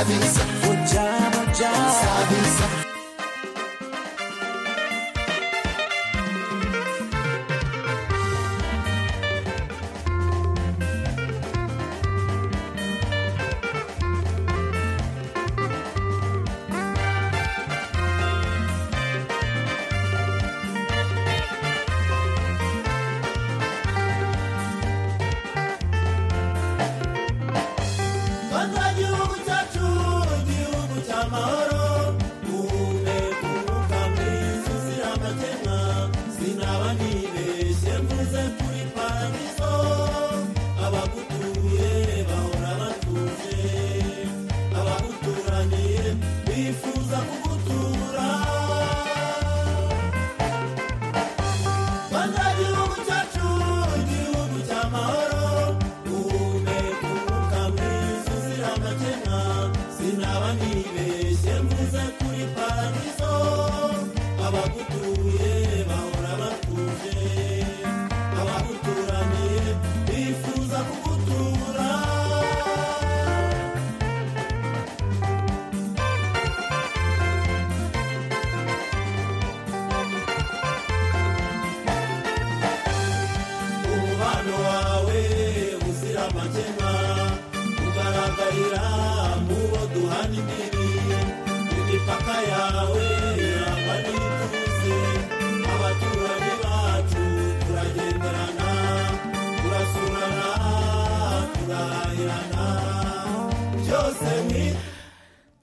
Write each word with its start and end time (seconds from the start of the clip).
cabeça 0.00 0.59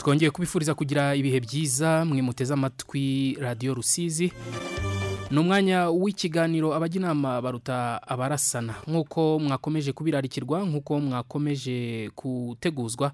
twongeye 0.07 0.31
kubifuriza 0.31 0.71
kugira 0.75 1.15
ibihe 1.19 1.39
byiza 1.39 2.05
mwe 2.05 2.21
muteze 2.21 2.53
amatwi 2.53 3.35
radiyo 3.41 3.73
rusizi. 3.73 4.31
Ni 5.31 5.39
umwanya 5.39 5.89
w'ikiganiro 5.91 6.71
abajya 6.75 6.99
inama 7.01 7.41
baruta 7.41 7.99
abarasana. 8.07 8.75
Nk'uko 8.87 9.39
mwakomeje 9.39 9.91
kubirarikirwa 9.91 10.63
nk'uko 10.63 10.99
mwakomeje 10.99 12.07
guteguzwa 12.17 13.11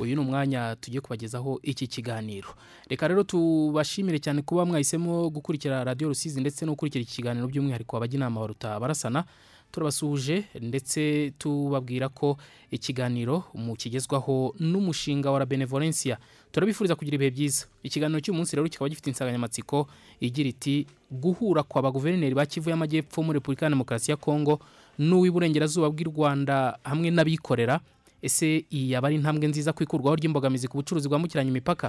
uyu 0.00 0.14
ni 0.16 0.20
umwanya 0.20 0.76
tugiye 0.80 1.00
kubagezaho 1.00 1.60
iki 1.62 1.86
kiganiro. 1.86 2.48
Reka 2.88 3.08
rero 3.08 3.22
tubashimire 3.22 4.18
cyane 4.18 4.40
kuba 4.42 4.64
mwahisemo 4.64 5.28
gukurikira 5.30 5.84
radiyo 5.84 6.08
rusizi 6.08 6.40
ndetse 6.40 6.64
no 6.64 6.72
gukurikira 6.72 7.02
iki 7.04 7.16
kiganiro 7.20 7.48
by'umwihariko 7.52 7.96
abajya 8.00 8.16
inama 8.16 8.40
baruta 8.40 8.74
abarasana. 8.80 9.24
Turabasuhuje 9.72 10.44
ndetse 10.60 11.32
tubabwira 11.38 12.08
ko 12.08 12.36
ikiganiro 12.70 13.44
mukigezwaho 13.54 14.54
n'umushinga 14.60 15.30
wa 15.30 15.46
benevolencia. 15.46 16.18
Turabifuriza 16.52 16.94
kugira 16.96 17.14
ibihe 17.14 17.30
byiza. 17.30 17.66
Ikiganiro 17.82 18.20
cy'umunsi 18.20 18.56
rero 18.56 18.68
kikaba 18.68 18.88
gifite 18.88 19.06
insanganyamatsiko 19.10 19.86
igira 20.20 20.48
iti 20.50 20.86
guhura 21.10 21.62
kwa 21.62 21.82
baguverineri 21.82 22.34
ba 22.34 22.46
kivu 22.46 22.70
y'amajyepfo 22.70 23.22
muri 23.22 23.36
repubulika 23.38 23.66
ya 23.66 23.70
demokarasi 23.70 24.10
ya 24.10 24.16
kongo 24.16 24.58
n'uw'iburengerazuba 24.98 25.90
bw'i 25.90 26.04
rwanda 26.04 26.78
hamwe 26.84 27.10
n'abikorera. 27.10 27.80
Ese 28.22 28.64
iyi 28.70 28.90
yaba 28.92 29.08
ari 29.08 29.16
intambwe 29.16 29.48
nziza 29.48 29.72
ku 29.72 29.82
ikurwaho 29.82 30.16
ry'imbogamizi 30.20 30.68
ku 30.68 30.76
bucuruzi 30.76 31.08
bwambukiranya 31.08 31.48
imipaka? 31.50 31.88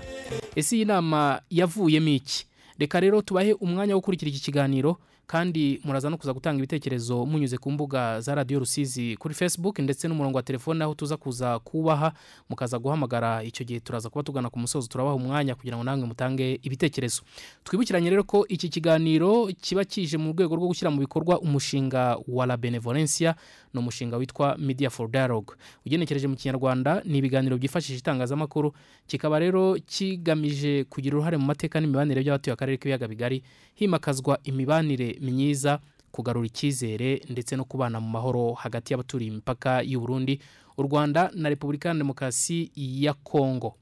Ese 0.55 0.75
iyi 0.79 0.85
nama 0.85 1.41
yavuyemo 1.51 2.07
iki? 2.09 2.45
Reka 2.79 2.99
rero 3.03 3.21
tubahe 3.21 3.53
umwanya 3.59 3.93
wo 3.93 3.99
gukurikira 3.99 4.31
iki 4.31 4.39
kiganiro. 4.39 4.97
Kandi 5.31 5.79
muraza 5.87 6.09
no 6.11 6.17
kuza 6.19 6.33
gutanga 6.35 6.57
ibitekerezo 6.59 7.23
munyuze 7.25 7.55
ku 7.57 7.71
mbuga 7.71 8.19
za 8.21 8.35
radiyo 8.35 8.59
rusizi 8.59 9.15
kuri 9.15 9.33
facebook 9.33 9.79
ndetse 9.79 10.07
n'umurongo 10.07 10.35
wa 10.37 10.43
telefone 10.43 10.83
aho 10.83 10.93
tuza 10.95 11.17
kuza 11.17 11.59
kubaha 11.59 12.11
mukaza 12.49 12.75
guhamagara 12.79 13.39
icyo 13.43 13.63
gihe 13.65 13.79
turaza 13.79 14.09
kuba 14.09 14.23
tugana 14.23 14.49
ku 14.51 14.59
musozo 14.59 14.87
turabaha 14.91 15.15
umwanya 15.15 15.55
kugira 15.55 15.77
ngo 15.77 15.83
namwe 15.87 16.03
mutange 16.07 16.59
ibitekerezo. 16.63 17.21
Twibukiranye 17.63 18.09
rero 18.11 18.23
ko 18.27 18.43
iki 18.51 18.67
kiganiro 18.69 19.47
kiba 19.61 19.85
kije 19.87 20.17
mu 20.19 20.33
rwego 20.35 20.55
rwo 20.59 20.67
gushyira 20.67 20.91
mu 20.91 20.99
bikorwa 20.99 21.39
umushinga 21.39 22.17
wa 22.27 22.43
la 22.45 22.57
benevolencia 22.59 23.35
ni 23.73 23.79
umushinga 23.79 24.17
witwa 24.19 24.57
media 24.59 24.89
for 24.91 25.07
dialogue. 25.07 25.55
Ugenekereje 25.87 26.27
mu 26.27 26.35
kinyarwanda 26.35 27.01
ni 27.07 27.17
ibiganiro 27.23 27.55
byifashisha 27.57 27.99
itangazamakuru 28.03 28.73
kikaba 29.07 29.39
rero 29.39 29.79
kigamije 29.87 30.83
kugira 30.91 31.15
uruhare 31.15 31.37
mu 31.39 31.45
mateka 31.47 31.79
n'imibanire 31.79 32.19
by'abatuye 32.21 32.51
akarere 32.53 32.75
k'ibiyaga 32.77 33.07
bigari 33.07 33.43
himakazwa 33.79 34.39
imibanire 34.43 35.17
myiza 35.21 35.79
kugarura 36.11 36.47
icyizere 36.47 37.21
ndetse 37.29 37.55
no 37.55 37.63
kubana 37.65 37.99
mu 37.99 38.09
mahoro 38.09 38.53
hagati 38.53 38.93
y'abaturiye 38.93 39.31
imipaka 39.31 39.81
y'u 39.81 39.99
Burundi 39.99 40.39
u 40.77 40.81
Rwanda 40.83 41.31
na 41.33 41.49
Repubulika 41.49 41.89
ya 41.89 41.95
Demokarasi 41.95 42.71
ya 42.75 43.13
Kongo 43.13 43.75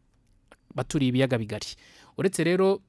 baturiye 0.75 1.09
ibiyaga 1.09 1.37
bigari. 1.37 1.67
Uretse 2.17 2.43
rero 2.43 2.81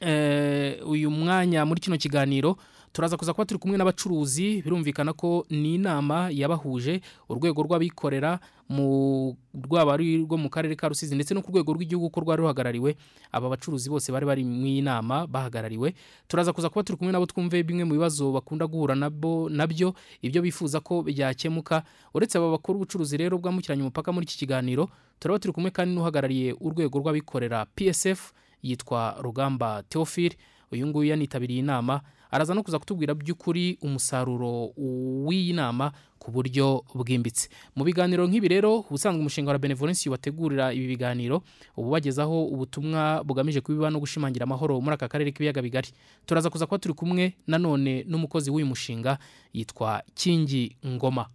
eh, 0.00 0.78
uyu 0.88 1.10
mwanya 1.10 1.64
muri 1.66 1.80
kino 1.80 1.96
kiganiro 1.98 2.56
turaza 2.92 3.16
kuza 3.16 3.32
kuba 3.32 3.44
turi 3.44 3.60
kumwe 3.60 3.78
n'abacuruzi 3.78 4.62
birumvikana 4.62 5.12
ko 5.12 5.46
ni 5.50 5.74
inama 5.74 6.28
yabahuje 6.32 7.00
urwego 7.28 7.62
rw'abikorera 7.62 8.40
mu 8.68 9.36
rwaba 9.54 9.94
ari 9.94 10.16
rwo 10.24 10.36
mu 10.36 10.48
karere 10.50 10.76
ka 10.76 10.88
Rusizi 10.88 11.14
ndetse 11.14 11.32
no 11.34 11.40
ku 11.42 11.48
rwego 11.52 11.72
rw'igihugu 11.72 12.10
ko 12.10 12.20
rwari 12.20 12.42
ruhagarariwe. 12.44 12.96
Aba 13.32 13.48
bacuruzi 13.48 13.88
bose 13.88 14.12
bari 14.12 14.26
bari 14.26 14.44
mu 14.44 14.82
nama 14.84 15.26
bahagarariwe. 15.26 15.94
Turaza 16.28 16.52
kuza 16.52 16.68
kuba 16.68 16.82
turi 16.84 16.98
kumwe 16.98 17.12
nabo 17.12 17.26
twumve 17.26 17.62
bimwe 17.64 17.84
mu 17.88 17.92
bibazo 17.96 18.32
bakunda 18.32 18.66
guhura 18.68 18.94
nabo 18.94 19.48
na 19.48 19.64
byo 19.66 19.94
ibyo 20.20 20.42
bifuza 20.42 20.80
ko 20.84 21.02
byakemuka. 21.02 21.82
Uretse 22.14 22.36
aba 22.38 22.50
bakora 22.60 22.76
ubucuruzi 22.76 23.16
rero 23.16 23.38
bwambukiranya 23.40 23.82
umupaka 23.88 24.12
muri 24.12 24.24
iki 24.28 24.36
kiganiro 24.44 24.88
turaba 25.20 25.38
turi 25.40 25.52
kumwe 25.56 25.70
kandi 25.72 25.94
n'uhagarariye 25.96 26.52
urwego 26.60 26.98
rw'abikorera 27.00 27.64
PSF 27.72 28.32
yitwa 28.62 29.16
Rugamba 29.20 29.82
Theophile. 29.88 30.36
Uyu 30.72 30.86
nguyu 30.86 31.08
yanitabiriye 31.16 31.60
inama. 31.64 32.00
Araza 32.30 32.54
no 32.54 32.62
kuza 32.62 32.78
kutubwira 32.78 33.14
by'ukuri 33.14 33.78
umusaruro 33.82 34.72
w'iyi 34.76 35.52
nama 35.52 35.92
ku 36.18 36.30
buryo 36.30 36.84
bwimbitse. 36.94 37.48
Mu 37.76 37.84
biganiro 37.84 38.26
nk'ibi 38.26 38.48
rero 38.48 38.84
ubusanzwe 38.90 39.20
umushinga 39.20 39.50
wa 39.52 39.58
benevolence 39.58 40.10
wategurira 40.10 40.72
ibi 40.74 40.86
biganiro 40.98 41.42
ubu 41.76 41.90
bagezaho 41.90 42.44
ubutumwa 42.50 43.22
bugamije 43.24 43.60
kubiba 43.60 43.90
no 43.90 44.00
gushimangira 44.02 44.44
amahoro 44.44 44.80
muri 44.80 44.94
aka 44.94 45.08
karere 45.08 45.30
k'ibiyaga 45.32 45.62
bigari. 45.62 45.88
Turaza 46.26 46.50
kuza 46.50 46.66
kuba 46.66 46.78
turi 46.78 46.94
kumwe 46.94 47.34
nanone 47.46 48.04
n'umukozi 48.08 48.50
w'uyu 48.50 48.66
mushinga 48.66 49.18
yitwa 49.54 50.02
kingi 50.14 50.76
ngoma. 50.86 51.26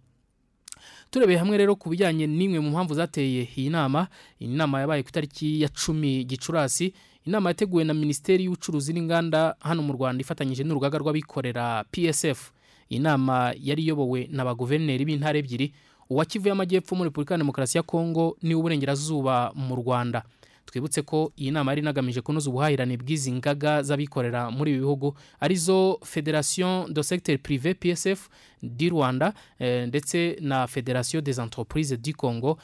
Turebeye 1.10 1.38
hamwe 1.38 1.56
rero 1.56 1.76
ku 1.76 1.88
bijyanye 1.88 2.26
n'imwe 2.26 2.58
mu 2.60 2.70
mpamvu 2.70 2.94
zateye 2.94 3.48
iyi 3.56 3.70
nama. 3.70 4.08
Iyi 4.40 4.50
nama 4.56 4.80
yabaye 4.82 5.02
ku 5.02 5.08
itariki 5.08 5.62
ya 5.62 5.68
cumi 5.70 6.24
gicurasi 6.26 6.92
inama 7.24 7.50
yateguwe 7.50 7.84
na 7.84 7.94
minisiteri 7.94 8.44
y'ubucuruzi 8.44 8.92
n'inganda 8.92 9.56
hano 9.60 9.82
mu 9.82 9.92
rwanda 9.92 10.20
ifatanyije 10.20 10.64
n'urugaga 10.64 10.98
rw'abikorera 10.98 11.84
psf 11.90 12.52
iyi 12.90 13.00
nama 13.00 13.54
yari 13.60 13.82
iyobowe 13.82 14.28
na 14.32 14.44
ba 14.44 14.54
guverineri 14.54 15.04
b'intara 15.04 15.38
ebyiri 15.38 15.72
uwa 16.10 16.24
kivu 16.24 16.48
y'amajyepfo 16.48 16.94
muri 16.94 17.08
repubulika 17.08 17.34
ya 17.34 17.38
demokarasi 17.38 17.78
ya 17.78 17.82
kongo 17.82 18.36
n'uw'uburengerazuba 18.42 19.52
mu 19.56 19.76
rwanda. 19.76 20.22
Twibutse 20.66 21.02
ko 21.02 21.32
iyi 21.36 21.50
nama 21.50 21.70
yari 21.72 21.80
inagamije 21.80 22.20
kunoza 22.20 22.50
ubuhahirane 22.50 22.96
bw'izi 22.96 23.32
ngaga 23.32 23.82
z'abikorera 23.82 24.50
muri 24.50 24.70
ibi 24.76 24.80
bihugu 24.80 25.14
ari 25.40 25.56
zo 25.56 25.98
federation 26.04 26.92
de 26.92 27.02
secteur 27.02 27.38
privé 27.38 27.74
psf 27.74 28.28
di 28.62 28.88
rwanda 28.88 29.32
eh, 29.58 29.88
ndetse 29.88 30.36
na 30.40 30.66
federation 30.66 31.22
des 31.24 31.38
entreprises 31.38 31.96
du 32.00 32.12
congo 32.12 32.58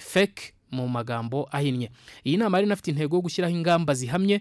fec 0.00 0.54
mu 0.70 0.88
magambo 0.88 1.48
ahinnye. 1.52 1.90
Iyi 2.24 2.36
nama 2.36 2.56
yari 2.58 2.66
inafite 2.66 2.90
intego 2.90 3.16
yo 3.16 3.22
gushyiraho 3.22 3.54
ingamba 3.54 3.94
zihamye 3.94 4.40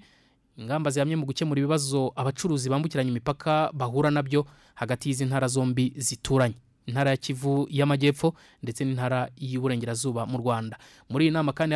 ingamba 0.57 0.91
zihamye 0.91 1.15
mu 1.15 1.25
gukemura 1.25 1.59
ibibazo 1.59 2.11
abacuruzi 2.15 2.69
bambukiranya 2.69 3.09
imipaka 3.09 3.71
bahura 3.73 4.11
na 4.11 4.23
byo 4.23 4.45
hagati 4.75 5.09
y'izi 5.09 5.25
ntara 5.25 5.47
zombi 5.47 5.93
zituranye. 5.97 6.55
Intara 6.85 7.11
ya 7.11 7.17
Kivu 7.17 7.67
y'amajyepfo 7.69 8.33
ndetse 8.63 8.85
n'intara 8.85 9.29
y'uburengerazuba 9.37 10.25
mu 10.25 10.37
Rwanda. 10.37 10.77
Muri 11.09 11.25
iyi 11.25 11.31
nama 11.31 11.53
kandi 11.53 11.75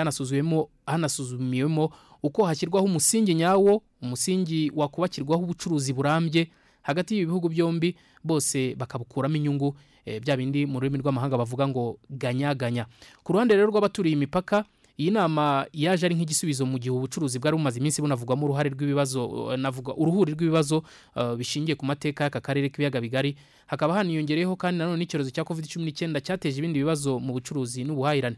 hanasuzumiwemo 0.85 1.89
uko 2.23 2.45
hashyirwaho 2.45 2.85
umusingi 2.85 3.33
nyawo 3.35 3.83
umusingi 4.01 4.71
wakubakirwaho 4.75 5.43
ubucuruzi 5.43 5.93
burambye. 5.93 6.49
Hagati 6.81 7.13
y'ibi 7.15 7.25
bihugu 7.25 7.49
byombi 7.49 7.95
bose 8.23 8.75
bakabukuramo 8.75 9.35
inyungu 9.35 9.75
bya 10.05 10.37
bindi 10.37 10.65
mu 10.65 10.79
rurimi 10.79 10.97
rw'amahanga 10.99 11.37
bavuga 11.37 11.67
ngo 11.67 11.97
ganya-ganya. 12.09 12.85
Ku 13.23 13.33
ruhande 13.33 13.55
rero 13.55 13.67
rw'abaturiye 13.71 14.13
imipaka 14.15 14.65
iyi 14.97 15.09
nama 15.11 15.65
yaje 15.73 16.05
ari 16.05 16.15
nk'igisubizo 16.15 16.65
mu 16.69 16.77
gihe 16.77 16.93
ubucuruzi 16.93 17.39
bwari 17.41 17.57
bumaze 17.57 17.79
iminsi 17.81 17.97
bunavugwamo 18.01 18.45
uruhare 18.45 18.69
rw'ibibazo 18.69 19.49
eh, 19.53 19.57
navuga 19.59 19.93
uruhuri 19.97 20.37
rw'ibibazo 20.37 20.83
eh, 21.17 21.33
bishingiye 21.35 21.75
ku 21.75 21.85
mateka 21.85 22.23
y'aka 22.29 22.41
karere 22.41 22.69
k'ibiyaga 22.69 23.01
bigari. 23.01 23.35
Hakaba 23.65 23.93
haniyongereyeho 23.97 24.53
kandi 24.55 24.77
nanone 24.77 25.01
n'icyorezo 25.01 25.31
cya 25.33 25.43
covid 25.43 25.65
cumi 25.65 25.85
n'icyenda 25.89 26.21
cyateje 26.21 26.59
ibindi 26.61 26.79
bibazo 26.79 27.17
mu 27.19 27.33
bucuruzi 27.33 27.81
n'ubuhahirane. 27.83 28.37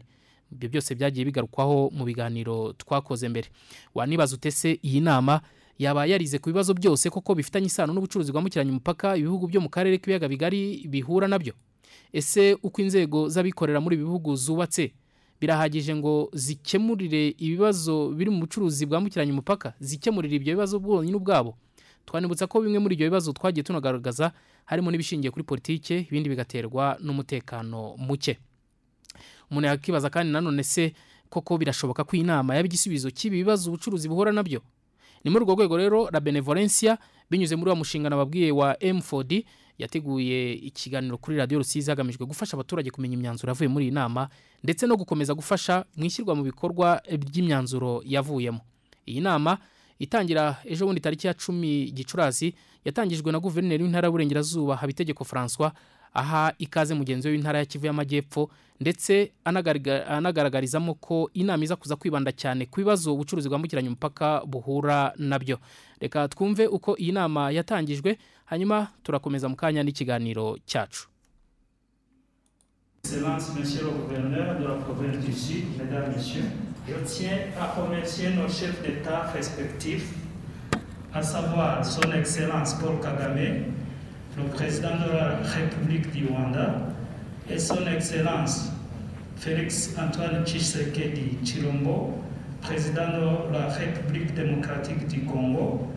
Ibyo 0.52 0.68
byose 0.70 0.94
byagiye 0.94 1.24
bigarukwaho 1.28 1.90
mu 1.92 2.04
biganiro 2.08 2.72
twakoze 2.78 3.28
mbere. 3.28 3.48
Wanibaza 3.94 4.34
utese 4.38 4.78
iyi 4.80 5.00
nama 5.04 5.40
yaba 5.78 6.06
yarize 6.06 6.38
ku 6.38 6.48
bibazo 6.50 6.74
byose 6.74 7.10
koko 7.10 7.34
bifitanye 7.34 7.66
isano 7.66 7.92
n'ubucuruzi 7.92 8.32
bwambukiranya 8.32 8.70
umupaka 8.70 9.16
ibihugu 9.16 9.46
byo 9.48 9.60
mu 9.60 9.68
karere 9.68 9.98
k'ibiyaga 9.98 10.28
bigari 10.28 10.86
bihura 10.88 11.28
na 11.28 11.38
byo? 11.38 11.52
Ese 12.12 12.56
uko 12.62 12.80
inzego 12.82 13.28
z'abikorera 13.28 13.80
muri 13.80 13.96
ibi 13.96 14.04
bihugu 14.04 14.36
zubatse 14.36 14.92
birahagije 15.40 15.92
ngo 15.94 16.30
zikemurire 16.32 17.34
ibibazo 17.38 18.08
biri 18.16 18.30
mu 18.30 18.40
bucuruzi 18.40 18.86
bwambukiranya 18.86 19.32
umupaka? 19.32 19.74
Zikemurire 19.80 20.36
ibyo 20.40 20.54
bibazo 20.56 20.78
bwonyine 20.80 21.16
ubwabo? 21.16 21.56
Twanibutsa 22.06 22.46
ko 22.46 22.60
bimwe 22.64 22.78
muri 22.78 22.94
ibyo 22.96 23.06
bibazo 23.12 23.32
twagiye 23.36 23.62
tunagaragaza 23.66 24.32
harimo 24.64 24.90
n'ibishingiye 24.90 25.30
kuri 25.30 25.44
politike 25.44 26.06
ibindi 26.08 26.28
bigaterwa 26.32 26.96
n'umutekano 27.04 27.96
muke. 28.00 28.38
Umuntu 29.50 29.68
yakibaza 29.68 30.08
kandi 30.10 30.32
nanone 30.32 30.62
se 30.64 30.92
koko 31.28 31.58
birashoboka 31.58 32.04
ko 32.06 32.16
inama 32.16 32.54
yaba 32.54 32.66
igisubizo 32.66 33.10
cy'ibi 33.10 33.36
bibazo 33.42 33.68
ubucuruzi 33.70 34.08
buhura 34.08 34.32
na 34.32 34.42
byo? 34.42 34.62
Ni 35.26 35.30
muri 35.32 35.42
urwo 35.44 35.54
rwego 35.58 35.76
rero 35.76 36.08
la 36.12 36.20
benevolencia 36.20 36.98
binyuze 37.30 37.56
muri 37.56 37.70
wa 37.70 37.76
mushinga 37.76 38.10
nababwiye 38.10 38.52
wa 38.52 38.74
M4D 38.78 39.44
yateguye 39.78 40.52
ikiganiro 40.52 41.18
kuri 41.18 41.36
radiyo 41.36 41.58
rusizi 41.58 41.90
hagamijwe 41.90 42.26
gufasha 42.26 42.54
abaturage 42.54 42.90
kumenya 42.90 43.14
imyanzuro 43.18 43.50
yavuye 43.50 43.68
muri 43.68 43.84
iyi 43.84 43.94
nama 43.94 44.28
ndetse 44.62 44.86
no 44.86 44.96
gukomeza 44.96 45.34
gufasha 45.34 45.84
mu 45.96 46.04
ishyirwa 46.04 46.34
mu 46.34 46.42
bikorwa 46.46 47.02
by'imyanzuro 47.18 48.02
yavuyemo. 48.06 48.60
Iyi 49.06 49.20
nama 49.20 49.58
itangira 49.98 50.56
ejo 50.64 50.86
bundi 50.86 51.00
tariki 51.00 51.26
ya 51.26 51.34
cumi 51.34 51.90
gicurasi 51.90 52.54
yatangijwe 52.84 53.32
na 53.32 53.38
guverineri 53.40 53.82
w'intara 53.82 54.06
y'uburengerazuba 54.06 54.76
habitegeko 54.76 55.24
francois 55.24 55.72
aha 56.16 56.52
ikaze 56.58 56.94
mugenzi 56.94 57.28
w'intara 57.28 57.58
ya 57.58 57.64
kivu 57.64 57.86
y'amajyepfo 57.86 58.50
ndetse 58.80 59.32
anagaragarizamo 60.08 60.94
ko 60.94 61.30
inama 61.34 61.64
iza 61.64 61.76
kuza 61.76 61.96
kwibanda 61.96 62.32
cyane 62.32 62.66
ku 62.66 62.80
bibazo 62.80 63.14
ubucuruzi 63.14 63.48
bwambukiranya 63.48 63.88
umupaka 63.88 64.40
buhura 64.46 65.12
na 65.16 65.38
byo. 65.38 65.58
Reka 66.00 66.28
twumve 66.28 66.66
uko 66.66 66.96
iyi 66.98 67.12
nama 67.12 67.50
yatangijwe 67.50 68.18
hanyuma 68.44 68.88
turakomeza 69.02 69.48
mu 69.48 69.56
kanya 69.56 69.82
n'ikiganiro 69.82 70.56
cyacu. 70.66 71.08
Excellence, 73.04 73.54
Monsieur 73.54 73.84
le 73.84 73.90
gouverneur 74.02 74.58
de 74.58 74.64
la 74.66 74.74
province 74.82 75.18
du 75.24 75.32
je 76.88 76.94
tiens 77.04 77.38
à 77.60 77.74
d'État 78.82 79.32
à 81.14 81.22
savoir 81.22 81.84
Son 81.84 82.12
Excellence 82.12 82.74
Paul 82.74 83.00
Kagame, 83.00 83.72
le 84.36 84.44
président 84.44 84.96
de 84.96 85.16
la 85.16 85.36
République 85.42 86.12
du 86.12 86.26
Rwanda, 86.26 86.74
et 87.50 87.58
Son 87.58 87.86
Excellence 87.86 88.70
Félix 89.36 89.94
Antoine 89.98 90.44
Tshisekedi 90.44 91.38
Chilombo, 91.44 92.14
président 92.60 93.08
de 93.08 93.52
la 93.52 93.68
République 93.68 94.34
démocratique 94.34 95.06
du 95.06 95.20
Congo, 95.20 95.88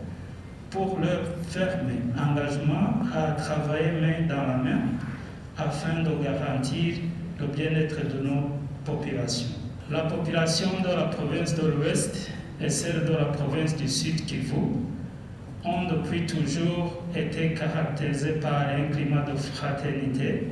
pour 0.70 0.98
leur 1.00 1.22
ferme 1.48 1.90
engagement 2.16 3.00
à 3.14 3.32
travailler 3.32 3.92
main 4.00 4.26
dans 4.28 4.46
la 4.46 4.56
main 4.56 4.80
afin 5.58 6.02
de 6.02 6.10
garantir 6.22 6.94
le 7.40 7.46
bien-être 7.48 7.96
de 8.08 8.26
nos 8.26 8.50
populations. 8.84 9.48
La 9.90 10.02
population 10.02 10.68
de 10.82 10.88
la 10.88 11.04
province 11.06 11.56
de 11.56 11.66
l'Ouest 11.66 12.30
et 12.60 12.68
celle 12.68 13.04
de 13.04 13.12
la 13.12 13.24
province 13.26 13.76
du 13.76 13.88
Sud 13.88 14.24
Kivu 14.24 14.76
ont 15.64 15.84
depuis 15.84 16.26
toujours 16.26 17.02
été 17.14 17.54
caractérisées 17.54 18.34
par 18.34 18.68
un 18.68 18.92
climat 18.92 19.22
de 19.22 19.36
fraternité, 19.36 20.48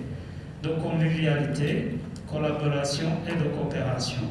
de 0.62 0.68
convivialité, 0.68 1.98
collaboration 2.30 3.08
et 3.26 3.36
de 3.36 3.48
coopération. 3.48 4.22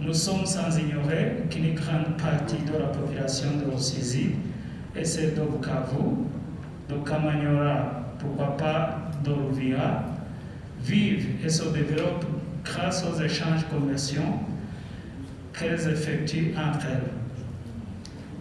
Nous 0.00 0.14
sommes 0.14 0.46
sans 0.46 0.76
ignorer 0.78 1.44
qu'une 1.50 1.74
grande 1.74 2.16
partie 2.16 2.62
de 2.64 2.78
la 2.78 2.86
population 2.86 3.48
de 3.58 3.70
l'Ossisi 3.70 4.30
et 4.96 5.04
celle 5.04 5.34
de 5.34 5.40
Bukavu, 5.42 6.26
de 6.88 6.94
Kamanyora, 7.08 8.04
pourquoi 8.18 8.56
pas 8.56 9.10
de 9.24 9.32
vivent 10.82 11.44
et 11.44 11.48
se 11.48 11.64
développent 11.70 12.26
grâce 12.64 13.04
aux 13.04 13.20
échanges 13.22 13.64
commerciaux 13.70 14.40
qu'elles 15.52 15.88
effectuent 15.88 16.54
entre 16.56 16.86
elles. 16.86 17.13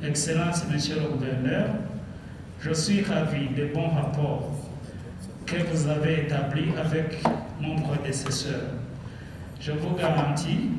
Excellence, 0.03 0.65
Monsieur 0.69 0.95
le 0.99 1.07
Gouverneur, 1.07 1.69
je 2.59 2.73
suis 2.73 3.01
ravi 3.03 3.47
des 3.49 3.65
bons 3.65 3.87
rapports 3.89 4.51
que 5.45 5.55
vous 5.71 5.87
avez 5.87 6.23
établis 6.23 6.69
avec 6.77 7.21
mon 7.61 7.75
prédécesseur. 7.81 8.61
Je 9.59 9.71
vous 9.71 9.95
garantis 9.95 10.71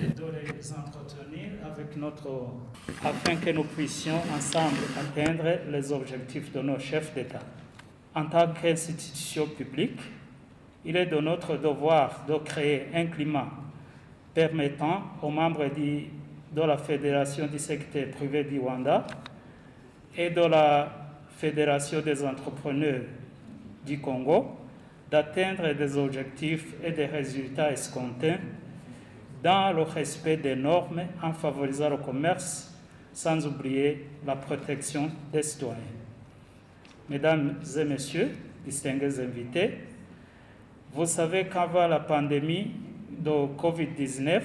de 0.00 0.06
les 0.08 0.72
entretenir 0.72 1.50
avec 1.64 1.96
notre 1.96 2.28
afin 3.04 3.36
que 3.36 3.50
nous 3.50 3.62
puissions 3.64 4.18
ensemble 4.36 4.76
atteindre 4.98 5.44
les 5.70 5.92
objectifs 5.92 6.52
de 6.52 6.60
nos 6.62 6.78
chefs 6.80 7.14
d'État. 7.14 7.38
En 8.14 8.24
tant 8.26 8.48
qu'institution 8.60 9.46
publique, 9.46 10.00
il 10.84 10.96
est 10.96 11.06
de 11.06 11.18
notre 11.20 11.56
devoir 11.56 12.24
de 12.28 12.34
créer 12.38 12.88
un 12.92 13.06
climat 13.06 13.48
permettant 14.34 15.02
aux 15.22 15.30
membres 15.30 15.66
du- 15.72 16.06
de 16.54 16.62
la 16.62 16.76
Fédération 16.76 17.46
du 17.46 17.58
secteur 17.58 18.08
privé 18.10 18.44
du 18.44 18.60
Rwanda 18.60 19.06
et 20.16 20.30
de 20.30 20.42
la 20.42 20.90
Fédération 21.36 22.00
des 22.00 22.24
entrepreneurs 22.24 23.02
du 23.86 24.00
Congo 24.00 24.58
d'atteindre 25.10 25.72
des 25.74 25.96
objectifs 25.96 26.74
et 26.82 26.92
des 26.92 27.06
résultats 27.06 27.72
escomptés 27.72 28.36
dans 29.42 29.72
le 29.72 29.82
respect 29.82 30.36
des 30.36 30.54
normes 30.54 31.02
en 31.22 31.32
favorisant 31.32 31.90
le 31.90 31.96
commerce, 31.96 32.74
sans 33.12 33.46
oublier 33.46 34.06
la 34.24 34.36
protection 34.36 35.10
des 35.32 35.42
citoyens. 35.42 35.76
Mesdames 37.10 37.56
et 37.76 37.84
Messieurs, 37.84 38.30
distingués 38.64 39.20
invités, 39.20 39.78
vous 40.94 41.06
savez 41.06 41.46
qu'avant 41.46 41.88
la 41.88 42.00
pandémie 42.00 42.70
de 43.10 43.30
COVID-19, 43.58 44.42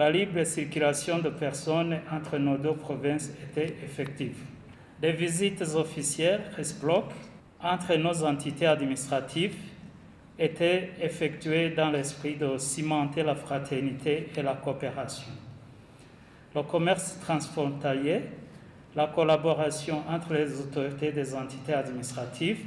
la 0.00 0.10
libre 0.10 0.42
circulation 0.44 1.18
de 1.18 1.28
personnes 1.28 2.00
entre 2.10 2.38
nos 2.38 2.56
deux 2.56 2.72
provinces 2.72 3.30
était 3.44 3.74
effective. 3.84 4.38
Les 5.02 5.12
visites 5.12 5.60
officielles 5.74 6.40
entre 7.62 7.94
nos 7.96 8.24
entités 8.24 8.66
administratives 8.66 9.56
étaient 10.38 10.92
effectuées 11.02 11.68
dans 11.68 11.90
l'esprit 11.90 12.36
de 12.36 12.56
cimenter 12.56 13.22
la 13.22 13.34
fraternité 13.34 14.30
et 14.34 14.40
la 14.40 14.54
coopération. 14.54 15.32
Le 16.54 16.62
commerce 16.62 17.18
transfrontalier, 17.20 18.22
la 18.96 19.06
collaboration 19.08 20.02
entre 20.08 20.32
les 20.32 20.58
autorités 20.62 21.12
des 21.12 21.34
entités 21.34 21.74
administratives, 21.74 22.64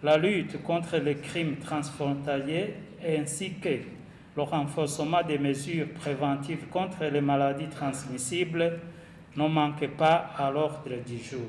la 0.00 0.16
lutte 0.16 0.62
contre 0.62 0.98
les 0.98 1.16
crimes 1.16 1.56
transfrontaliers 1.56 2.74
ainsi 3.04 3.54
que 3.54 3.95
le 4.36 4.42
renforcement 4.42 5.22
des 5.22 5.38
mesures 5.38 5.88
préventives 5.94 6.68
contre 6.68 7.04
les 7.04 7.20
maladies 7.20 7.68
transmissibles 7.68 8.78
ne 9.36 9.48
manquaient 9.48 9.88
pas 9.88 10.30
à 10.36 10.50
l'ordre 10.50 10.90
du 11.06 11.18
jour. 11.18 11.48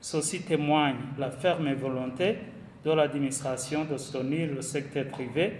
Ceci 0.00 0.42
témoigne 0.42 0.96
la 1.18 1.30
ferme 1.30 1.72
volonté 1.74 2.38
de 2.84 2.90
l'administration 2.90 3.84
de 3.84 3.96
soutenir 3.98 4.50
le 4.52 4.62
secteur 4.62 5.06
privé, 5.06 5.52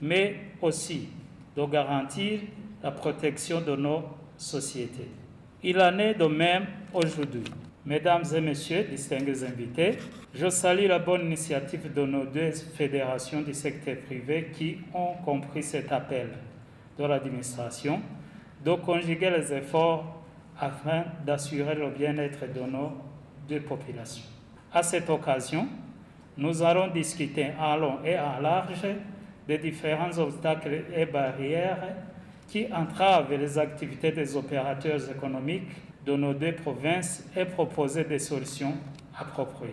mais 0.00 0.36
aussi 0.60 1.08
de 1.56 1.64
garantir 1.66 2.40
la 2.82 2.90
protection 2.90 3.60
de 3.60 3.76
nos 3.76 4.02
sociétés. 4.36 5.10
Il 5.62 5.80
en 5.80 5.96
est 5.98 6.14
de 6.14 6.26
même 6.26 6.66
aujourd'hui. 6.92 7.44
Mesdames 7.84 8.24
et 8.34 8.40
Messieurs, 8.40 8.84
distingués 8.84 9.42
invités, 9.42 9.98
je 10.34 10.48
salue 10.48 10.86
la 10.86 11.00
bonne 11.00 11.26
initiative 11.26 11.92
de 11.92 12.06
nos 12.06 12.24
deux 12.24 12.52
fédérations 12.52 13.42
du 13.42 13.52
secteur 13.52 13.96
privé 14.06 14.50
qui 14.52 14.78
ont 14.94 15.14
compris 15.24 15.64
cet 15.64 15.90
appel 15.90 16.28
de 16.96 17.04
l'administration 17.04 18.00
de 18.64 18.74
conjuguer 18.74 19.30
les 19.30 19.52
efforts 19.52 20.22
afin 20.60 21.04
d'assurer 21.26 21.74
le 21.74 21.90
bien-être 21.90 22.44
de 22.54 22.60
nos 22.60 22.92
deux 23.48 23.60
populations. 23.60 24.24
À 24.72 24.82
cette 24.84 25.10
occasion, 25.10 25.66
Nous 26.36 26.62
allons 26.62 26.88
discuter 26.88 27.48
en 27.60 27.76
long 27.76 27.98
et 28.04 28.18
en 28.18 28.40
large 28.40 28.86
des 29.46 29.58
différents 29.58 30.16
obstacles 30.18 30.84
et 30.96 31.04
barrières 31.04 31.94
qui 32.48 32.66
entravent 32.72 33.34
les 33.34 33.58
activités 33.58 34.12
des 34.12 34.34
opérateurs 34.34 35.10
économiques 35.10 35.68
de 36.04 36.16
nos 36.16 36.34
deux 36.34 36.52
provinces 36.52 37.24
et 37.36 37.44
proposer 37.44 38.04
des 38.04 38.18
solutions 38.18 38.74
appropriées. 39.18 39.72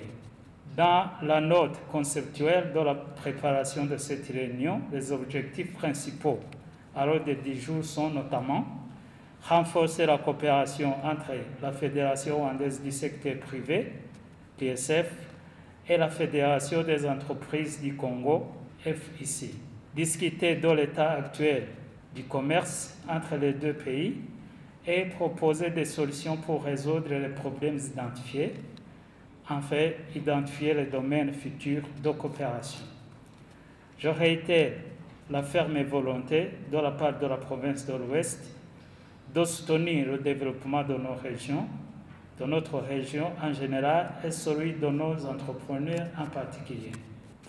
Dans 0.77 1.05
la 1.23 1.41
note 1.41 1.77
conceptuelle 1.91 2.71
de 2.73 2.79
la 2.79 2.95
préparation 2.95 3.85
de 3.85 3.97
cette 3.97 4.27
réunion, 4.27 4.81
les 4.91 5.11
objectifs 5.11 5.73
principaux 5.73 6.39
à 6.95 7.05
l'ordre 7.05 7.33
du 7.43 7.59
jour 7.59 7.83
sont 7.83 8.09
notamment 8.09 8.65
renforcer 9.43 10.05
la 10.05 10.17
coopération 10.17 10.95
entre 11.03 11.31
la 11.61 11.71
Fédération 11.71 12.37
rwandaise 12.37 12.81
du 12.81 12.91
secteur 12.91 13.37
privé, 13.39 13.93
PSF, 14.57 15.11
et 15.87 15.97
la 15.97 16.09
Fédération 16.09 16.83
des 16.83 17.05
entreprises 17.07 17.81
du 17.81 17.95
Congo, 17.95 18.47
FIC. 18.79 19.55
Discuter 19.95 20.55
de 20.55 20.69
l'état 20.69 21.11
actuel 21.11 21.67
du 22.13 22.23
commerce 22.23 22.95
entre 23.09 23.35
les 23.37 23.53
deux 23.53 23.73
pays 23.73 24.17
et 24.85 25.05
proposer 25.05 25.69
des 25.69 25.85
solutions 25.85 26.37
pour 26.37 26.63
résoudre 26.63 27.13
les 27.13 27.29
problèmes 27.29 27.77
identifiés, 27.77 28.53
enfin 29.49 29.89
identifier 30.15 30.73
les 30.73 30.85
domaines 30.85 31.33
futurs 31.33 31.83
de 32.03 32.11
coopération. 32.11 32.85
Je 33.97 34.07
réitère 34.07 34.73
la 35.29 35.43
ferme 35.43 35.81
volonté 35.83 36.51
de 36.71 36.77
la 36.77 36.91
part 36.91 37.19
de 37.19 37.27
la 37.27 37.37
province 37.37 37.85
de 37.85 37.93
l'Ouest 37.93 38.55
de 39.33 39.43
soutenir 39.45 40.07
le 40.07 40.17
développement 40.17 40.83
de 40.83 40.95
nos 40.95 41.13
régions, 41.13 41.67
de 42.39 42.45
notre 42.45 42.79
région 42.79 43.31
en 43.41 43.53
général 43.53 44.11
et 44.23 44.31
celui 44.31 44.73
de 44.73 44.87
nos 44.87 45.25
entrepreneurs 45.25 46.07
en 46.17 46.25
particulier. 46.25 46.91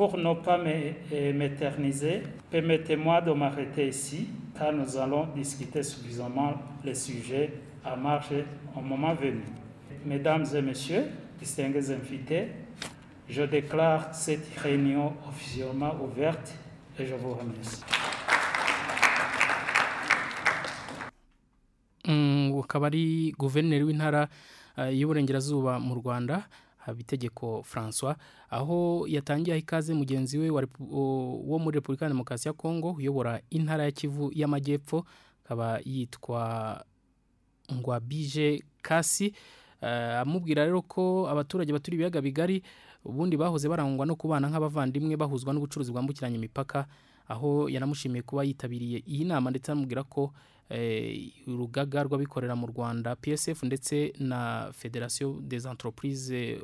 Pour 0.01 0.17
ne 0.17 0.33
pas 0.33 0.57
m'éterniser, 0.57 2.23
permettez-moi 2.51 3.21
de 3.21 3.33
m'arrêter 3.33 3.89
ici, 3.89 4.29
car 4.59 4.73
nous 4.73 4.97
allons 4.97 5.27
discuter 5.37 5.83
suffisamment 5.83 6.55
les 6.83 6.95
sujets 6.95 7.53
à 7.85 7.97
marcher 7.97 8.47
au 8.75 8.81
moment 8.81 9.13
venu. 9.13 9.43
Mesdames 10.07 10.47
et 10.55 10.63
messieurs, 10.63 11.05
distingués 11.39 11.91
invités, 11.91 12.49
je 13.29 13.43
déclare 13.43 14.15
cette 14.15 14.49
réunion 14.57 15.13
officiellement 15.29 15.95
ouverte 16.03 16.55
et 16.99 17.05
je 17.05 17.15
vous 17.17 17.35
remercie. 17.35 17.83
ari 22.73 23.35
guverineri 23.39 23.85
w'intara 23.85 24.29
y'uburengerazuba 24.79 25.79
mu 25.79 25.93
habitegeko 26.81 27.63
francois 27.63 28.17
aho 28.51 29.05
yatangiye 29.09 29.59
ikaze 29.59 29.95
mugenzi 29.95 30.39
we 30.39 30.51
wo 30.51 31.59
muri 31.59 31.75
repubulika 31.77 32.05
ya 32.05 32.11
demokarasi 32.11 32.49
ya 32.49 32.53
kongo 32.55 32.91
uyobora 32.93 33.41
intara 33.51 33.85
ya 33.85 33.91
kivu 33.91 34.31
y'amajyepfo 34.35 35.05
akaba 35.45 35.81
yitwa 35.85 36.85
ngwabije 37.75 38.63
kasi 38.83 39.35
amubwira 40.21 40.65
rero 40.65 40.83
ko 40.83 41.29
abaturage 41.31 41.73
baturiye 41.73 41.97
ibiyaga 41.99 42.21
bigari 42.21 42.63
ubundi 43.05 43.37
bahoze 43.37 43.69
barangwa 43.69 44.07
no 44.07 44.17
kubana 44.17 44.49
nk'abavandimwe 44.49 45.17
bahuzwa 45.17 45.53
n'ubucuruzi 45.55 45.93
bwambukiranya 45.93 46.37
imipaka 46.37 46.87
aho 47.29 47.69
yanamushimiye 47.69 48.23
kuba 48.23 48.45
yitabiriye 48.45 48.99
iyi 49.09 49.25
nama 49.25 49.51
ndetse 49.51 49.73
anamubwira 49.73 50.05
ko 50.05 50.33
urugaga 51.47 52.03
rw'abikorera 52.07 52.55
mu 52.57 52.67
rwanda 52.67 53.17
psf 53.17 53.63
ndetse 53.63 54.13
na 54.19 54.71
federasiyo 54.73 55.41
des 55.43 55.67
entreprises 55.67 56.59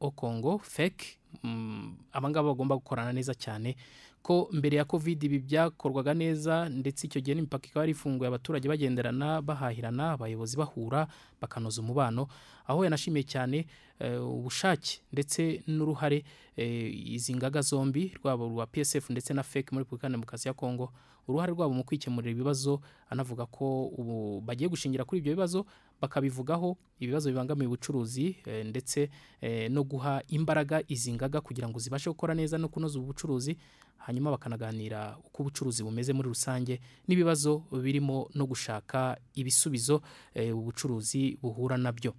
au 0.00 0.10
congo 0.10 0.58
fec 0.58 1.18
abangaba 2.12 2.48
bagomba 2.48 2.76
gukorana 2.76 3.12
neza 3.12 3.34
cyane 3.34 3.76
ko 4.22 4.48
mbere 4.52 4.76
ya 4.76 4.84
covid 4.84 5.22
ibi 5.24 5.38
byakorwaga 5.38 6.14
neza 6.14 6.68
ndetse 6.68 7.06
icyo 7.06 7.20
gihe 7.20 7.34
n'imipaka 7.34 7.66
ikaba 7.66 7.86
ifunguye 7.86 8.28
abaturage 8.28 8.68
bagenderana 8.68 9.42
bahahirana 9.42 10.12
abayobozi 10.14 10.56
bahura 10.56 11.06
bakanoza 11.40 11.82
umubano. 11.82 12.28
Aho 12.66 12.84
yanashimiye 12.86 13.24
cyane 13.26 13.66
ubushake 14.22 15.00
ndetse 15.12 15.62
n'uruhare 15.66 16.24
izi 16.56 17.34
ngaga 17.34 17.60
zombi 17.62 18.12
rwaba 18.22 18.44
rwa 18.46 18.66
psf 18.66 19.10
ndetse 19.10 19.34
na 19.34 19.42
fec 19.42 19.72
muri 19.72 19.82
repubulika 19.84 20.06
ya 20.06 20.10
demokarasi 20.12 20.48
ya 20.48 20.54
kongo 20.54 20.92
uruhare 21.28 21.52
rwabo 21.52 21.74
mu 21.74 21.84
kwikemurira 21.84 22.30
ibibazo 22.32 22.80
anavuga 23.10 23.46
ko 23.46 23.86
ubu 23.86 24.40
bagiye 24.40 24.68
gushingira 24.68 25.04
kuri 25.04 25.18
ibyo 25.18 25.32
bibazo 25.34 25.66
bakabivugaho 26.02 26.76
ibibazo 27.00 27.30
bibangamiye 27.30 27.66
ubucuruzi 27.66 28.36
ndetse 28.66 29.10
no 29.70 29.84
guha 29.84 30.22
imbaraga 30.28 30.82
izi 30.88 31.12
ngaga 31.14 31.40
kugira 31.40 31.68
ngo 31.70 31.78
zibashe 31.78 32.10
gukora 32.10 32.34
neza 32.34 32.58
no 32.58 32.68
kunoza 32.68 32.98
ubu 32.98 33.06
bucuruzi 33.14 33.56
hanyuma 34.02 34.30
bakanaganira 34.34 35.16
uko 35.26 35.42
ubucuruzi 35.42 35.82
bumeze 35.86 36.12
muri 36.12 36.28
rusange 36.28 36.80
n'ibibazo 37.08 37.62
birimo 37.82 38.28
no 38.34 38.46
gushaka 38.46 39.16
ibisubizo 39.34 40.02
ubucuruzi 40.54 41.38
buhura 41.42 41.76
na 41.78 41.92
byo. 41.92 42.14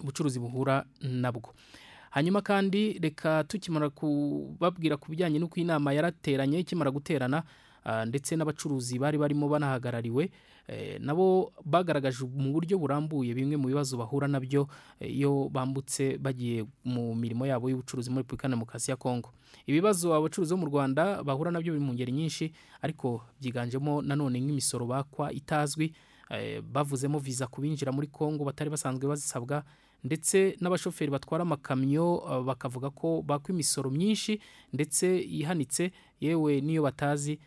Ubucuruzi 0.00 0.38
buhura 0.40 0.84
nabwo. 1.00 1.54
Hanyuma 2.10 2.42
kandi 2.42 2.98
reka 3.00 3.44
tukimara 3.48 3.88
kubabwira 3.90 4.96
ku 5.00 5.08
bijyanye 5.10 5.38
n'uko 5.40 5.56
inama 5.60 5.92
yarateranye 5.96 6.58
ikimara 6.60 6.90
guterana 6.92 7.42
ndetse 8.06 8.36
n'abacuruzi 8.36 8.98
bari 8.98 9.18
barimo 9.18 9.48
banahagarariwe 9.48 10.30
nabo 11.02 11.52
bagaragaje 11.66 12.22
mu 12.24 12.52
buryo 12.54 12.78
burambuye 12.78 13.34
bimwe 13.34 13.56
mu 13.58 13.66
bibazo 13.68 13.96
bahura 13.98 14.28
na 14.30 14.38
byo 14.40 14.68
iyo 15.02 15.48
bambutse 15.50 16.18
bagiye 16.18 16.64
mu 16.86 17.14
mirimo 17.18 17.46
yabo 17.46 17.66
y'ubucuruzi 17.70 18.10
muri 18.10 18.22
repubulika 18.22 18.48
demokarasi 18.48 18.90
ya 18.90 18.96
kongo 18.96 19.34
ibibazo 19.66 20.14
abacuruzi 20.14 20.54
bo 20.54 20.60
mu 20.62 20.66
rwanda 20.70 21.22
bahura 21.26 21.50
na 21.50 21.58
byo 21.60 21.72
biri 21.74 21.84
mu 21.84 21.92
ngeri 21.94 22.12
nyinshi 22.14 22.52
ariko 22.82 23.26
byiganjemo 23.42 24.02
nanone 24.02 24.38
nk'imisoro 24.40 24.86
bakwa 24.86 25.32
itazwi 25.34 25.90
bavuzemo 26.72 27.18
viza 27.18 27.46
ku 27.50 27.60
binjira 27.60 27.92
muri 27.92 28.06
kongo 28.06 28.44
batari 28.46 28.70
basanzwe 28.70 29.04
bazisabwa 29.08 29.64
ndetse 30.04 30.56
n'abashoferi 30.60 31.10
batwara 31.10 31.42
amakamyo 31.42 32.22
bakavuga 32.46 32.90
ko 32.90 33.22
bakwa 33.22 33.50
imisoro 33.54 33.90
myinshi 33.90 34.40
ndetse 34.72 35.06
ihanitse 35.22 35.92
yewe 36.20 36.60
n'iyo 36.60 36.82
batazi 36.82 37.38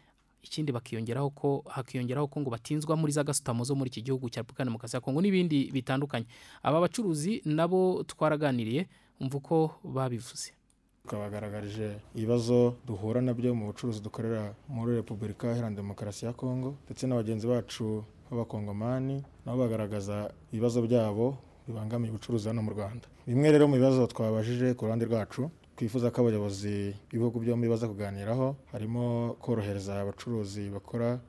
ikindi 0.46 0.72
bakiyongeraho 0.72 1.30
ko 1.34 1.64
hakiyongeraho 1.66 2.28
ko 2.30 2.40
ngo 2.46 2.50
batinzwa 2.54 2.94
muri 2.96 3.12
za 3.12 3.24
gasutamo 3.26 3.64
zo 3.66 3.74
muri 3.76 3.90
iki 3.90 4.02
gihugu 4.06 4.30
cya 4.30 4.42
repubulika 4.46 4.62
ya 4.64 4.70
demokarasi 4.70 4.96
ya 4.96 5.02
kongo 5.02 5.22
n'ibindi 5.22 5.72
bitandukanye. 5.74 6.26
Aba 6.64 6.80
bacuruzi 6.86 7.42
nabo 7.46 8.04
twaraganiriye 8.08 8.86
umva 9.20 9.38
uko 9.38 9.72
babivuze. 9.84 10.54
Twabagaragarije 11.08 11.98
ibibazo 12.16 12.76
duhura 12.88 13.22
na 13.22 13.34
byo 13.34 13.54
mu 13.56 13.66
bucuruzi 13.70 14.02
dukorera 14.02 14.54
muri 14.70 14.96
repubulika 14.96 15.48
iharanira 15.54 15.82
demokarasi 15.82 16.26
ya 16.26 16.34
kongo 16.34 16.76
ndetse 16.86 17.08
na 17.08 17.16
bagenzi 17.16 17.48
bacu 17.48 18.04
b'abakongomani 18.30 19.22
nabo 19.46 19.58
bagaragaza 19.66 20.34
ibibazo 20.52 20.82
byabo 20.82 21.38
bibangamiye 21.68 22.10
ubucuruzi 22.10 22.48
hano 22.48 22.62
mu 22.62 22.72
rwanda. 22.74 23.06
Bimwe 23.28 23.52
rero 23.52 23.68
mu 23.68 23.76
bibazo 23.78 24.08
twabajije 24.08 24.74
ku 24.74 24.86
ruhande 24.86 25.06
rwacu 25.06 25.50
twifuza 25.76 26.12
ko 26.12 26.22
abayobozi 26.22 26.96
b'ibihugu 27.12 27.40
byombi 27.40 27.68
baza 27.68 27.88
kuganiraho 27.88 28.56
harimo 28.72 29.36
korohereza 29.44 30.02
abacuruzi 30.02 30.70
bakora 30.70 31.20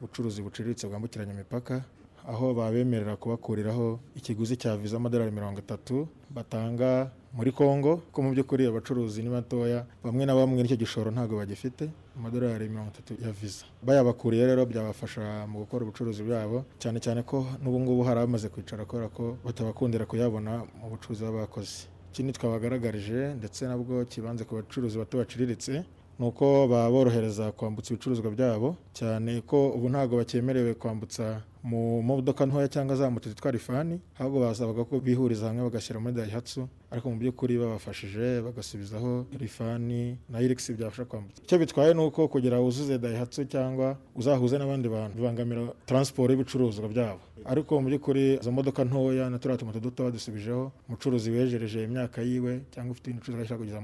ubucuruzi 0.00 0.42
buciriritse 0.42 0.86
bwambukiranya 0.88 1.32
imipaka 1.32 1.84
aho 2.28 2.54
babemerera 2.54 3.16
kubakuriraho 3.16 4.00
ikiguzi 4.16 4.56
cya 4.56 4.76
viza 4.76 4.96
amadolari 4.96 5.30
mirongo 5.30 5.58
itatu 5.60 6.08
batanga 6.30 7.10
muri 7.36 7.52
congo 7.52 8.00
ko 8.12 8.22
mu 8.22 8.30
by'ukuri 8.34 8.66
abacuruzi 8.66 9.22
ni 9.22 9.28
batoya 9.30 9.86
bamwe 10.04 10.24
na 10.26 10.34
bamwe 10.34 10.62
n'icyo 10.62 10.76
gishoro 10.80 11.10
ntabwo 11.14 11.36
bagifite 11.36 11.90
amadolari 12.16 12.68
mirongo 12.68 12.90
itatu 12.96 13.12
ya 13.24 13.30
viza 13.30 13.64
bayabakuriye 13.84 14.46
rero 14.46 14.66
byabafasha 14.66 15.46
mu 15.46 15.58
gukora 15.68 15.84
ubucuruzi 15.84 16.22
bwabo 16.24 16.64
cyane 16.82 16.98
cyane 17.04 17.22
ko 17.22 17.44
n'ubu 17.62 17.78
ngubu 17.80 18.02
hari 18.08 18.18
abamaze 18.24 18.48
kwicara 18.48 18.82
kubera 18.88 19.08
ko 19.12 19.36
batabakundira 19.44 20.06
kuyabona 20.08 20.64
mu 20.80 20.90
bucuruzi 20.96 21.22
baba 21.22 21.44
bakoze. 21.46 21.86
Ikindi 22.14 22.32
twabagaragarije 22.32 23.34
ndetse 23.42 23.66
nabwo 23.66 24.04
kibanze 24.06 24.44
ku 24.46 24.54
bacuruzi 24.54 24.94
bato 24.98 25.18
baciriritse. 25.18 25.82
Ni 26.18 26.26
uko 26.26 26.68
baborohereza 26.68 27.52
kwambutsa 27.52 27.94
ibicuruzwa 27.94 28.30
byabo 28.30 28.76
cyane 28.92 29.40
ko 29.46 29.70
ubu 29.76 29.88
ntabwo 29.88 30.16
bakemerewe 30.16 30.74
kwambutsa 30.74 31.42
mu 31.64 32.02
modoka 32.02 32.46
ntoya 32.46 32.68
cyangwa 32.68 32.96
za 32.96 33.10
moto 33.10 33.28
zitwara 33.28 33.56
ifani 33.56 34.00
ahubwo 34.20 34.40
basabaga 34.40 34.84
ko 34.84 35.00
bihuriza 35.00 35.46
hamwe 35.48 35.62
bagashyira 35.64 35.96
muri 36.00 36.14
dayihatsu 36.14 36.68
ariko 36.92 37.10
mu 37.10 37.16
by'ukuri 37.16 37.58
babafashije 37.58 38.42
bagasubizaho 38.44 39.26
rifani 39.40 40.18
na 40.28 40.40
irigisi 40.44 40.72
byafasha 40.76 41.04
kwambutsa. 41.04 41.42
Icyo 41.42 41.58
bitwaye 41.58 41.94
ni 41.94 42.00
uko 42.04 42.28
kugira 42.28 42.60
wuzuze 42.60 42.98
dayihatsu 42.98 43.44
cyangwa 43.48 43.96
uzahuze 44.14 44.58
n'abandi 44.58 44.88
bantu 44.88 45.16
bibangamira 45.16 45.72
taransiporo 45.88 46.30
y'ibicuruzwa 46.32 46.88
byabo. 46.88 47.20
Ariko 47.44 47.80
mu 47.80 47.88
by'ukuri 47.88 48.38
izo 48.40 48.52
modoka 48.52 48.84
ntoya 48.84 49.30
na 49.32 49.38
turiya 49.40 49.58
tumoto 49.58 49.80
duto 49.80 50.04
badusubijeho 50.04 50.72
umucuruzi 50.88 51.30
wejereje 51.32 51.82
imyaka 51.84 52.22
yiwe 52.22 52.60
cyangwa 52.70 52.92
ufite 52.92 53.06
ibindi 53.10 53.20
bicuruzwa 53.24 53.42
ashaka 53.44 53.58
kugeza 53.64 53.80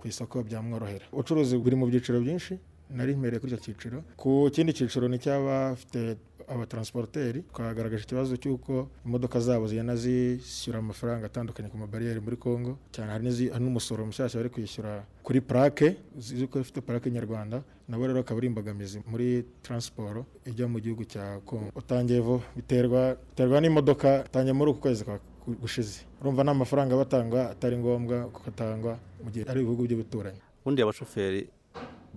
ku 0.00 0.08
isoko 0.08 0.42
byamworohera. 0.42 1.04
Ubucuruzi 1.12 1.54
buri 1.60 1.76
mu 1.76 1.86
byiciro 1.86 2.16
byinshi 2.20 2.56
nari 2.90 3.12
mpereye 3.14 3.38
kuri 3.40 3.52
icyo 3.52 3.62
cyiciro. 3.64 3.98
Ku 4.16 4.48
kindi 4.54 4.72
cyiciro 4.72 5.06
ni 5.08 5.18
cy'abafite 5.22 6.16
abatransporteri 6.50 7.42
twagaragaje 7.54 8.02
ikibazo 8.04 8.34
cy'uko 8.36 8.88
imodoka 9.06 9.38
zabo 9.40 9.66
zigenda 9.70 9.94
zishyura 9.96 10.78
amafaranga 10.82 11.26
atandukanye 11.30 11.68
ku 11.70 11.78
mabariyeri 11.78 12.20
muri 12.20 12.36
Congo. 12.36 12.74
Cyane 12.90 13.10
hari 13.14 13.24
n'umusoro 13.62 14.02
mushyashya 14.06 14.40
bari 14.42 14.50
kwishyura 14.50 15.06
kuri 15.22 15.40
plaque 15.40 15.96
zizi 16.18 16.46
ko 16.50 16.58
ifite 16.60 16.80
plaque 16.82 17.06
nyarwanda 17.10 17.62
nabo 17.88 18.06
rero 18.06 18.20
akaba 18.20 18.38
ari 18.42 18.46
imbogamizi 18.50 18.98
muri 19.06 19.44
transport 19.62 20.26
ijya 20.46 20.66
mu 20.66 20.78
gihugu 20.82 21.04
cya 21.06 21.38
Congo. 21.46 21.70
Utangiye 21.74 22.20
vuba 22.20 22.42
biterwa 22.56 23.14
biterwa 23.30 23.60
n'imodoka 23.60 24.24
utangiye 24.26 24.52
muri 24.52 24.70
uku 24.70 24.80
kwezi 24.80 25.04
kwa 25.04 25.18
gushize. 25.46 26.04
Urumva 26.20 26.44
nta 26.44 26.54
mafaranga 26.54 26.96
batanga 26.96 27.50
atari 27.50 27.76
ngombwa 27.78 28.16
kuko 28.32 28.48
atangwa 28.52 28.92
mu 29.24 29.30
gihe 29.30 29.44
ari 29.50 29.60
ibihugu 29.60 29.82
by'ibituranyi 29.86 30.40
ubundi 30.62 30.82
abashoferi 30.82 31.48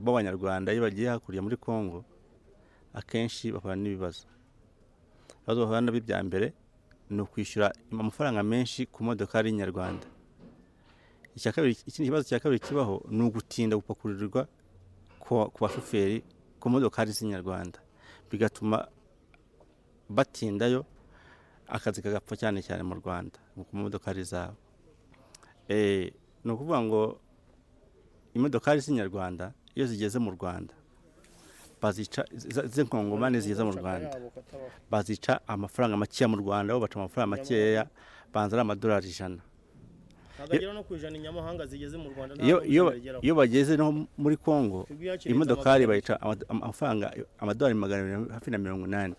b'abanyarwanda 0.03 0.73
iyo 0.73 0.81
bagiye 0.83 1.07
hakurya 1.09 1.41
muri 1.41 1.57
congo 1.57 2.03
akenshi 2.93 3.51
bahura 3.53 3.75
n'ibibazo. 3.75 4.25
Ibibazo 5.39 5.57
bahura 5.63 5.81
na 5.81 5.91
byo 5.91 6.01
bya 6.03 6.19
mbere 6.23 6.47
ni 7.09 7.21
ukwishyura 7.21 7.71
amafaranga 7.91 8.43
menshi 8.43 8.85
ku 8.85 9.03
modokari 9.03 9.51
kabiri 11.51 11.73
ikindi 11.89 12.07
kibazo 12.09 12.23
cya 12.29 12.39
kabiri 12.39 12.59
kibaho 12.59 13.01
ni 13.09 13.21
ugutinda 13.23 13.73
gupakurirwa 13.79 14.45
ku 15.23 15.47
ku 15.53 15.57
bashoferi 15.63 16.23
ku 16.59 16.69
modokari 16.69 17.11
z'inyarwanda. 17.15 17.79
Bigatuma 18.29 18.87
batindayo 20.09 20.85
akazi 21.73 22.01
kagapfa 22.05 22.35
cyane 22.37 22.61
cyane 22.61 22.83
mu 22.85 22.95
rwanda 23.01 23.37
ku 23.57 23.73
modokari 23.73 24.21
zabo. 24.23 24.53
Eh, 25.67 26.13
ni 26.45 26.51
ukuvuga 26.53 26.79
ngo 26.85 27.01
imodokari 28.37 28.79
z'inyarwanda 28.79 29.53
iyo 29.75 29.85
zigeze 29.89 30.19
mu 30.19 30.31
rwanda 30.37 30.73
bazica 31.81 32.21
z'inkongomani 32.73 33.41
zigeze 33.41 33.63
mu 33.63 33.71
rwanda. 33.73 34.09
Bazica 34.91 35.39
amafaranga 35.47 35.97
makeya 35.97 36.27
mu 36.29 36.37
rwanda 36.37 36.73
bo 36.73 36.79
baca 36.85 36.95
amafaranga 36.99 37.31
makeya 37.35 37.83
banza 38.33 38.55
ari 38.55 38.61
amadolari 38.61 39.07
ijana. 39.09 39.41
Iyo 43.21 43.33
bageze 43.35 43.77
no 43.77 44.07
muri 44.17 44.37
congo 44.37 44.87
yakiriye 44.89 45.35
imodokari 45.35 45.83
bayica 45.87 46.13
ama- 46.21 46.45
amafaranga 46.49 47.05
amadolari 47.39 47.75
magana 47.75 48.01
abiri 48.03 48.33
hafi 48.33 48.51
na 48.51 48.57
mirongo 48.57 48.85
inani. 48.87 49.15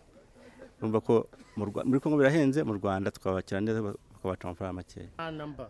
Urumva 0.81 1.01
ko 1.01 1.27
muri 1.57 2.01
congo 2.01 2.17
birahenze 2.19 2.63
mu 2.65 2.75
rwanda 2.79 3.11
twabakira 3.11 3.61
neza 3.61 3.81
bakabaca 3.83 4.45
amafaranga 4.45 4.73
makeya 4.83 5.09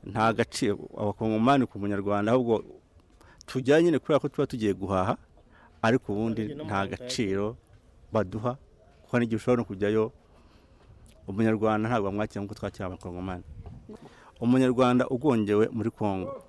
nta 0.06 0.32
gaciro. 0.32 0.78
Abakongomani 0.96 1.66
ku 1.66 1.78
munyarwanda 1.78 2.32
ahubwo 2.32 2.64
tujya 3.46 3.82
nyine 3.82 3.98
kubera 3.98 4.20
ko 4.20 4.28
tuba 4.28 4.46
tugiye 4.46 4.72
guhaha 4.74 5.16
ariko 5.82 6.12
ubundi 6.12 6.42
nta 6.66 6.86
gaciro 6.86 7.56
baduha 8.12 8.56
kuko 9.04 9.14
n'igihe 9.18 9.36
ushobora 9.36 9.60
no 9.62 9.68
kujyayo 9.68 10.04
umunyarwanda 11.28 11.88
ntabwo 11.88 12.06
bamwakira 12.08 12.40
nk'uko 12.42 12.54
twakira 12.58 12.86
abakongomani. 12.86 13.44
Umunyarwanda 14.40 15.08
ugongewe 15.08 15.68
muri 15.72 15.90
congo 15.90 16.42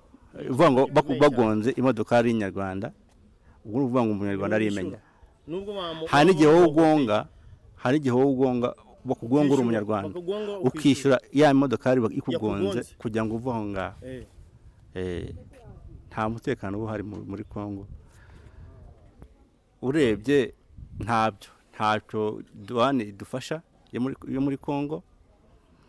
uvuga 0.50 0.68
ngo 0.70 0.82
bagonze 1.20 1.70
imodokari 1.76 2.28
y'inyarwanda 2.30 2.92
ubwo 3.64 3.76
ni 3.78 3.84
ukuvuga 3.84 4.00
ngo 4.04 4.12
umunyarwanda 4.12 4.56
arimenya. 4.56 4.98
Hari 6.12 6.24
n'igihe 6.28 6.48
wowe 6.48 6.66
ugonga 6.68 7.28
hari 7.86 7.96
igihe 8.02 8.14
wowe 8.14 8.30
ugonga 8.34 8.74
bakugongora 9.06 9.60
umunyarwanda. 9.62 10.10
ukishyura 10.68 11.16
ya 11.32 11.54
modokari 11.54 12.00
ikugonze 12.18 12.80
kugira 12.98 13.22
ngo 13.24 13.34
uve 13.38 13.50
aho 13.50 13.64
ngaho. 13.70 13.96
Eh, 14.06 14.24
Eh, 14.96 15.34
nta 16.08 16.24
mutekano 16.28 16.78
uba 16.80 16.86
uhari 16.88 17.02
mu- 17.04 17.20
muri 17.28 17.44
congo. 17.44 17.84
Urebye 19.82 20.54
ntabyo 21.04 21.48
ntacyo 21.74 22.42
duhane 22.54 23.04
idufasha 23.04 23.60
yo 23.92 24.00
muri- 24.00 24.56
congo. 24.58 25.02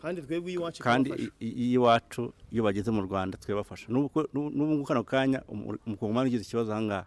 Kandi 0.01 0.22
twebwe 0.22 0.51
iwacu 0.54 0.84
kandi 0.84 1.10
iwacu 1.39 2.34
iyo 2.51 2.63
bageze 2.63 2.92
mu 2.92 3.01
rwanda 3.08 3.38
twebafasha. 3.39 3.88
N'ubu 3.89 4.84
kano 4.86 5.04
kanya 5.04 5.42
umu- 5.48 5.80
umukongomani 5.88 6.27
ugize 6.30 6.44
ikibazo 6.44 6.72
aha 6.75 6.82
ngaha. 6.82 7.06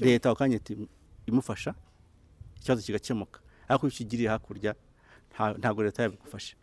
Leta 0.00 0.30
ako 0.32 0.38
kanya 0.40 0.56
iti 0.56 0.88
imufasha. 1.28 1.74
Ikibazo 2.60 2.82
kigakemuka. 2.82 3.40
Ariko 3.68 3.86
iyo 3.86 3.92
ukigiriye 3.94 4.28
hakurya 4.28 4.74
nta- 5.34 5.58
ntabwo 5.58 5.82
leta 5.82 6.02
yabigufasha. 6.02 6.56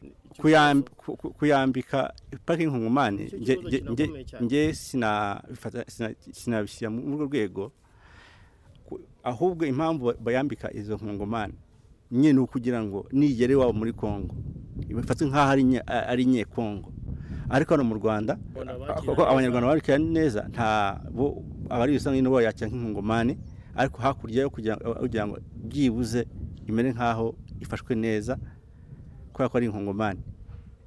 Kuyambika 1.39 2.13
parking 2.45 2.69
nk'umumani 2.71 3.29
nge- 4.41 4.73
sinabishyira 6.33 6.89
muri 6.89 7.05
urwo 7.07 7.25
rwego 7.25 7.71
ahubwo 9.23 9.65
impamvu 9.65 10.05
ba- 10.05 10.17
bayambika 10.19 10.73
izo 10.73 10.95
nkongomani 10.97 11.53
nyine 12.11 12.33
ni 12.33 12.39
ukugira 12.39 12.83
ngo 12.83 13.07
nigere 13.11 13.53
iwabo 13.53 13.73
muri 13.73 13.93
congo. 13.93 14.35
Bifatwe 14.87 15.27
nk'aho 15.27 15.51
ari 16.11 16.25
nye- 16.25 16.45
congo. 16.45 16.91
Ariko 17.49 17.73
hano 17.73 17.83
mu 17.83 17.95
rwanda 17.95 18.37
abanyarwanda 19.29 19.67
bakira 19.67 19.97
neza 19.97 20.47
nta 20.49 20.99
abari 21.69 21.93
bisa 21.93 22.11
nk'ino 22.11 22.29
bayakira 22.31 22.67
nk'inkongomani 22.69 23.37
ariko 23.75 24.01
hakurya 24.01 24.41
yo 24.43 24.49
kugira 24.49 25.23
ngo 25.27 25.37
byibuze 25.65 26.27
imere 26.67 26.91
nk'aho 26.93 27.35
ifashwe 27.59 27.95
neza 27.95 28.37
kubera 29.33 29.49
ko 29.49 29.57
ari 29.57 29.65
inkongomani. 29.65 30.21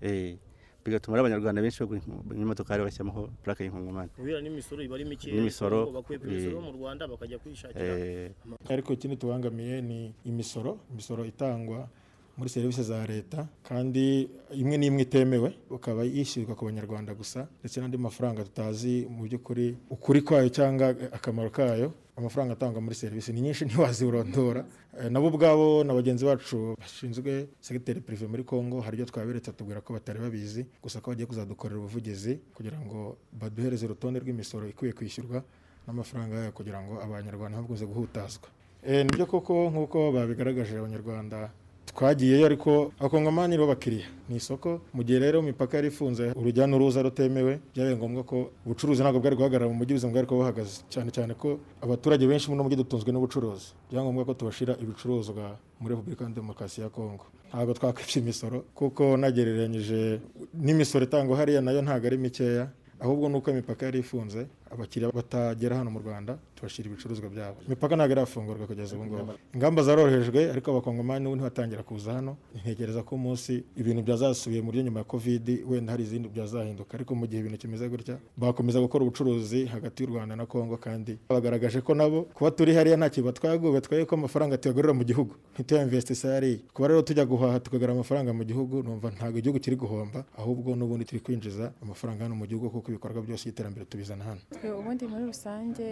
Eh, 0.00 0.36
bigatuma 0.84 1.16
ari 1.16 1.20
abanyarwanda 1.26 1.62
benshi 1.62 1.80
bagura 1.82 2.00
imodokari 2.34 2.82
bashyiramo 2.86 3.28
purake 3.42 3.64
y'inkongomani. 3.64 4.10
Kubera 4.16 4.38
n'imisoro 4.40 4.82
iba 4.82 4.94
ari 4.94 5.04
mike 5.04 5.26
N'imisoro, 5.32 5.82
ariko 5.82 5.92
bakwiye 5.98 6.20
imisoro 6.22 6.56
eh, 6.58 6.64
mu 6.64 6.72
rwanda 6.78 7.02
bakajya 7.08 7.38
kwishakira 7.38 7.84
Eh, 7.98 8.30
ariko 8.70 8.92
ikindi 8.92 9.16
tubangamiye 9.16 9.82
ni 9.82 10.14
imisoro 10.24 10.78
imisoro 10.92 11.24
itangwa 11.24 11.88
muri 12.36 12.50
serivisi 12.50 12.82
za 12.82 13.00
leta 13.06 13.48
kandi 13.64 14.28
imwe 14.54 14.76
n'imwe 14.78 15.02
itemewe 15.02 15.50
ukaba 15.70 16.04
yishyurwa 16.04 16.54
ku 16.54 16.64
banyarwanda 16.68 17.14
gusa 17.16 17.48
ndetse 17.60 17.80
n'andi 17.80 17.96
mafaranga 17.98 18.44
tutazi 18.44 19.08
mu 19.10 19.24
by'ukuri 19.24 19.72
ukuri 19.90 20.20
kwayo 20.22 20.48
cyangwa 20.52 20.92
akamaro 21.16 21.50
kayo 21.50 21.92
amafaranga 22.16 22.52
atangwa 22.52 22.80
muri 22.80 22.94
serivisi 22.94 23.32
ni 23.32 23.40
nyinshi 23.40 23.64
ntiwazirondora 23.68 24.64
Eh, 24.96 25.10
nabo 25.10 25.28
ubwabo 25.28 25.84
na 25.84 25.92
bagenzi 25.94 26.24
bacu 26.24 26.74
bashinzwe 26.80 27.48
segiteri 27.60 28.00
pirive 28.00 28.26
muri 28.26 28.44
congo 28.44 28.80
hari 28.80 28.96
ibyo 28.96 29.06
twaberetse 29.06 29.52
tubwira 29.52 29.80
ko 29.84 29.92
batari 29.92 30.18
babizi. 30.18 30.66
Gusa 30.82 31.00
ko 31.00 31.10
bagiye 31.10 31.26
kuzadukorera 31.26 31.78
ubuvugizi 31.78 32.40
kugira 32.56 32.80
ngo 32.80 33.16
baduhereze 33.32 33.84
urutonde 33.84 34.20
rw'imisoro 34.24 34.64
ikwiye 34.68 34.92
kwishyurwa 34.96 35.44
n'amafaranga 35.86 36.36
yayo 36.36 36.52
kugira 36.52 36.80
ngo 36.80 36.96
abanyarwanda 37.04 37.58
ntibakomeze 37.60 37.84
guhutazwa 37.86 38.48
Eh, 38.86 39.04
ni 39.04 39.10
byo 39.12 39.26
koko 39.26 39.68
nk'uko 39.70 40.12
babigaragaje 40.12 40.78
abanyarwanda 40.78 41.50
twagiyeyo 41.86 42.46
ariko 42.46 42.92
abakongomani 43.00 43.58
bo 43.58 43.66
bakiriya. 43.66 44.06
Ni 44.28 44.36
isoko 44.36 44.80
mu 44.94 45.02
gihe 45.04 45.18
rero 45.18 45.38
imipaka 45.40 45.76
yari 45.76 45.88
ifunze 45.88 46.32
urujya 46.34 46.66
n'uruza 46.66 47.02
rutemewe 47.02 47.60
byabaye 47.74 47.96
ngombwa 47.96 48.22
ko 48.24 48.50
ubucuruzi 48.66 49.02
ntabwo 49.02 49.20
bwari 49.20 49.36
guhagarara 49.36 49.70
mu 49.70 49.78
mujyi 49.78 49.92
ubuzima 49.94 50.12
bwari 50.12 50.26
kuba 50.26 50.40
buhagaze 50.42 50.82
cyane 50.90 51.10
cyane 51.14 51.34
ko 51.34 51.58
abaturage 51.80 52.26
benshi 52.26 52.48
muri 52.50 52.56
uno 52.58 52.64
mujyi 52.66 52.76
dutunzwe 52.82 53.10
n'ubucuruzi. 53.12 53.68
Byaba 53.90 54.04
ngombwa 54.04 54.24
ko 54.26 54.34
tubashira 54.34 54.74
ibicuruzwa 54.82 55.56
muri 55.80 55.94
repubulika 55.94 56.24
demokarasi 56.26 56.80
ya 56.82 56.88
kongo 56.90 57.24
ntabwo 57.48 57.72
twakwibye 57.78 58.18
imisoro 58.22 58.64
kuko 58.74 59.16
nagereranyije 59.16 60.20
n'imisoro 60.58 61.04
itangwa 61.06 61.36
hariya 61.38 61.60
na 61.62 61.70
yo 61.72 61.82
ntabwo 61.82 62.06
ari 62.06 62.18
mikeya 62.18 62.66
ahubwo 63.00 63.28
nuko 63.28 63.50
imipaka 63.50 63.86
yari 63.86 63.98
ifunze 64.02 64.46
abakiriya 64.70 65.12
batagera 65.12 65.76
hano 65.76 65.90
mu 65.90 65.98
rwanda 66.00 66.38
tubashyira 66.56 66.88
ibicuruzwa 66.88 67.28
byabo. 67.28 67.58
Imipaka 67.66 67.96
ntabwo 67.96 68.12
irafungurwa 68.12 68.66
kugeza 68.66 68.96
ubu 68.96 69.04
ngubu. 69.06 69.32
Ingamba 69.54 69.82
zarorohejwe 69.82 70.50
ariko 70.50 70.70
abakongomani 70.70 71.24
n'ubu 71.24 71.36
ntibatangira 71.36 71.82
kuza 71.82 72.12
hano. 72.16 72.36
Ntegereza 72.56 73.02
ko 73.02 73.14
umunsi 73.14 73.64
ibintu 73.76 74.02
byazasubiye 74.02 74.60
mu 74.62 74.66
buryo 74.72 74.82
nyuma 74.82 75.00
ya 75.00 75.04
kovidi 75.04 75.64
wenda 75.68 75.92
hari 75.92 76.02
izindi 76.08 76.28
byazahinduka. 76.32 76.94
Ariko 76.96 77.12
mu 77.14 77.26
gihe 77.28 77.40
ibintu 77.44 77.58
kimeze 77.60 77.84
gutya 77.88 78.16
bakomeza 78.36 78.80
gukora 78.80 79.04
ubucuruzi 79.04 79.66
hagati 79.68 80.02
y'u 80.02 80.10
rwanda 80.10 80.36
na 80.36 80.46
kongo 80.46 80.76
kandi 80.80 81.18
bagaragaje 81.28 81.80
ko 81.84 81.92
nabo 81.94 82.22
kuba 82.34 82.50
turi 82.50 82.72
hariya 82.74 82.96
nta 82.96 83.10
kintu 83.12 83.26
batwaye 83.28 83.58
batwaye 83.60 84.04
ko 84.08 84.14
amafaranga 84.16 84.56
tuyagurira 84.56 84.92
mu 84.96 85.04
gihugu. 85.04 85.34
Ntituyamvesitise 85.60 86.28
hariya. 86.28 86.58
Kuba 86.72 86.88
rero 86.88 87.02
tujya 87.04 87.24
guhaha 87.28 87.60
tukagarura 87.60 87.92
amafaranga 87.92 88.32
mu 88.32 88.44
gihugu 88.48 88.80
numva 88.82 89.10
ntabwo 89.12 89.36
igihugu 89.38 89.60
kiri 89.60 89.76
guhomba. 89.76 90.24
Ahubwo 90.40 90.72
n'ubundi 90.76 91.04
turi 91.04 91.20
kwinjiza 91.20 91.72
amafaranga 91.84 92.24
hano 92.24 92.34
mu 92.34 92.46
gihugu 92.48 92.70
kuko 92.72 92.88
ibikorwa 92.90 93.20
byose 93.22 93.44
by'iterambere 93.44 93.84
tubizana 93.86 94.24
hano 94.24 94.40
Twe 94.60 94.70
ubundi 94.72 95.04
muri 95.06 95.24
rusange 95.24 95.86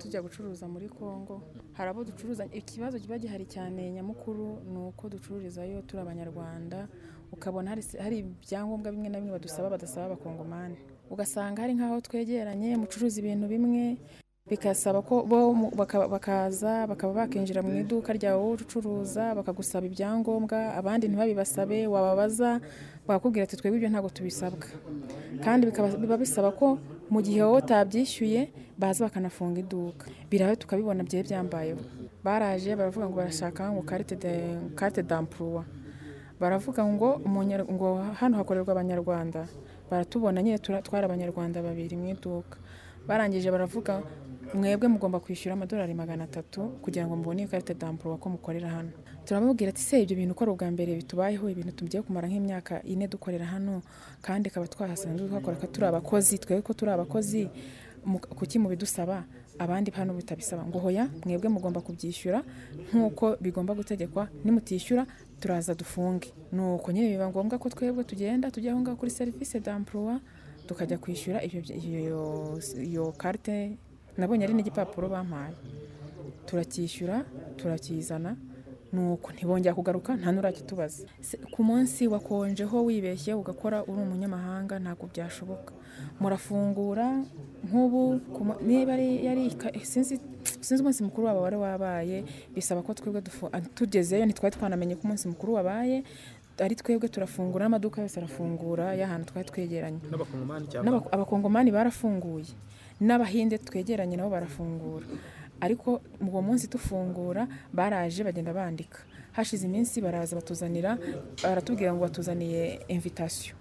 tujya 0.00 0.20
gucuruza 0.22 0.64
muri 0.68 0.88
Congo 0.88 1.42
hari 1.76 1.88
abo 1.90 2.04
ducuruza. 2.04 2.44
Ikibazo 2.60 2.98
kiba 2.98 3.18
gihari 3.18 3.46
cyane 3.46 3.90
nyamukuru 3.90 4.46
ni 4.72 4.78
uko 4.88 5.08
ducururizayo 5.08 5.82
turi 5.86 6.00
abanyarwanda 6.02 6.88
ukabona 7.32 7.70
hari, 8.04 8.18
ibyangombwa 8.18 8.90
bimwe 8.92 9.08
na 9.08 9.18
bimwe 9.20 9.32
badusaba 9.36 9.70
badasaba 9.70 10.06
abakongomani. 10.06 10.76
Ugasanga 11.10 11.62
hari 11.62 11.74
nk'aho 11.76 12.00
twegeranye 12.00 12.76
mucuruza 12.80 13.20
ibintu 13.20 13.46
bimwe 13.48 13.96
bikasaba 14.50 15.02
ko 15.02 15.22
bo 15.26 15.52
bakaza 16.14 16.86
bakaba 16.86 17.12
bakinjira 17.26 17.62
mu 17.66 17.74
iduka 17.82 18.12
ryawe 18.14 18.42
ucuruza 18.54 19.34
bakagusaba 19.34 19.86
ibyangombwa 19.90 20.58
abandi 20.80 21.04
ntibabibasabe 21.10 21.86
wababaza 21.92 22.60
bakakubwira 23.06 23.44
ati 23.44 23.56
twebwe 23.56 23.78
ibyo 23.78 23.88
ntabwo 23.90 24.10
tubisabwa. 24.10 24.66
Kandi 25.44 25.66
biba 26.00 26.16
bisaba 26.16 26.50
ko 26.52 26.78
mu 27.10 27.22
gihe 27.22 27.42
wowe 27.42 27.58
utabyishyuye 27.62 28.50
baza 28.78 29.04
bakanafunga 29.06 29.60
iduka. 29.60 30.06
Birabe 30.30 30.56
tukabibona 30.56 31.04
byari 31.06 31.24
byambayeho. 31.28 31.80
Baraje 32.24 32.74
baravuga 32.76 33.06
ngo 33.06 33.16
barashaka 33.16 33.62
ngo 33.72 33.82
carte 34.78 35.02
d'emploi. 35.02 35.62
Baravuga 36.40 36.82
ngo 36.84 37.20
ngo 37.72 37.88
hano 38.20 38.36
hakorerwa 38.36 38.72
abanyarwanda. 38.72 39.46
Baratubona 39.90 40.42
nyine 40.42 40.58
twari 40.58 41.04
abanyarwanda 41.06 41.62
babiri 41.62 41.96
mu 41.96 42.08
iduka. 42.10 42.58
Barangije 43.06 43.50
baravuga 43.54 44.02
mwebwe 44.56 44.88
mugomba 44.88 45.20
kwishyura 45.20 45.52
amadolari 45.54 45.94
magana 45.94 46.24
atatu 46.24 46.60
kugira 46.82 47.06
ngo 47.06 47.16
mubone 47.16 47.46
carte 47.46 47.74
d'emploi 47.74 48.18
ko 48.18 48.28
mukorera 48.30 48.68
hano. 48.68 48.90
Turababwira 49.24 49.70
ati 49.70 49.82
se 49.82 50.02
ibyo 50.02 50.16
bintu 50.16 50.32
ukora 50.32 50.52
ubwa 50.52 50.70
mbere 50.70 50.94
bitubayeho 50.96 51.50
ibintu 51.50 51.72
tugiye 51.72 52.02
kumara 52.02 52.28
nk'imyaka 52.28 52.82
ine 52.82 53.08
dukorera 53.08 53.44
hano 53.46 53.82
kandi 54.22 54.50
kaba 54.50 54.66
twahasanzwe 54.68 55.28
twakora 55.28 55.56
ko 55.56 55.66
turi 55.66 55.86
abakozi 55.86 56.38
twebwe 56.38 56.62
ko 56.62 56.72
turi 56.72 56.90
abakozi 56.90 57.48
kuki 58.38 58.58
mubidusaba? 58.58 59.24
Abandi 59.58 59.90
hano 59.90 60.12
bitabisaba. 60.14 60.62
Ngo 60.68 60.78
hoya 60.78 61.08
mwebwe 61.24 61.48
mugomba 61.48 61.80
kubyishyura 61.80 62.44
nk'uko 62.92 63.36
bigomba 63.40 63.74
gutegekwa 63.74 64.28
nimutishyura 64.44 65.06
turaza 65.40 65.74
dufunge. 65.74 66.28
Nuko 66.52 66.92
nyine 66.92 67.08
biba 67.16 67.28
ngombwa 67.28 67.58
ko 67.58 67.68
twebwe 67.68 68.04
tugenda 68.04 68.50
tujya 68.50 68.72
aho 68.72 68.80
ngaho 68.80 68.96
kuri 68.96 69.10
serivisi 69.10 69.60
d'emploi 69.60 70.20
tukajya 70.68 70.98
kwishyura 70.98 71.40
iyo 71.44 73.12
carte 73.18 73.78
nabonye 74.18 74.44
ari 74.44 74.54
n'igipapuro 74.54 75.08
bampaye. 75.08 75.54
Turacyishyura 76.46 77.24
turakizana 77.56 78.36
nuko 78.92 79.32
ntibongera 79.34 79.74
kugaruka 79.74 80.14
nta 80.16 80.30
n'urakitubaza 80.32 81.04
ku 81.52 81.60
munsi 81.68 82.06
wakonjeho 82.06 82.76
wibeshye 82.86 83.34
ugakora 83.34 83.82
uri 83.90 84.00
umunyamahanga 84.06 84.74
ntabwo 84.78 85.04
byashoboka. 85.12 85.72
Murafungura 86.20 87.06
nk'ubu 87.66 88.02
niba 88.62 88.92
ari 88.96 89.08
yari 89.26 89.42
sinzi 89.82 90.20
umunsi 90.82 91.02
mukuru 91.02 91.26
wabo 91.26 91.40
wari 91.42 91.56
wabaye 91.56 92.18
bisaba 92.54 92.82
ko 92.86 92.94
twebwe 92.94 93.20
tugezeyo 93.74 94.22
ntitwari 94.24 94.54
twanamenye 94.56 94.94
ko 94.94 95.02
umunsi 95.04 95.26
mukuru 95.28 95.58
wabaye 95.58 96.04
ari 96.62 96.74
twebwe 96.78 97.08
turafungura 97.10 97.66
n'amaduka 97.66 98.00
yose 98.06 98.16
arafungura 98.22 98.94
y'ahantu 98.94 99.24
twari 99.34 99.48
twegeranye. 99.50 100.00
Abakongomani 101.12 101.70
barafunguye. 101.74 102.48
N'abahinde 103.00 103.58
twegeranye 103.58 104.16
nabo 104.16 104.30
barafungura. 104.30 105.06
Ariko 105.60 106.00
uwo 106.20 106.42
munsi 106.42 106.66
dufungura 106.68 107.48
baraje 107.72 108.24
bagenda 108.24 108.52
bandika. 108.52 108.98
Hashize 109.32 109.66
iminsi 109.66 110.00
baraza 110.00 110.36
batuzanira 110.36 110.98
baratubwira 111.42 111.92
ngo 111.94 112.00
batuzaniye 112.04 112.80
invitation. 112.88 113.56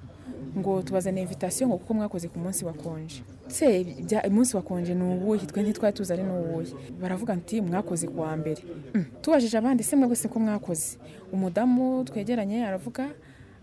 Ngo 0.57 0.81
tubazaniye 0.81 1.23
invitation 1.23 1.69
ngo 1.69 1.77
kuko 1.77 1.93
mwakoze 1.93 2.27
ku 2.27 2.39
munsi 2.39 2.65
wakonje. 2.65 3.23
Se 3.47 3.85
umunsi 4.27 4.55
wakonje 4.55 4.95
ni 4.95 5.03
uwuhe? 5.03 5.45
Twe 5.45 5.61
ntitwari 5.63 5.95
tuzi 5.95 6.13
ari 6.13 6.23
n'uwuhe 6.23 6.71
baravuga 7.01 7.35
nti 7.35 7.61
mwakoze 7.61 8.07
ku 8.07 8.19
wa 8.21 8.35
mbere. 8.37 8.61
Mm, 8.93 9.05
tubajije 9.21 9.57
abandi 9.57 9.83
se 9.83 9.95
mwebwe 9.95 10.15
se 10.15 10.27
ko 10.27 10.39
mwakoze? 10.39 10.97
Umudamu 11.31 12.03
twegeranye 12.03 12.65
aravuga 12.67 13.07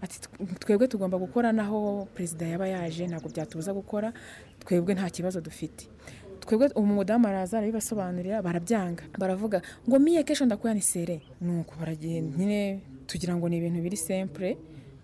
ati 0.02 0.18
"Tw- 0.20 0.58
twebwe 0.58 0.88
tugomba 0.88 1.18
gukora 1.18 1.52
naho 1.52 2.08
perezida 2.14 2.46
yaba 2.46 2.66
yaje 2.68 3.06
ntabwo 3.06 3.28
byatubuza 3.28 3.72
gukora. 3.74 4.12
Twebwe 4.62 4.94
nta 4.94 5.10
kibazo 5.10 5.40
dufite. 5.40 5.88
Twebwe 6.40 6.68
umudamu 6.74 7.26
araza 7.28 7.58
arabibasobanurira 7.58 8.42
barabyanga 8.42 9.04
baravuga 9.18 9.62
ngo 9.88 9.98
miye 9.98 10.22
kesho 10.24 10.44
ndakuya 10.46 10.74
ni 10.74 10.80
sere 10.82 11.20
nuko 11.40 11.74
baragenda. 11.80 12.36
Nyine 12.38 12.80
tugira 13.06 13.36
ngo 13.36 13.48
ni 13.48 13.56
ibintu 13.58 13.78
biri 13.82 13.96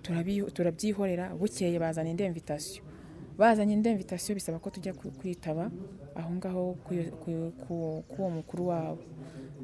turabi- 0.02 0.50
turabyihorera. 0.52 1.34
Bukeye 1.38 1.78
bazana 1.78 2.10
indi 2.10 2.24
invitation. 2.24 2.82
Bazanye 3.38 3.72
indi 3.74 3.90
invitation 3.90 4.34
bisaba 4.34 4.58
ko 4.58 4.70
tujya 4.70 4.92
kwitaba 4.94 5.70
aho 6.18 6.30
ngaho 6.34 6.74
ku- 6.84 7.10
ku- 7.22 7.52
ku- 7.62 8.02
k'uwo 8.10 8.30
mukuru 8.30 8.66
wabo. 8.66 9.02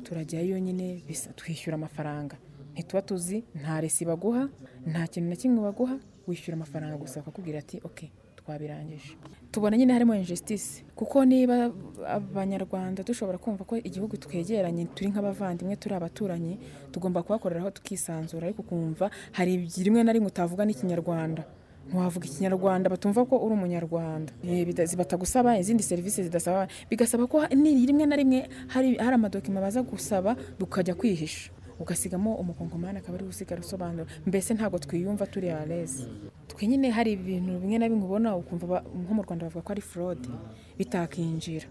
Turajyayo 0.05 0.59
nyine 0.59 1.03
twishyura 1.37 1.75
amafaranga. 1.75 2.37
Ntituba 2.75 3.03
tuzi 3.03 3.43
nta 3.55 3.81
resi 3.81 4.05
baguha 4.05 4.49
nta 4.87 5.07
kintu 5.07 5.31
na 5.31 5.37
kimwe 5.37 5.61
baguha 5.63 5.99
wishyura 6.27 6.55
amafaranga 6.59 6.97
gusa 6.99 7.21
bakakubwira 7.21 7.59
ati 7.59 7.81
ok 7.85 8.11
twabirangije. 8.37 9.15
Tubona 9.55 9.77
nyine 9.77 9.93
harimo 9.93 10.15
injustice. 10.15 10.83
Kuko 10.99 11.25
niba 11.25 11.71
abanyarwanda 12.09 13.03
dushobora 13.07 13.39
kumva 13.39 13.63
ko 13.65 13.77
igihugu 13.79 14.17
twegeranye 14.19 14.85
turi 14.95 15.11
nk'abavandimwe 15.15 15.77
turi 15.79 15.95
abaturanyi 15.95 16.59
tugomba 16.91 17.23
kubakoreraho 17.23 17.71
tukisanzura. 17.71 18.47
Ariko 18.51 18.63
ukumva 18.67 19.11
hari 19.33 19.71
rimwe 19.87 20.03
na 20.03 20.13
rimwe 20.13 20.27
utavuga 20.35 20.67
n'ikinyarwanda. 20.67 21.43
Ntiwavuga 21.87 22.27
ikinyarwanda 22.27 22.91
batumva 22.91 23.23
ko 23.31 23.35
uri 23.45 23.55
umunyarwanda. 23.55 24.33
Eh, 24.43 24.67
batagusaba 24.99 25.55
izindi 25.63 25.83
serivisi 25.87 26.27
zidasaba 26.27 26.67
bigasaba 26.91 27.27
ko 27.31 27.47
rimwe 27.89 28.05
na 28.11 28.17
rimwe 28.17 28.49
hari 28.75 28.99
amadokima 28.99 29.61
baza 29.63 29.83
gusaba 29.87 30.35
ukajya 30.61 30.95
kwihisha. 30.99 31.51
Ugasigamo 31.81 32.35
umukongomani 32.43 32.99
akaba 32.99 33.19
ari 33.19 33.25
usigara 33.27 33.61
usobanura 33.61 34.07
mbese 34.27 34.55
ntabwo 34.55 34.79
twiyumva 34.79 35.27
turi 35.27 35.51
alezi 35.51 36.07
twe 36.49 36.67
nyine 36.67 36.91
hari 36.91 37.13
ibintu 37.19 37.59
bimwe 37.61 37.79
na 37.79 37.89
bimwe 37.89 38.05
ubona 38.07 38.37
ukumva 38.37 38.85
nko 39.03 39.13
mu 39.15 39.23
rwanda 39.27 39.45
bavuga 39.47 39.65
ko 39.67 39.71
ari 39.73 39.83
forode 39.83 40.29
bitakinjira. 40.79 41.67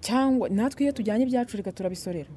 Cyangwa 0.00 0.48
natwe 0.48 0.84
iyo 0.84 0.92
tujyanye 0.92 1.24
ibyacu 1.24 1.56
reka 1.56 1.72
turabisorera. 1.72 2.28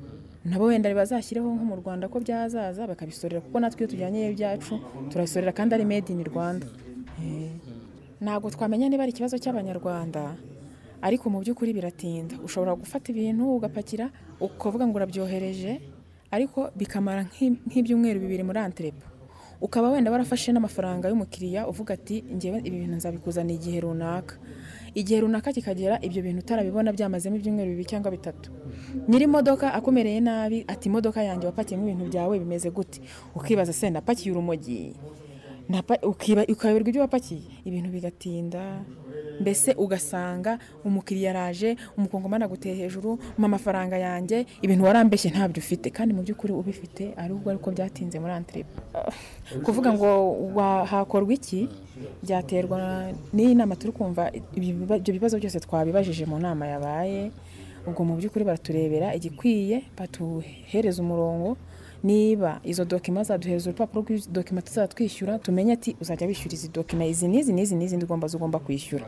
Nabo 0.46 0.66
wenda 0.72 0.88
bazashyireho 0.94 1.48
nko 1.56 1.66
mu 1.66 1.76
rwanda 1.82 2.08
ko 2.08 2.20
byazaza 2.20 2.88
bakabisorera 2.88 3.42
kuko 3.42 3.60
natwe 3.60 3.80
iyo 3.84 3.90
tujyanye 3.92 4.20
ibyacu 4.32 4.80
turabisorera 5.12 5.52
kandi 5.52 5.76
ari 5.76 5.86
made 5.86 6.10
in 6.14 6.24
rwanda. 6.24 6.66
Eh, 7.22 7.52
ntabwo 8.22 8.50
twamenya 8.50 8.90
niba 8.90 9.04
ari 9.04 9.12
ikibazo 9.12 9.36
cy'abanyarwanda 9.38 10.36
ariko 11.02 11.30
mu 11.30 11.40
by'ukuri 11.44 11.72
biratinda. 11.76 12.36
Ushobora 12.44 12.76
gufata 12.76 13.12
ibintu 13.12 13.44
ugapakira 13.56 14.10
ukavuga 14.40 14.88
ngo 14.88 14.96
urabyohereje 15.00 15.80
ariko 16.32 16.70
bikamara 16.76 17.24
nk'i- 17.28 17.60
nk'ibyumweru 17.68 18.20
bibiri 18.20 18.44
muri 18.44 18.60
anterepo 18.60 19.06
ukaba 19.62 19.92
wenda 19.92 20.12
warafashe 20.12 20.52
n'amafaranga 20.56 21.10
y'umukiriya 21.12 21.68
uvuga 21.68 21.94
ati 22.00 22.24
ngewe 22.36 22.58
ibi 22.64 22.78
bintu 22.80 22.96
nzabikuzana 22.96 23.52
igihe 23.52 23.80
runaka. 23.84 24.36
Igihe 24.96 25.20
runaka 25.22 25.52
kikagera 25.52 26.00
ibyo 26.02 26.24
bintu 26.24 26.40
utarabibona 26.48 26.96
byamazemo 26.96 27.36
ibyumweru 27.36 27.70
bibiri 27.76 27.90
cyangwa 27.92 28.12
bitatu. 28.12 28.48
Nyiri 29.08 29.24
imodoka 29.28 29.68
akumereye 29.76 30.20
nabi 30.24 30.64
ati 30.68 30.88
imodoka 30.90 31.20
yanjye 31.24 31.46
wapakiyemo 31.52 31.84
ibintu 31.92 32.06
byawe 32.08 32.40
bimeze 32.40 32.70
gute? 32.72 33.02
Ukibaza 33.36 33.74
se 33.76 33.90
napakiye 33.92 34.32
urumogi. 34.32 34.96
Ukayoberwa 36.50 36.90
ibyo 36.90 37.02
wapakiye 37.02 37.42
ibintu 37.66 37.90
bigatinda. 37.90 38.82
Mbese 39.42 39.72
ugasanga 39.78 40.60
umukiriya 40.84 41.32
araje 41.32 41.78
umukongomani 41.98 42.44
aguteye 42.44 42.76
hejuru 42.76 43.20
mu 43.38 43.46
amafaranga 43.46 43.96
yanjye 43.98 44.46
ibintu 44.62 44.84
warambeshye 44.84 45.30
ntabyo 45.32 45.60
ufite. 45.64 45.88
Kandi 45.94 46.12
mu 46.14 46.22
by'ukuri 46.26 46.54
ubifite 46.54 47.14
ari 47.16 47.34
bwo 47.34 47.50
ariko 47.54 47.72
byatinze 47.72 48.20
muri 48.20 48.34
antiripo 48.34 48.82
kuvuga 49.64 49.94
ngo 49.94 50.10
wa- 50.58 50.86
hakorwa 50.86 51.34
iki? 51.34 51.70
Byaterwa 52.24 53.14
n'iyi 53.34 53.56
nama 53.56 53.76
turi 53.80 53.94
kumva 53.94 54.32
ibyo 54.98 55.12
bibazo 55.16 55.38
byose 55.40 55.60
twabibajije 55.60 56.26
mu 56.26 56.36
nama 56.40 56.66
yabaye. 56.68 57.32
Ubwo 57.88 58.04
mu 58.04 58.14
by'ukuri 58.20 58.44
baraturebera 58.44 59.16
igikwiye 59.16 59.88
batuhereza 59.98 61.00
umurongo 61.02 61.56
niba 62.04 62.60
izo 62.64 62.86
dokima 62.86 63.24
zaduhereza 63.24 63.70
urupapuro 63.70 64.02
rw'idokima 64.06 64.62
tuzajya 64.62 64.88
twishyura 64.94 65.40
tumenye 65.40 65.74
ati 65.74 65.96
uzajya 66.02 66.28
wishyura 66.28 66.54
izi 66.54 66.68
dokima 66.70 67.06
izi 67.06 67.28
n'izi 67.28 67.52
n'izi 67.54 67.76
n'izindi 67.76 68.06
ugomba 68.06 68.28
zigomba 68.28 68.60
kwishyura. 68.60 69.06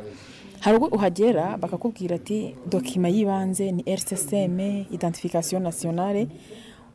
Hari 0.60 0.78
ubwo 0.78 0.88
uhagera 0.98 1.58
bakakubwira 1.58 2.16
ati 2.16 2.56
dokima 2.70 3.08
y'ibanze 3.10 3.72
ni 3.72 3.82
rcsm 4.00 4.60
identification 4.98 5.62
nationale 5.64 6.28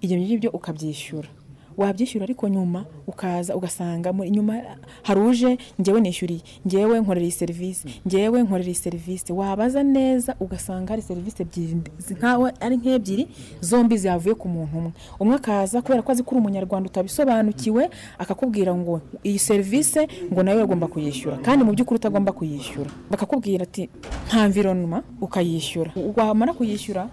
ibyo 0.00 0.16
ngibyo 0.20 0.50
ukabyishyura. 0.50 1.28
Wabyishyura 1.76 2.24
ariko 2.24 2.48
nyuma 2.48 2.84
ukaza 3.06 3.56
ugasanga 3.56 4.12
muri 4.12 4.30
nyuma 4.30 4.54
hari 5.02 5.20
uje 5.20 5.58
ngewe 5.80 6.00
nishyuriye 6.00 6.40
ngewe 6.66 7.00
nkorera 7.00 7.24
iyi 7.26 7.32
serivisi 7.32 7.84
ngewe 8.08 8.42
nkorera 8.42 8.68
iyi 8.68 8.74
serivisi. 8.74 9.32
Wabaza 9.32 9.82
neza 9.82 10.34
ugasanga 10.40 10.88
hari 10.92 11.02
serivisi 11.02 11.42
ebyiri 11.42 11.76
nkaho 12.16 12.50
ari 12.60 12.76
nk'ebyiri 12.76 13.24
zombi 13.60 13.96
zavuye 13.98 14.34
ku 14.34 14.48
muntu 14.48 14.76
umwe. 14.78 14.92
Umwe 15.20 15.34
akaza 15.36 15.82
kubera 15.82 16.02
ko 16.02 16.12
azi 16.12 16.22
ko 16.22 16.30
uri 16.34 16.40
umunyarwanda 16.40 16.86
utabisobanukiwe 16.88 17.90
akakubwira 18.18 18.74
ngo 18.74 19.00
iyi 19.24 19.38
serivisi 19.38 20.00
ngo 20.32 20.42
nawe 20.42 20.62
ugomba 20.62 20.86
kuyishyura. 20.86 21.36
Kandi 21.44 21.64
mu 21.64 21.72
by'ukuri 21.72 21.96
utagomba 22.00 22.32
kuyishyura. 22.32 22.90
Bakakubwira 23.10 23.62
ati 23.68 23.88
nta 24.28 24.44
environnement 24.44 25.04
ukayishyura. 25.20 25.92
Wamara 26.16 26.52
kuyishyura 26.52 27.08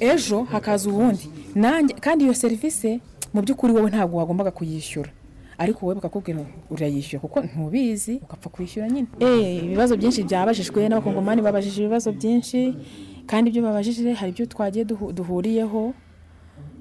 ejo 0.00 0.42
hakaza 0.42 0.90
uwundi 0.90 1.28
nanjye 1.54 1.94
kandi 2.00 2.24
iyo 2.24 2.34
serivisi 2.34 3.00
mu 3.36 3.42
by'ukuri 3.44 3.72
wowe 3.76 3.90
ntabwo 3.92 4.16
wagombaga 4.18 4.50
kuyishyura. 4.50 5.10
Ariko 5.58 5.84
wowe 5.86 5.94
bakakubwira 6.00 6.40
urayishyura 6.72 7.20
kuko 7.20 7.40
ntubizi 7.44 8.14
ugapfa 8.24 8.48
kwishyura 8.48 8.88
nyine. 8.88 9.08
Eh 9.20 9.64
ibibazo 9.64 9.96
byinshi 9.96 10.24
byabajijwe 10.24 10.88
n'abakongomani 10.88 11.40
babajije 11.44 11.78
ibibazo 11.84 12.12
byinshi 12.12 12.76
kandi 13.28 13.50
ibyo 13.52 13.62
babajije 13.62 14.12
hari 14.16 14.30
ibyo 14.32 14.46
twagiye 14.48 14.84
duhu- 14.88 15.12
duhuriyeho 15.12 15.92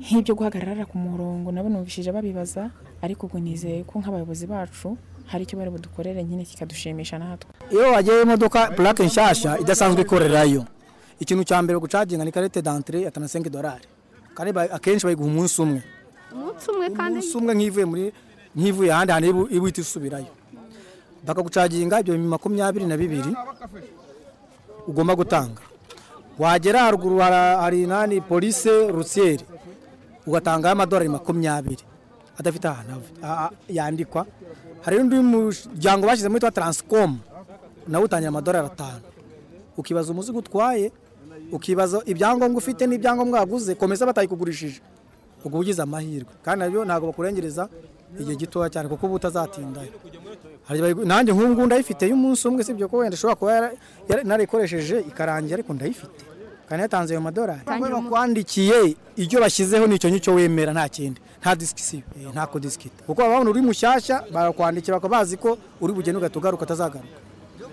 nk'ibyo 0.01 0.35
guhagarara 0.35 0.85
ku 0.85 0.95
murongo 0.97 1.51
nabo 1.51 1.69
numvishije 1.69 2.11
babibaza 2.11 2.71
ariko 3.01 3.27
ubwo 3.27 3.39
nizeye 3.39 3.83
ko 3.83 3.99
nk'abayobozi 3.99 4.45
bacu 4.47 4.97
hari 5.25 5.43
icyo 5.47 5.55
bari 5.57 5.71
budukorere 5.71 6.23
nyine 6.23 6.43
kikadushimisha 6.45 7.15
natwe. 7.19 7.51
Iyo 7.71 7.91
wagiye 7.95 8.21
imodoka 8.21 8.71
purake 8.75 9.03
nshyashya 9.07 9.59
idasanzwe 9.59 10.01
ikorerayo. 10.03 10.63
Ikintu 11.19 11.43
cya 11.47 11.61
mbere 11.63 11.79
gucaginga 11.79 12.23
ni 12.27 12.31
karite 12.31 12.59
d'entrée 12.61 13.01
ya 13.07 13.11
35 13.11 13.49
dolari 13.49 13.87
kandi 14.35 14.51
ba- 14.51 14.67
akenshi 14.77 15.05
bayiguha 15.07 15.29
umunsi 15.31 15.61
umwe. 15.63 15.81
Umunsi 16.33 16.65
umwe 16.71 16.88
kandi 16.97 17.17
umunsi 17.19 17.38
umwe 17.38 17.51
nk'ivuye 17.57 17.85
muri 17.91 18.05
nk'ivuye 18.55 18.89
ahandi 18.93 19.11
hantu 19.13 19.27
iba 19.55 19.65
ihita 19.67 19.81
isubirayo 19.81 20.31
bakagucaginga 21.25 21.99
ibyo 22.01 22.13
bihumbi 22.13 22.29
makumyabiri 22.35 22.85
na 22.85 22.95
bibiri 22.97 23.31
ugomba 24.88 25.15
gutanga. 25.15 25.61
Wagera 26.38 26.85
haruguru 26.85 27.17
hari 27.19 27.88
nani 27.88 28.21
polise 28.21 28.69
rusiyeri 28.91 29.41
ugatangaho 30.27 30.73
amadolari 30.77 31.09
makumyabiri. 31.09 31.83
Adafite 32.38 32.65
ahantu 32.67 33.01
yandikwa. 33.69 34.25
Hari 34.85 34.97
undi 35.01 35.15
muryango 35.15 36.05
bashyizemo 36.05 36.35
witwa 36.35 36.51
taransikomu 36.51 37.17
nawe 37.88 38.05
utangira 38.05 38.29
amadolari 38.29 38.67
atanu. 38.67 39.01
Ukibaza 39.77 40.11
umuzigo 40.11 40.39
utwaye 40.39 40.91
ukibaza 41.51 42.01
ibyangombwa 42.05 42.57
ufite 42.61 42.85
n'ibyangombwa 42.85 43.39
waguze 43.39 43.73
komeza 43.75 44.05
batayikugurishije. 44.05 44.81
Ubwo 45.45 45.60
ugize 45.62 45.81
amahirwe. 45.81 46.31
Kandi 46.43 46.60
na 46.65 46.69
byo 46.69 46.86
ntabwo 46.86 47.08
bakurengereza 47.13 47.69
igihe 48.19 48.36
gitoya 48.36 48.69
cyane 48.69 48.89
kuko 48.89 49.05
uba 49.08 49.15
utazatindayo 49.21 49.91
nanjye 51.05 51.31
nk'ubu 51.34 51.49
ngubu 51.53 51.65
ndayifite 51.65 52.03
y'umunsi 52.10 52.47
umwe 52.47 52.63
sibyo 52.63 52.88
ko 52.89 52.97
wenda 52.97 53.13
ishobora 53.15 53.36
kuba 53.36 53.53
narayikoresheje 54.23 54.99
ikarangira 55.10 55.55
ariko 55.62 55.73
ndayifite. 55.73 56.21
Kandi 56.69 56.81
yatanze 56.81 57.13
ayo 57.13 57.21
umu- 57.21 58.10
bakwandikiye 58.10 58.95
icyo 59.15 59.38
bashyizeho 59.39 59.86
ni 59.88 59.99
cyo 60.01 60.10
ngicyo 60.10 60.34
wemera 60.34 60.73
nta 60.73 60.89
kindi. 60.89 61.21
Nta 61.41 61.53
disikisiyo 61.55 62.01
eh, 62.17 62.31
nta 62.34 62.47
kodisikita 62.49 63.03
kuko 63.05 63.21
baba 63.21 63.34
babona 63.38 63.49
uri 63.53 63.62
mushyashya 63.62 64.23
barakwandikira 64.34 64.97
bakaba 64.97 65.17
bazi 65.21 65.38
ko 65.38 65.58
uri 65.81 65.93
bugende 65.93 66.17
ugahita 66.17 66.39
ugaruka 66.41 66.63
atazagaruka 66.65 67.13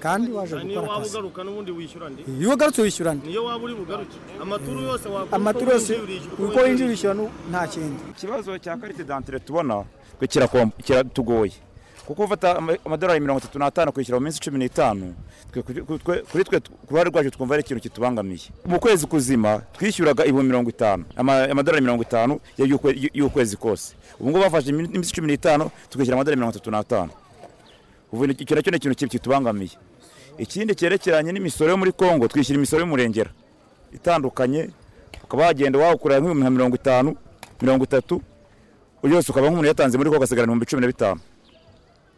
kandi 0.03 0.29
waje 0.35 0.55
gukora 0.75 0.89
waba 0.89 0.95
akazi. 0.99 1.11
iyo 2.41 2.51
ugarutse 2.55 2.83
wishyura 2.83 3.15
nde 3.15 3.27
niyo 3.31 3.45
waba 3.45 3.65
uri 3.65 3.75
bugaruke. 3.75 4.17
Amaturu 5.37 5.71
yose 5.73 5.93
uko 6.39 6.59
winjira 6.65 6.89
urishyura 6.89 7.15
nu- 7.15 7.31
nta 7.51 7.63
kindi. 7.71 8.03
Ikibazo 8.11 8.59
cya 8.59 8.77
karite 8.77 9.05
dantire 9.05 9.39
tubona 9.39 9.85
kiratugoye 10.85 11.53
kuko 12.07 12.25
ufata 12.25 12.57
ama- 12.59 12.77
amadolari 12.85 13.21
mirongo 13.21 13.39
itatu 13.41 13.59
n'atanu 13.59 13.93
kwishyura 13.95 14.19
mu 14.19 14.25
minsi 14.27 14.41
cumi 14.43 14.59
n'itanu 14.59 15.15
kuri 15.53 16.43
twe- 16.45 16.61
ku 16.61 16.91
ruhare 16.91 17.11
rwacu 17.11 17.31
twumva 17.31 17.55
ari 17.55 17.63
ikintu 17.63 17.83
kitubangamiye. 17.83 18.51
Mu 18.67 18.81
kwezi 18.81 19.07
kuzima 19.07 19.63
twishyuraga 19.79 20.25
ibihumbi 20.27 20.49
mirongo 20.51 20.71
itanu. 20.71 21.05
Ama- 21.17 21.47
amadolari 21.51 21.81
mirongo 21.85 22.03
itanu 22.03 22.41
y'ukwe- 22.59 23.11
y'ukwezi 23.15 23.57
kose. 23.57 23.95
Ubu 24.19 24.31
ngubu 24.31 24.45
bafashe 24.45 24.71
imi- 24.75 24.91
iminsi 24.91 25.13
cumi 25.15 25.27
n'itanu 25.31 25.71
tukishyura 25.91 26.17
amadolari 26.19 26.37
mirongo 26.41 26.57
itatu 26.59 26.71
n'atanu. 26.71 27.11
Ubu 28.13 28.25
icyo 28.25 28.57
na 28.57 28.63
cyo 28.63 28.71
ni 28.71 28.77
ikintu 28.77 28.97
ki- 28.99 29.09
kitubangamiye. 29.09 29.77
Ikindi 30.39 30.75
cyerekeranye 30.75 31.33
n'imisoro 31.33 31.71
yo 31.71 31.77
muri 31.77 31.93
kongo 31.93 32.29
twishyura 32.29 32.57
imisoro 32.59 32.81
y'umurengera. 32.83 33.31
Itandukanye 33.95 34.71
ukaba 35.25 35.47
wagenda 35.47 35.79
wawukurira 35.79 36.21
nk'ibihumbi 36.21 36.51
mirongo 36.51 36.77
itanu 36.77 37.17
mirongo 37.61 37.85
itatu 37.85 38.23
yose 39.03 39.31
ukaba 39.33 39.47
nk'umuntu 39.47 39.69
yatanze 39.69 39.99
muri 39.99 40.11
ko 40.11 40.17
ugasigara 40.17 40.45
ibihumbi 40.45 40.67
cumi 40.67 40.81
na 40.81 40.87
bitanu. 40.89 41.21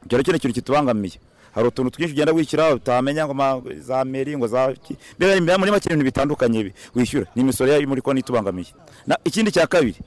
Icyo 0.07 0.19
ni 0.33 0.37
ikintu 0.39 0.55
kitubangamiye. 0.55 1.19
Hari 1.55 1.67
utuntu 1.69 1.91
twinshi 1.91 2.13
ugenda 2.15 2.33
wishyura 2.33 2.75
utamenya 2.75 3.27
ngo 3.27 3.63
za 3.79 4.05
meri 4.05 4.37
ngo 4.37 4.47
za 4.47 4.75
mbere 5.19 5.41
muri 5.59 5.71
make 5.71 5.87
ibintu 5.87 6.05
bitandukanye 6.05 6.65
bi- 6.65 6.75
wishyura. 6.95 7.27
Ni 7.35 7.43
imisoro 7.43 7.71
yayo 7.71 7.87
muri 7.89 8.03
konti 8.03 8.21
itubangamiye. 8.21 8.75
Ikindi 9.25 9.51
cya 9.53 9.67
kabiri 9.67 9.99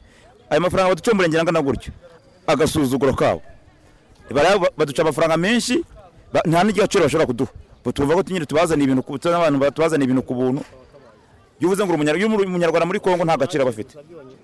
ayo 0.50 0.62
mafaranga 0.62 0.90
baduca 0.90 1.12
umurengera 1.12 1.42
angana 1.42 1.62
gutyo. 1.62 1.92
Agasuzuguro 2.48 3.14
kabo 3.14 3.42
baduca 4.78 5.00
amafaranga 5.02 5.38
menshi 5.38 5.84
nta 6.46 6.64
n'igiciro 6.64 7.04
bashobora 7.04 7.26
kuduha. 7.28 7.52
Tuvuga 7.92 8.16
ko 8.16 8.24
nyine 8.32 8.46
tubazaniye 8.46 8.86
ibintu 8.86 9.04
ku- 9.04 9.20
abantu 9.28 9.60
batubazaniye 9.60 10.06
ibintu 10.06 10.22
ku 10.26 10.34
buntu. 10.36 10.62
Iyo 11.60 11.68
uvuze 11.70 11.82
ngo 11.86 11.94
umunyarwanda 11.94 12.86
muri 12.86 13.00
kongo 13.00 13.26
nta 13.26 13.38
gaciro 13.38 13.62
aba 13.64 13.72
afite. 13.74 13.94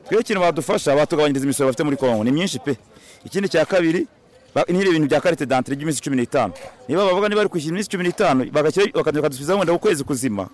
Twe 0.09 0.19
ikintu 0.21 0.41
badufasha 0.41 0.95
batugabanyiriza 0.95 1.45
imisoro 1.45 1.67
bafite 1.69 1.83
muri 1.83 1.97
kongo 1.97 2.23
ni 2.23 2.31
myinshi 2.31 2.59
pe. 2.59 2.77
Ikindi 3.25 3.49
cya 3.49 3.65
kabiri 3.65 4.07
ba- 4.55 4.65
n'ibyo 4.69 4.91
bintu 4.91 5.07
bya 5.07 5.21
karite 5.21 5.45
dantire 5.45 5.75
by'iminsi 5.77 6.01
cumi 6.01 6.17
n'itanu. 6.17 6.53
Niba 6.89 7.05
bavuga 7.05 7.29
niba 7.29 7.39
bari 7.45 7.49
kwishyura 7.49 7.73
iminsi 7.77 7.89
cumi 7.89 8.03
n'itanu 8.09 8.49
bakadusubizaho 8.51 9.59
wenda 9.59 9.73
ukwezi 9.73 10.03
kuzima. 10.03 10.49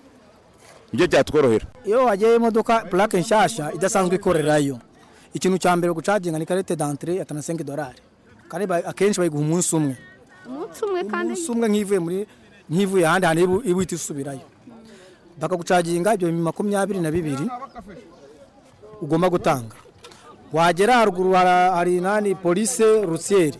Nibyo 0.91 1.07
byatworohera. 1.07 1.65
Iyo 1.85 2.05
wagiye 2.05 2.35
imodoka 2.35 2.79
purake 2.91 3.17
nshyashya 3.19 3.73
idasanzwe 3.73 4.15
ikorerayo. 4.15 4.79
Ikintu 5.33 5.57
cya 5.57 5.75
mbere 5.77 5.93
gucaginga 5.93 6.39
ni 6.39 6.45
karite 6.45 6.75
dantire 6.75 7.15
ya 7.15 7.25
tanasenke 7.25 7.63
dorari 7.63 7.99
akenshi 8.85 9.19
bayiguha 9.19 9.43
umunsi 9.43 9.75
umwe. 9.75 9.95
Umunsi 10.47 10.81
umwe 10.85 11.03
kandi 11.05 11.33
umunsi 11.33 11.51
umwe 11.51 11.67
nk'ivuye 11.69 11.99
muri 11.99 12.19
nk'ivuye 12.69 13.05
ahandi 13.07 13.25
hantu 13.27 13.41
iba 13.65 13.79
ihita 13.81 13.95
isubirayo 13.95 14.45
bakagucaginga 15.39 16.13
ibyo 16.15 16.27
bihumbi 16.27 16.43
makumyabiri 16.43 16.99
na 16.99 17.11
bibiri 17.11 17.45
ugomba 19.01 19.29
gutanga. 19.29 19.75
Wagera 20.53 20.93
haruguru 20.99 21.31
hari 21.33 22.01
nani 22.01 22.35
polise 22.35 22.83
rusiyeri 23.05 23.57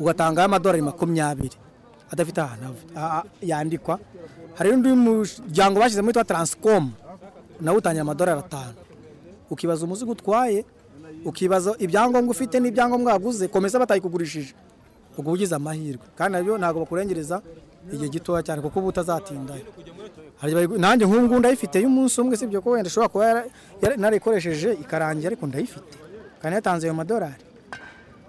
ugatangaho 0.00 0.46
amadolari 0.46 0.82
makumyabiri. 0.82 1.56
Adafite 2.10 2.38
ahantu 2.40 2.74
yandikwa. 3.42 3.98
Hari 4.58 4.70
undi 4.72 4.88
muryango 4.88 5.78
bashyizemo 5.80 6.08
witwa 6.08 6.24
taransikomu 6.24 6.92
nawe 7.60 7.78
utangira 7.78 8.02
amadolari 8.02 8.40
atanu. 8.40 8.74
Ukibaza 9.50 9.84
umuzigo 9.84 10.12
utwaye 10.12 10.64
ukibaza 11.24 11.74
ibyangombwa 11.78 12.30
ufite 12.34 12.60
n'ibyangombwa 12.60 13.12
waguze 13.12 13.48
komeza 13.48 13.78
batayikugurishije. 13.78 14.54
Ubwo 15.18 15.32
ugize 15.32 15.54
amahirwe. 15.54 16.02
Kandi 16.16 16.32
na 16.38 16.42
byo 16.42 16.58
ntabwo 16.58 16.80
bakurengereza 16.82 17.42
igihe 17.92 18.08
gitoya 18.08 18.42
cyane 18.42 18.62
kuko 18.62 18.78
uba 18.78 18.88
utazatindayo 18.88 19.64
nanjye 20.78 21.04
nk'ubu 21.06 21.22
ngubu 21.26 21.38
ndayifite 21.38 21.76
y'umunsi 21.82 22.20
umwe 22.20 22.36
sibyo 22.36 22.60
ko 22.62 22.70
wenda 22.70 22.88
ishobora 22.88 23.08
kuba 23.12 23.26
narayikoresheje 23.96 24.72
ikarangira 24.82 25.28
ariko 25.34 25.46
ndayifite. 25.46 25.94
Kandi 26.42 26.54
yatanze 26.54 26.86
ayo 26.86 26.94
madolari. 26.94 27.42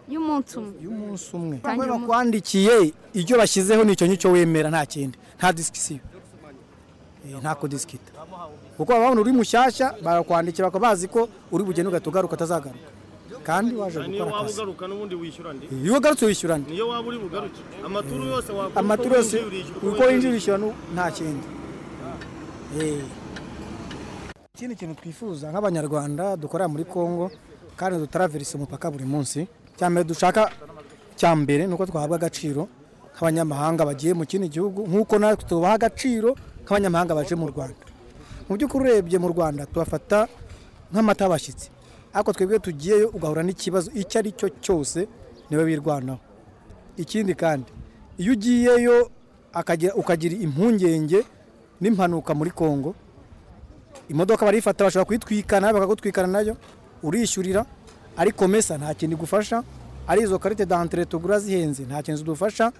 Y'umunsi 0.10 0.58
umwe. 0.60 0.74
Y'umunsi 0.84 1.30
umwe. 1.38 1.56
Bakwandikiye 1.64 2.94
icyo 3.14 3.38
bashyizeho 3.38 3.84
ni 3.86 3.94
cyo 3.96 4.08
ngicyo 4.10 4.32
wemera 4.34 4.70
nta 4.74 4.86
kindi. 4.86 5.18
Nta 5.38 5.54
disikisiyo 5.54 6.00
Eh, 7.26 7.36
nta 7.42 7.56
kodisikita 7.56 8.12
kuko 8.78 8.90
baba 8.94 9.04
babona 9.04 9.22
uri 9.22 9.32
mushyashya 9.36 9.94
barakwandikira 10.04 10.68
bakaba 10.72 10.88
bazi 10.96 11.08
ko 11.12 11.30
uri 11.52 11.64
bugende 11.68 11.88
ugahita 11.92 12.10
ugaruka 12.10 12.34
atazagaruka 12.40 12.80
kandi 13.50 13.72
waje 13.82 13.98
gukora 14.00 14.30
akazi. 14.40 14.54
ugaruka 14.54 14.84
n'ubundi 14.88 15.16
wishyura 15.22 15.50
ndi 15.58 15.66
iyo 15.84 15.94
ugarutse 15.98 16.26
wishyura 16.30 16.56
niyo 16.58 16.86
waba 16.92 17.08
uri 17.10 17.18
bugaruke? 17.26 17.62
Amaturu 17.86 18.24
yose 18.34 18.50
wakora 18.58 18.80
amaturu 18.82 19.10
uko 19.10 19.18
yose 19.18 19.36
winjira 20.10 20.32
urishyura 20.34 20.58
nu- 20.62 20.76
nta 20.94 21.06
kindi. 21.16 21.48
Eh. 22.80 23.02
ikindi 24.56 24.76
kintu 24.76 24.96
twifuza 25.02 25.46
nk'abanyarwanda 25.52 26.38
dukorera 26.38 26.68
muri 26.70 26.86
congo 26.86 27.32
kandi 27.80 27.98
dutaraverisa 27.98 28.58
umupaka 28.58 28.92
buri 28.92 29.06
munsi 29.06 29.48
cya 29.78 29.88
mbere 29.90 30.04
dushaka 30.04 30.52
cya 31.16 31.32
mbere 31.36 31.64
ni 31.68 31.74
uko 31.74 31.86
twahabwa 31.90 32.16
agaciro 32.20 32.68
nk'abanyamahanga 33.16 33.82
bagiye 33.90 34.14
mu 34.14 34.24
kindi 34.30 34.48
gihugu 34.52 34.84
nk'uko 34.88 35.16
natwe 35.20 35.48
tubaha 35.50 35.74
agaciro 35.80 36.36
nk'abanyamahanga 36.64 37.16
baje 37.18 37.36
mu 37.40 37.48
rwanda. 37.52 37.82
Mu 38.48 38.54
by'ukuri 38.58 38.84
urebye 39.00 39.18
mu 39.24 39.28
rwanda 39.34 39.66
tubafata 39.66 40.28
nk'amata 40.92 41.24
y'abashyitsi 41.26 41.68
ariko 42.14 42.34
twebwe 42.34 42.60
tugiyeyo 42.60 43.10
ugahura 43.14 43.44
n'ikibazo 43.44 43.92
icyo 43.94 44.20
ari 44.20 44.32
cyo 44.32 44.50
cyose 44.62 45.08
ni 45.50 45.58
we 45.58 45.64
wirwanaho. 45.64 46.20
Ikindi 46.98 47.34
kandi 47.36 47.70
iyo 48.18 48.34
ugiyeyo 48.34 49.10
ukagira 49.96 50.36
impungenge 50.38 51.24
n'impanuka 51.82 52.34
muri 52.36 52.52
congo 52.52 52.96
imodoka 54.10 54.46
barayifata 54.46 54.84
bashobora 54.84 55.06
kuyitwikana 55.06 55.74
bakagutwikana 55.74 56.28
na 56.28 56.40
yo 56.42 56.56
urishyurira 57.04 57.66
ariko 58.18 58.48
mesa 58.48 58.78
nta 58.78 58.94
kintu 58.94 59.16
igufasha 59.16 59.64
ari 60.08 60.22
izo 60.22 60.40
karite 60.40 60.66
dantire 60.66 61.06
tugura 61.06 61.40
zihenze 61.40 61.84
nta 61.84 62.04
kintu 62.04 62.18
zidufasha 62.18 62.72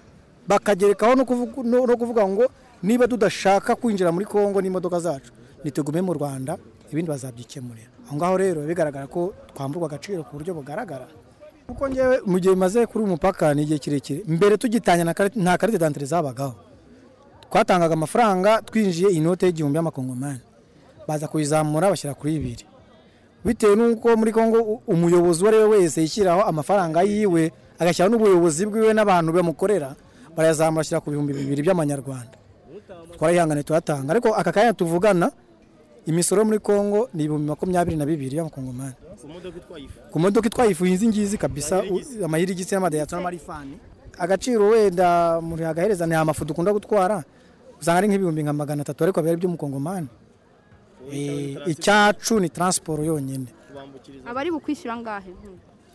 bakagerekaho 0.46 1.14
no 1.14 1.24
kuvuga- 1.24 2.28
ngo 2.28 2.44
niba 2.82 3.08
tudashaka 3.08 3.74
kwinjira 3.76 4.12
muri 4.12 4.26
congo 4.26 4.60
n'imodoka 4.62 5.00
zacu 5.00 5.32
nitugume 5.64 6.00
mu 6.02 6.12
rwanda 6.14 6.58
ibindi 6.92 7.10
bazabyikemurira. 7.10 7.90
Aho 8.06 8.16
ngaho 8.16 8.36
rero 8.36 8.60
bigaragara 8.66 9.06
ko 9.06 9.34
twamburwa 9.54 9.86
agaciro 9.88 10.24
ku 10.24 10.36
buryo 10.36 10.54
bugaragara. 10.54 11.06
Kuko 11.66 11.88
ngewe 11.88 12.20
mu 12.26 12.38
gihe 12.42 12.54
maze 12.54 12.86
kuri 12.86 13.04
uyu 13.04 13.12
mupaka 13.14 13.54
ni 13.54 13.62
igihe 13.62 13.78
kirekire 13.78 14.20
mbere 14.26 14.56
karite- 14.56 15.38
nta 15.38 15.58
karite 15.58 15.78
dantire 15.78 16.06
zabagaho. 16.06 16.54
Twatangaga 17.50 17.94
amafaranga 17.94 18.62
twinjiye 18.62 19.10
inote 19.10 19.46
y'igihumbi 19.46 19.76
y'amakongomani 19.76 20.40
baza 21.06 21.28
kuyizamura 21.28 21.90
bashyira 21.90 22.14
kuri 22.14 22.38
bibiri. 22.38 22.64
Bitewe 23.44 23.74
n'uko 23.76 24.16
muri 24.16 24.32
congo 24.32 24.58
u- 24.62 24.82
umuyobozi 24.86 25.40
uwo 25.42 25.48
ari 25.48 25.58
we 25.58 25.64
wese 25.82 26.00
yishyiraho 26.02 26.42
amafaranga 26.42 27.02
yiwe 27.02 27.52
agashyiraho 27.78 28.10
n'ubuyobozi 28.12 28.66
bwiwe 28.66 28.92
n'abantu 28.94 29.32
bamukorera 29.32 29.96
barayazamura 30.36 30.80
ashyira 30.82 31.00
ku 31.00 31.10
bihumbi 31.10 31.32
bibiri 31.32 31.62
by'amanyarwanda. 31.62 32.36
Twarayihangane 33.16 33.62
tuyatanga 33.62 34.10
ariko 34.12 34.34
aka 34.34 34.52
kanya 34.52 34.72
tuvugana 34.74 35.32
imisoro 36.06 36.44
muri 36.44 36.58
congo 36.58 37.08
ni 37.14 37.24
ibihumbi 37.24 37.48
makumyabiri 37.50 37.96
na 37.96 38.06
bibiri 38.06 38.36
y'amakongomani 38.36 38.94
ku 39.20 39.28
modoka 39.28 39.58
itwaye 39.58 39.84
ifu 39.84 39.98
ku 40.12 40.18
modoka 40.18 40.46
itwaye 40.48 40.70
ifu 40.70 40.84
izi 40.86 41.08
ngizi 41.08 41.36
kabisa 41.38 41.82
u- 41.84 42.24
amahirigisi 42.24 42.74
n'amadayato 42.74 43.16
n'amarifani 43.16 43.74
agaciro 44.18 44.68
wenda 44.72 45.38
umuntu 45.38 45.62
yagahereza 45.62 46.06
ni 46.06 46.14
amafu 46.14 46.44
dukunda 46.44 46.72
gutwara 46.72 47.24
usanga 47.80 47.98
ari 47.98 48.08
nk'ibihumbi 48.08 48.42
nka 48.42 48.52
magana 48.52 48.80
atatu 48.82 49.04
ariko 49.04 49.20
biba 49.20 49.30
ari 49.32 49.38
iby'umukongomani 49.38 50.08
Eh, 51.10 51.56
icyacu 51.66 52.38
ni 52.40 52.48
taransiporo 52.52 53.02
yonyine. 53.02 53.48
Abari 54.28 54.52
bukwishyura 54.52 54.94
ngahe? 55.00 55.32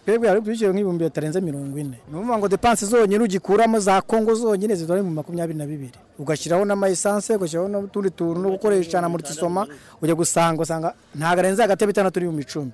Twebwe 0.06 0.28
hari 0.30 0.42
twishyura 0.42 0.72
nk'ibihumbi 0.74 1.04
bitarenze 1.04 1.42
mirongo 1.42 1.78
ine. 1.80 1.98
Ni 2.10 2.16
ukuvuga 2.18 2.38
ngo 2.38 2.48
depanse 2.48 2.86
zonyine 2.86 3.24
ugikuramo 3.24 3.80
za 3.80 4.02
kongo 4.02 4.36
zonyine 4.36 4.76
zidora 4.76 5.02
mu 5.04 5.10
makumyabiri 5.12 5.58
na 5.58 5.66
bibiri. 5.66 5.98
Ugashyiraho 6.20 6.66
n'amayisanse 6.66 7.36
ugashyiraho 7.36 7.68
n'utundi 7.70 8.10
tuntu 8.14 8.40
no 8.42 8.50
gukoresha 8.54 9.02
na 9.02 9.10
murisoma 9.10 9.66
ujya 10.02 10.16
gusanga 10.16 10.62
usanga 10.62 10.94
ntabwo 11.16 11.40
arenze 11.42 11.62
hagati 11.62 11.84
y'itandatu 11.84 12.20
n'ibihumbi 12.20 12.44
icumi. 12.46 12.72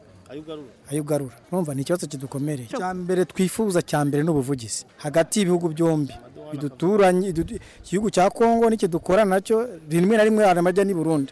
Ayo 0.91 1.02
ugarura 1.02 1.36
urumva 1.52 1.74
ni 1.74 1.82
ikibazo 1.82 2.08
kidukomereye. 2.08 2.67
Cya 2.67 2.94
mbere 2.94 3.26
twifuza 3.26 3.80
cya 3.82 4.04
mbere 4.06 4.24
n'ubuvugizi 4.24 4.84
hagati 5.00 5.39
y'ibihugu 5.39 5.70
byombi. 5.72 6.13
Biduturanye 6.52 7.30
idu- 7.32 7.60
igihugu 7.88 8.10
cya 8.12 8.28
kongo 8.30 8.67
n'icyo 8.70 8.88
dukora 8.91 9.24
na 9.26 9.39
cyo 9.41 9.67
rimwe 9.89 10.17
na 10.20 10.24
rimwe 10.28 10.44
hari 10.46 10.60
amajya 10.60 10.84
n'i 10.84 10.94
burundi. 10.94 11.32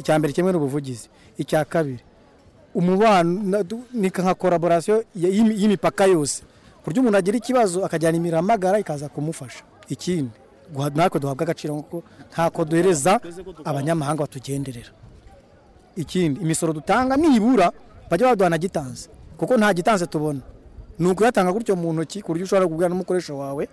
Icya 0.00 0.16
mbere 0.18 0.32
kimwe 0.32 0.52
n'ubuvugizi 0.56 1.08
icya 1.38 1.64
kabiri 1.68 2.00
umubano 2.74 3.62
ni 3.94 4.08
nka 4.08 4.34
koraborasiyo 4.34 5.04
y'imipaka 5.14 6.04
yose. 6.06 6.42
Ku 6.82 6.90
buryo 6.90 7.00
umuntu 7.02 7.18
agira 7.18 7.36
ikibazo 7.38 7.84
akajyana 7.86 8.16
imiramagara 8.16 8.78
ikaza 8.78 9.08
kumufasha. 9.08 9.64
Ikindi 9.88 10.30
natwe 10.94 11.20
duhabwa 11.20 11.42
agaciro 11.44 11.74
kuko 11.76 12.02
ntako 12.32 12.64
duhereza 12.64 13.20
abanyamahanga 13.64 14.20
batugenderera. 14.26 14.90
Ikindi 15.96 16.40
imisoro 16.40 16.72
dutanga 16.72 17.16
nibura 17.16 17.72
bajya 18.10 18.26
baduha 18.28 18.50
na 18.50 18.58
gitanze. 18.58 19.08
Kuko 19.38 19.56
nta 19.56 19.74
gitanze 19.74 20.06
tubona. 20.06 20.40
Ni 20.98 21.06
ukuyatanga 21.10 21.52
gutyo 21.52 21.76
mu 21.76 21.92
ntoki 21.92 22.22
ku 22.22 22.28
buryo 22.32 22.44
ushobora 22.44 22.68
kubwira 22.68 22.88
n'umukoresha 22.88 23.34
wawe 23.34 23.68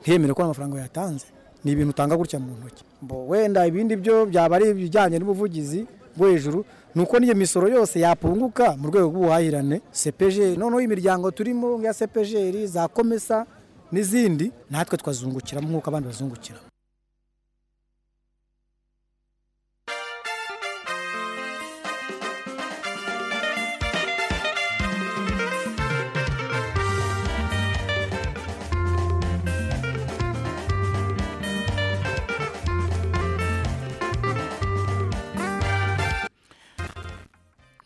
ntiyemere 0.00 0.32
ko 0.34 0.42
amafaranga 0.44 0.80
yatanze. 0.80 1.26
Ni 1.64 1.72
ibintu 1.72 1.90
utanga 1.90 2.16
gutya 2.16 2.38
mu 2.38 2.52
ntoki. 2.56 2.84
Wenda 3.28 3.66
ibindi 3.66 3.96
byo 3.96 4.26
byaba 4.26 4.56
ari 4.56 4.70
ibijyanye 4.70 5.18
n'ubuvugizi 5.18 5.86
bwo 6.16 6.28
hejuru 6.28 6.64
ni 6.94 7.02
uko 7.02 7.18
n'iyo 7.20 7.34
misoro 7.34 7.68
yose 7.68 8.00
yapunguka 8.00 8.76
mu 8.76 8.88
rwego 8.88 9.06
rw'ubuhahirane. 9.08 9.80
Sepejeri 9.92 10.56
noneho 10.56 10.80
imiryango 10.80 11.30
turimo 11.30 11.82
ya 11.82 11.92
sepejeri 11.94 12.66
za 12.66 12.88
komesa 12.88 13.46
n'izindi 13.92 14.52
natwe 14.70 14.98
twazungukiramo 14.98 15.68
nk'uko 15.68 15.90
abandi 15.90 16.08
bazungukira 16.08 16.58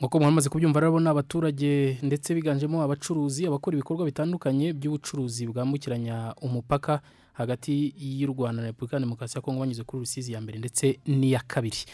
nk'uko 0.00 0.20
mwamaze 0.20 0.48
kubyumva 0.48 0.80
rero 0.80 0.96
abaturage 0.96 1.98
ndetse 2.02 2.34
biganjemo 2.34 2.80
abacuruzi 2.82 3.44
abakora 3.46 3.76
ibikorwa 3.76 4.04
bitandukanye 4.08 4.72
by'ubucuruzi 4.72 5.46
bwambukiranya 5.46 6.32
umupaka 6.40 7.00
hagati 7.36 7.92
y'u 8.00 8.32
rwanda 8.32 8.62
na 8.62 8.68
repubulika 8.68 8.98
demokarasi 9.00 9.36
ya 9.36 9.42
kongo 9.42 9.60
banyuze 9.60 9.84
kuri 9.84 10.00
rusizi 10.00 10.32
ya 10.32 10.40
mbere 10.40 10.58
ndetse 10.58 10.98
n'iya 11.06 11.42
kabiri. 11.46 11.84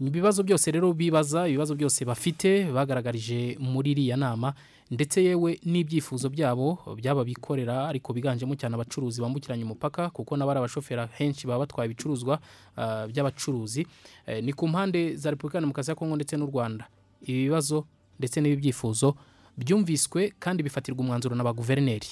Ibibazo 0.00 0.42
byose 0.42 0.70
rero 0.70 0.92
bibaza 0.92 1.48
ibibazo 1.48 1.74
byose 1.74 2.04
bafite 2.04 2.68
bagaragarije 2.68 3.56
muri 3.60 3.90
iriya 3.96 4.16
nama 4.16 4.52
ndetse 4.90 5.24
yewe 5.24 5.56
n'ibyifuzo 5.64 6.28
byabo 6.28 6.78
byaba 7.00 7.24
bikorera 7.24 7.88
ariko 7.88 8.12
biganjemo 8.12 8.54
cyane 8.60 8.74
abacuruzi 8.76 9.22
bambukiranya 9.24 9.64
umupaka 9.64 10.10
kuko 10.12 10.36
n'abari 10.36 10.58
abashoferi 10.60 11.08
henshi 11.16 11.46
baba 11.48 11.64
batwaye 11.64 11.86
ibicuruzwa 11.88 12.36
ah, 12.76 13.06
by'abacuruzi. 13.08 13.86
Eh, 14.28 14.44
ni 14.44 14.52
ku 14.52 14.68
mpande 14.68 15.16
za 15.16 15.30
repubulika 15.32 15.60
demokarasi 15.64 15.90
ya 15.90 15.94
kongo 15.96 16.16
ndetse 16.16 16.36
n'u 16.36 16.46
rwanda. 16.52 16.84
Ibi 17.26 17.44
bibazo 17.48 17.86
ndetse 18.18 18.40
n'ibi 18.40 18.56
byifuzo 18.56 19.16
byumviswe 19.56 20.32
kandi 20.38 20.62
bifatirwa 20.62 21.00
umwanzuro 21.00 21.34
na 21.36 21.44
ba 21.44 21.52
guverineri 21.52 22.08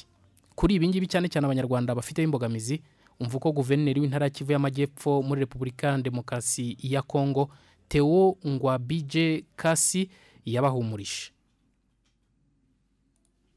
kuri 0.54 0.74
ibi 0.74 0.88
ngibi 0.88 1.06
cyane 1.06 1.28
cyane 1.28 1.46
abanyarwanda 1.46 1.94
bafiteho 1.94 2.24
imbogamizi 2.24 2.82
umva 3.20 3.36
uko 3.36 3.52
guverineri 3.52 4.00
w'intara 4.00 4.26
ya 4.26 4.30
kivu 4.30 4.52
y'amajyepfo 4.52 5.22
muri 5.22 5.40
repubulika 5.46 5.98
demokarasi 5.98 6.76
ya 6.82 7.02
kongo 7.02 7.48
theo 7.88 8.36
ngwabije 8.46 9.44
kasi 9.56 10.08
yabahumurije 10.44 11.32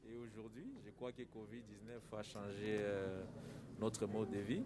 Et 0.08 0.14
aujourd'hui, 0.14 0.66
je 0.84 0.90
crois 0.96 1.12
que 1.12 1.22
Covid-19 1.22 2.18
a 2.18 2.22
changé 2.22 2.78
notre 3.80 4.06
mode 4.06 4.30
de 4.30 4.38
vie. 4.40 4.62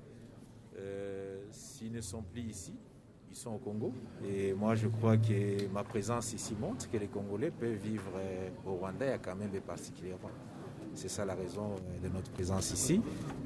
Euh, 0.79 1.45
S'ils 1.51 1.91
ne 1.93 2.01
sont 2.01 2.23
plus 2.23 2.43
ici, 2.43 2.73
ils 3.31 3.37
sont 3.37 3.51
au 3.51 3.59
Congo. 3.59 3.93
Et 4.27 4.53
moi, 4.53 4.75
je 4.75 4.89
crois 4.89 5.17
que 5.17 5.69
ma 5.73 5.85
présence 5.85 6.33
ici 6.33 6.55
montre 6.61 6.91
que 6.91 6.97
les 6.97 7.07
Congolais 7.07 7.51
peuvent 7.51 7.75
vivre 7.77 8.11
euh, 8.17 8.49
au 8.67 8.75
Rwanda 8.75 9.07
et 9.07 9.13
à 9.13 9.35
même 9.35 9.51
particulièrement. 9.61 10.31
C'est 10.95 11.09
ça 11.09 11.25
la 11.25 11.35
raison 11.35 11.71
euh, 11.73 12.09
de 12.09 12.13
notre 12.13 12.31
présence 12.31 12.73
ici, 12.73 13.01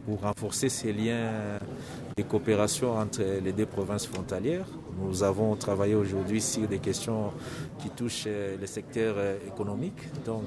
pour 0.07 0.21
renforcer 0.21 0.69
ces 0.69 0.93
liens 0.93 1.59
de 2.17 2.23
coopération 2.23 2.97
entre 2.97 3.23
les 3.43 3.53
deux 3.53 3.67
provinces 3.67 4.07
frontalières. 4.07 4.67
Nous 5.01 5.23
avons 5.23 5.55
travaillé 5.57 5.95
aujourd'hui 5.95 6.41
sur 6.41 6.67
des 6.67 6.79
questions 6.79 7.33
qui 7.79 7.91
touchent 7.91 8.25
euh, 8.27 8.57
le 8.61 8.67
secteur 8.67 9.15
euh, 9.19 9.37
économique, 9.47 10.25
donc 10.25 10.45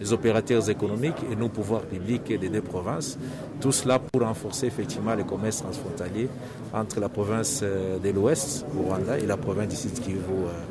les 0.00 0.12
opérateurs 0.12 0.68
économiques 0.68 1.22
et 1.30 1.36
nos 1.36 1.48
pouvoirs 1.48 1.82
publics 1.82 2.32
des 2.38 2.48
deux 2.48 2.62
provinces. 2.62 3.18
Tout 3.60 3.72
cela 3.72 3.98
pour 3.98 4.22
renforcer 4.22 4.66
effectivement 4.66 5.14
le 5.14 5.24
commerce 5.24 5.58
transfrontalier 5.58 6.28
entre 6.72 7.00
la 7.00 7.08
province 7.08 7.62
de 7.62 8.10
l'Ouest 8.10 8.66
au 8.76 8.82
Rwanda 8.88 9.18
et 9.18 9.26
la 9.26 9.36
province 9.36 9.68
du 9.68 9.76
Sud 9.76 10.00
Kivu 10.00 10.18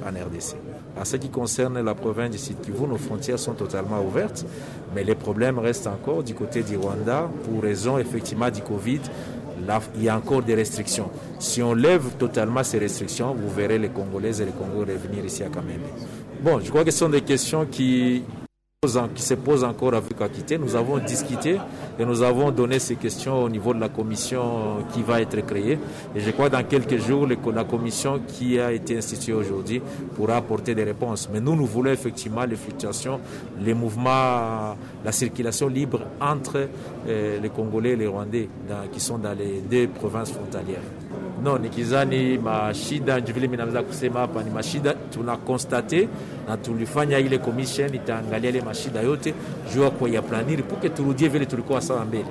en 0.05 0.09
RDC. 0.09 0.66
En 0.99 1.05
ce 1.05 1.17
qui 1.17 1.29
concerne 1.29 1.79
la 1.81 1.93
province 1.93 2.31
du 2.31 2.37
Sud 2.37 2.59
Kivu, 2.61 2.87
nos 2.87 2.97
frontières 2.97 3.39
sont 3.39 3.53
totalement 3.53 4.01
ouvertes, 4.01 4.45
mais 4.95 5.03
les 5.03 5.15
problèmes 5.15 5.59
restent 5.59 5.87
encore 5.87 6.23
du 6.23 6.33
côté 6.33 6.63
du 6.63 6.75
Rwanda 6.77 7.29
pour 7.43 7.61
raison 7.61 7.97
effectivement 7.97 8.49
du 8.49 8.61
Covid. 8.61 9.01
Il 9.95 10.03
y 10.03 10.09
a 10.09 10.15
encore 10.15 10.43
des 10.43 10.55
restrictions. 10.55 11.09
Si 11.39 11.61
on 11.61 11.73
lève 11.73 12.15
totalement 12.17 12.63
ces 12.63 12.79
restrictions, 12.79 13.33
vous 13.33 13.49
verrez 13.49 13.77
les 13.77 13.89
Congolais 13.89 14.41
et 14.41 14.45
les 14.45 14.51
Congolais 14.51 14.93
revenir 14.93 15.25
ici 15.25 15.43
à 15.43 15.47
Kamembe. 15.49 15.81
Bon, 16.41 16.59
je 16.59 16.69
crois 16.69 16.83
que 16.83 16.91
ce 16.91 16.99
sont 16.99 17.09
des 17.09 17.21
questions 17.21 17.65
qui, 17.65 18.23
qui 19.15 19.23
se 19.23 19.33
posent 19.33 19.63
encore 19.63 19.95
avec 19.95 20.21
Akité. 20.21 20.59
Nous 20.59 20.75
avons 20.75 20.99
discuté 20.99 21.57
et 21.97 22.05
nous 22.05 22.21
avons 22.21 22.51
donné 22.51 22.77
ces 22.77 22.95
questions 22.95 23.41
au 23.41 23.49
niveau 23.49 23.73
de 23.73 23.79
la 23.79 23.89
commission 23.89 24.85
qui 24.93 25.01
va 25.01 25.19
être 25.19 25.43
créée. 25.47 25.79
Et 26.15 26.19
je 26.19 26.29
crois 26.29 26.47
que 26.47 26.57
dans 26.57 26.63
quelques 26.63 26.97
jours, 26.97 27.25
la 27.27 27.63
commission 27.63 28.19
qui 28.27 28.59
a 28.59 28.71
été 28.71 28.95
instituée 28.99 29.33
aujourd'hui 29.33 29.81
pourra 30.15 30.35
apporter 30.35 30.75
des 30.75 30.83
réponses. 30.83 31.27
Mais 31.33 31.39
nous, 31.39 31.55
nous 31.55 31.65
voulons 31.65 31.89
effectivement 31.89 32.45
les 32.45 32.55
fluctuations, 32.55 33.19
les 33.59 33.73
mouvements, 33.73 34.77
la 35.03 35.11
circulation 35.11 35.69
libre 35.69 36.01
entre 36.21 36.69
euh, 37.07 37.39
les 37.41 37.49
Congolais 37.49 37.93
et 37.93 37.95
les 37.95 38.05
Rwandais 38.05 38.47
qui 38.93 38.99
sont 38.99 39.17
dans 39.17 39.33
les 39.33 39.59
deux 39.61 39.87
provinces 39.87 40.31
frontalières. 40.33 40.83
No, 41.43 41.57
nikizani 41.57 42.37
mashida 42.37 43.19
vile 43.19 43.39
mimi 43.47 43.57
naweza 43.57 43.83
kusema 43.83 44.19
hapa 44.19 44.43
ni 44.43 44.49
mashida 44.49 44.93
tunakonstate 44.93 46.07
na 46.47 46.57
tulifanya 46.57 47.19
ile 47.19 47.37
commission 47.37 47.93
itaangalia 47.95 48.49
ile 48.49 48.61
mashida 48.61 48.99
yote 49.01 49.33
juu 49.75 50.07
ya 50.07 50.21
planiri 50.21 50.63
puke 50.63 50.89
turudie 50.89 51.27
vile 51.27 51.45
tulikuwa 51.45 51.81
sawa 51.81 52.05
mbele. 52.05 52.25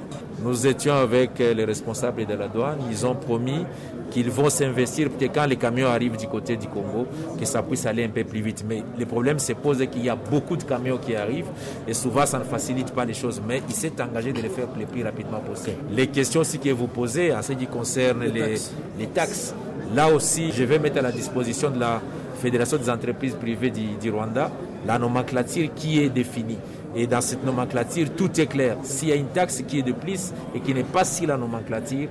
Nous 0.47 0.65
étions 0.65 0.95
avec 0.95 1.41
euh, 1.41 1.55
les 1.55 1.65
responsables 1.65 2.25
de 2.25 2.35
la 2.35 2.47
douane, 2.47 2.79
ils 2.89 3.05
ont 3.05 3.17
promis 3.17 3.67
qu'ils 4.13 4.31
vont 4.31 4.49
s'investir 4.49 5.09
pour 5.11 5.19
que 5.19 5.25
quand 5.25 5.45
les 5.45 5.57
camions 5.57 5.89
arrivent 5.89 6.17
du 6.17 6.29
côté 6.29 6.57
du 6.57 6.69
Congo, 6.69 7.09
que 7.37 7.45
ça 7.45 7.65
puisse 7.65 7.85
aller 7.85 8.05
un 8.05 8.11
peu 8.11 8.23
plus 8.23 8.43
vite. 8.43 8.65
Mais 8.69 8.85
le 8.97 9.07
problème 9.07 9.41
se 9.41 9.55
pose 9.55 9.79
qu'il 9.91 10.05
y 10.05 10.09
a 10.09 10.15
beaucoup 10.15 10.57
de 10.57 10.63
camions 10.63 10.99
qui 10.99 11.17
arrivent 11.17 11.49
et 11.89 11.95
souvent 11.95 12.25
ça 12.27 12.39
ne 12.39 12.45
facilite 12.45 12.93
pas 12.93 13.05
les 13.05 13.13
choses. 13.13 13.43
Mais 13.45 13.61
il 13.69 13.75
s'est 13.75 14.01
engagé 14.01 14.33
de 14.33 14.41
le 14.41 14.49
faire 14.49 14.69
le 14.79 14.87
plus 14.87 15.03
rapidement 15.03 15.41
possible. 15.41 15.79
Les 15.91 16.07
questions 16.07 16.43
aussi 16.43 16.61
que 16.61 16.71
vous 16.71 16.87
posez 16.87 17.35
en 17.35 17.43
ce 17.43 17.53
qui 17.55 17.67
concerne 17.67 18.23
les, 18.23 18.55
les 19.01 19.07
taxes, 19.09 19.53
là 19.97 20.09
aussi, 20.15 20.53
je 20.53 20.63
vais 20.63 20.79
mettre 20.79 20.99
à 20.99 21.03
la 21.03 21.11
disposition 21.11 21.71
de 21.71 21.81
la 21.81 22.01
Fédération 22.41 22.77
des 22.77 22.89
entreprises 22.89 23.35
privées 23.35 23.71
du, 23.71 23.97
du 24.01 24.11
Rwanda 24.11 24.53
la 24.87 24.99
nomenclature 24.99 25.69
qui 25.75 26.01
est 26.03 26.09
définie. 26.09 26.59
Et 26.97 27.07
dans 27.07 27.21
cette 27.21 27.45
nomenclature, 27.45 28.09
tout 28.17 28.41
est 28.41 28.47
clair. 28.47 28.79
S'il 28.83 29.09
y 29.09 29.13
a 29.13 29.17
une 29.17 29.29
taxe 29.29 29.63
qui 29.69 29.81
est 29.81 29.83
de 29.83 29.93
plus 29.93 30.33
et 30.55 30.61
qui 30.61 30.73
n'est 30.73 30.83
pas 30.83 31.05
sur 31.05 31.27
la 31.27 31.37
nomenclature, 31.37 32.09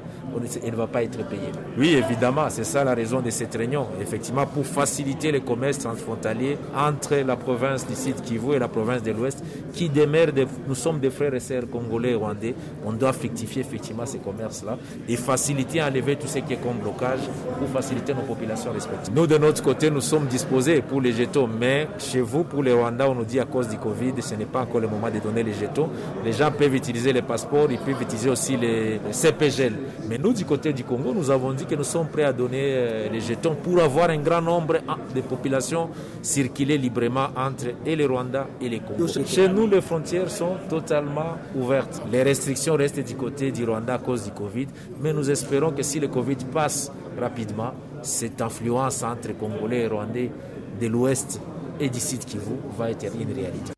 elle 0.63 0.71
ne 0.71 0.75
va 0.75 0.87
pas 0.87 1.01
être 1.03 1.27
payée. 1.27 1.51
Oui, 1.77 1.95
évidemment, 1.95 2.45
c'est 2.49 2.65
ça 2.65 2.83
la 2.83 2.93
raison 2.93 3.21
de 3.21 3.29
cette 3.29 3.55
réunion. 3.55 3.87
Effectivement, 4.01 4.45
pour 4.45 4.65
faciliter 4.65 5.31
le 5.31 5.39
commerce 5.39 5.79
transfrontalier 5.79 6.57
entre 6.75 7.15
la 7.25 7.35
province 7.35 7.87
du 7.87 7.95
Sud 7.95 8.21
Kivu 8.21 8.53
et 8.53 8.59
la 8.59 8.67
province 8.67 9.01
de 9.01 9.11
l'Ouest, 9.11 9.43
qui 9.73 9.89
demeure, 9.89 10.27
nous 10.67 10.75
sommes 10.75 10.99
des 10.99 11.09
frères 11.09 11.33
et 11.33 11.39
sœurs 11.39 11.63
congolais 11.71 12.11
et 12.11 12.15
rwandais, 12.15 12.53
on 12.85 12.91
doit 12.91 13.13
fructifier 13.13 13.61
effectivement 13.61 14.05
ces 14.05 14.19
commerces-là 14.19 14.77
et 15.07 15.15
faciliter, 15.15 15.81
enlever 15.81 16.15
tout 16.17 16.27
ce 16.27 16.39
qui 16.39 16.53
est 16.53 16.57
comme 16.57 16.77
blocage 16.77 17.21
pour 17.57 17.69
faciliter 17.69 18.13
nos 18.13 18.21
populations 18.21 18.71
respectives. 18.71 19.15
Nous, 19.15 19.27
de 19.27 19.37
notre 19.37 19.63
côté, 19.63 19.89
nous 19.89 20.01
sommes 20.01 20.27
disposés 20.27 20.81
pour 20.81 21.01
les 21.01 21.13
jetons, 21.13 21.47
mais 21.47 21.87
chez 21.97 22.21
vous, 22.21 22.43
pour 22.43 22.61
les 22.61 22.73
Rwandais, 22.73 23.05
on 23.05 23.15
nous 23.15 23.25
dit 23.25 23.39
à 23.39 23.45
cause 23.45 23.69
du 23.69 23.77
Covid, 23.77 24.13
ce 24.19 24.35
n'est 24.35 24.45
pas 24.45 24.61
encore 24.61 24.74
encore 24.75 24.81
le 24.81 24.87
moment 24.87 25.09
de 25.09 25.19
donner 25.19 25.43
les 25.43 25.53
jetons. 25.53 25.89
Les 26.23 26.33
gens 26.33 26.51
peuvent 26.51 26.75
utiliser 26.75 27.13
les 27.13 27.21
passeports, 27.21 27.67
ils 27.71 27.77
peuvent 27.77 28.01
utiliser 28.01 28.29
aussi 28.29 28.57
les, 28.57 28.99
CPGL. 29.11 29.73
Mais 30.09 30.17
nous, 30.17 30.33
du 30.33 30.45
côté 30.45 30.73
du 30.73 30.83
Congo, 30.83 31.13
nous 31.13 31.29
avons 31.29 31.53
dit 31.53 31.65
que 31.65 31.75
nous 31.75 31.83
sommes 31.83 32.07
prêts 32.07 32.23
à 32.23 32.33
donner 32.33 32.61
euh, 32.63 33.09
les 33.11 33.21
jetons 33.21 33.55
pour 33.55 33.79
avoir 33.81 34.09
un 34.09 34.17
grand 34.19 34.41
nombre 34.41 34.77
de 35.13 35.21
populations 35.21 35.89
circuler 36.21 36.77
librement 36.77 37.27
entre 37.35 37.67
et 37.85 37.95
le 37.95 38.05
Rwanda 38.05 38.47
et 38.61 38.69
les 38.69 38.79
Congo. 38.79 39.07
Chez 39.25 39.47
nous, 39.47 39.67
les 39.67 39.81
frontières 39.81 40.29
sont 40.29 40.55
totalement 40.69 41.37
ouvertes. 41.55 42.01
Les 42.11 42.23
restrictions 42.23 42.75
restent 42.75 43.03
du 43.05 43.15
côté 43.15 43.51
du 43.51 43.63
Rwanda 43.63 43.95
à 43.95 43.99
cause 43.99 44.23
du 44.23 44.31
Covid, 44.31 44.67
mais 45.01 45.13
nous 45.13 45.29
espérons 45.29 45.71
que 45.71 45.83
si 45.83 45.99
le 45.99 46.07
Covid 46.07 46.37
passe 46.51 46.91
rapidement, 47.19 47.71
cette 48.01 48.41
influence 48.41 49.03
entre 49.03 49.35
Congolais 49.37 49.81
et 49.83 49.87
Rwandais 49.87 50.31
de 50.79 50.87
l'Ouest 50.87 51.39
et 51.79 51.89
du 51.89 51.99
Sud 51.99 52.25
Kivu 52.25 52.55
va 52.77 52.91
être 52.91 53.05
une 53.19 53.33
réalité. 53.33 53.74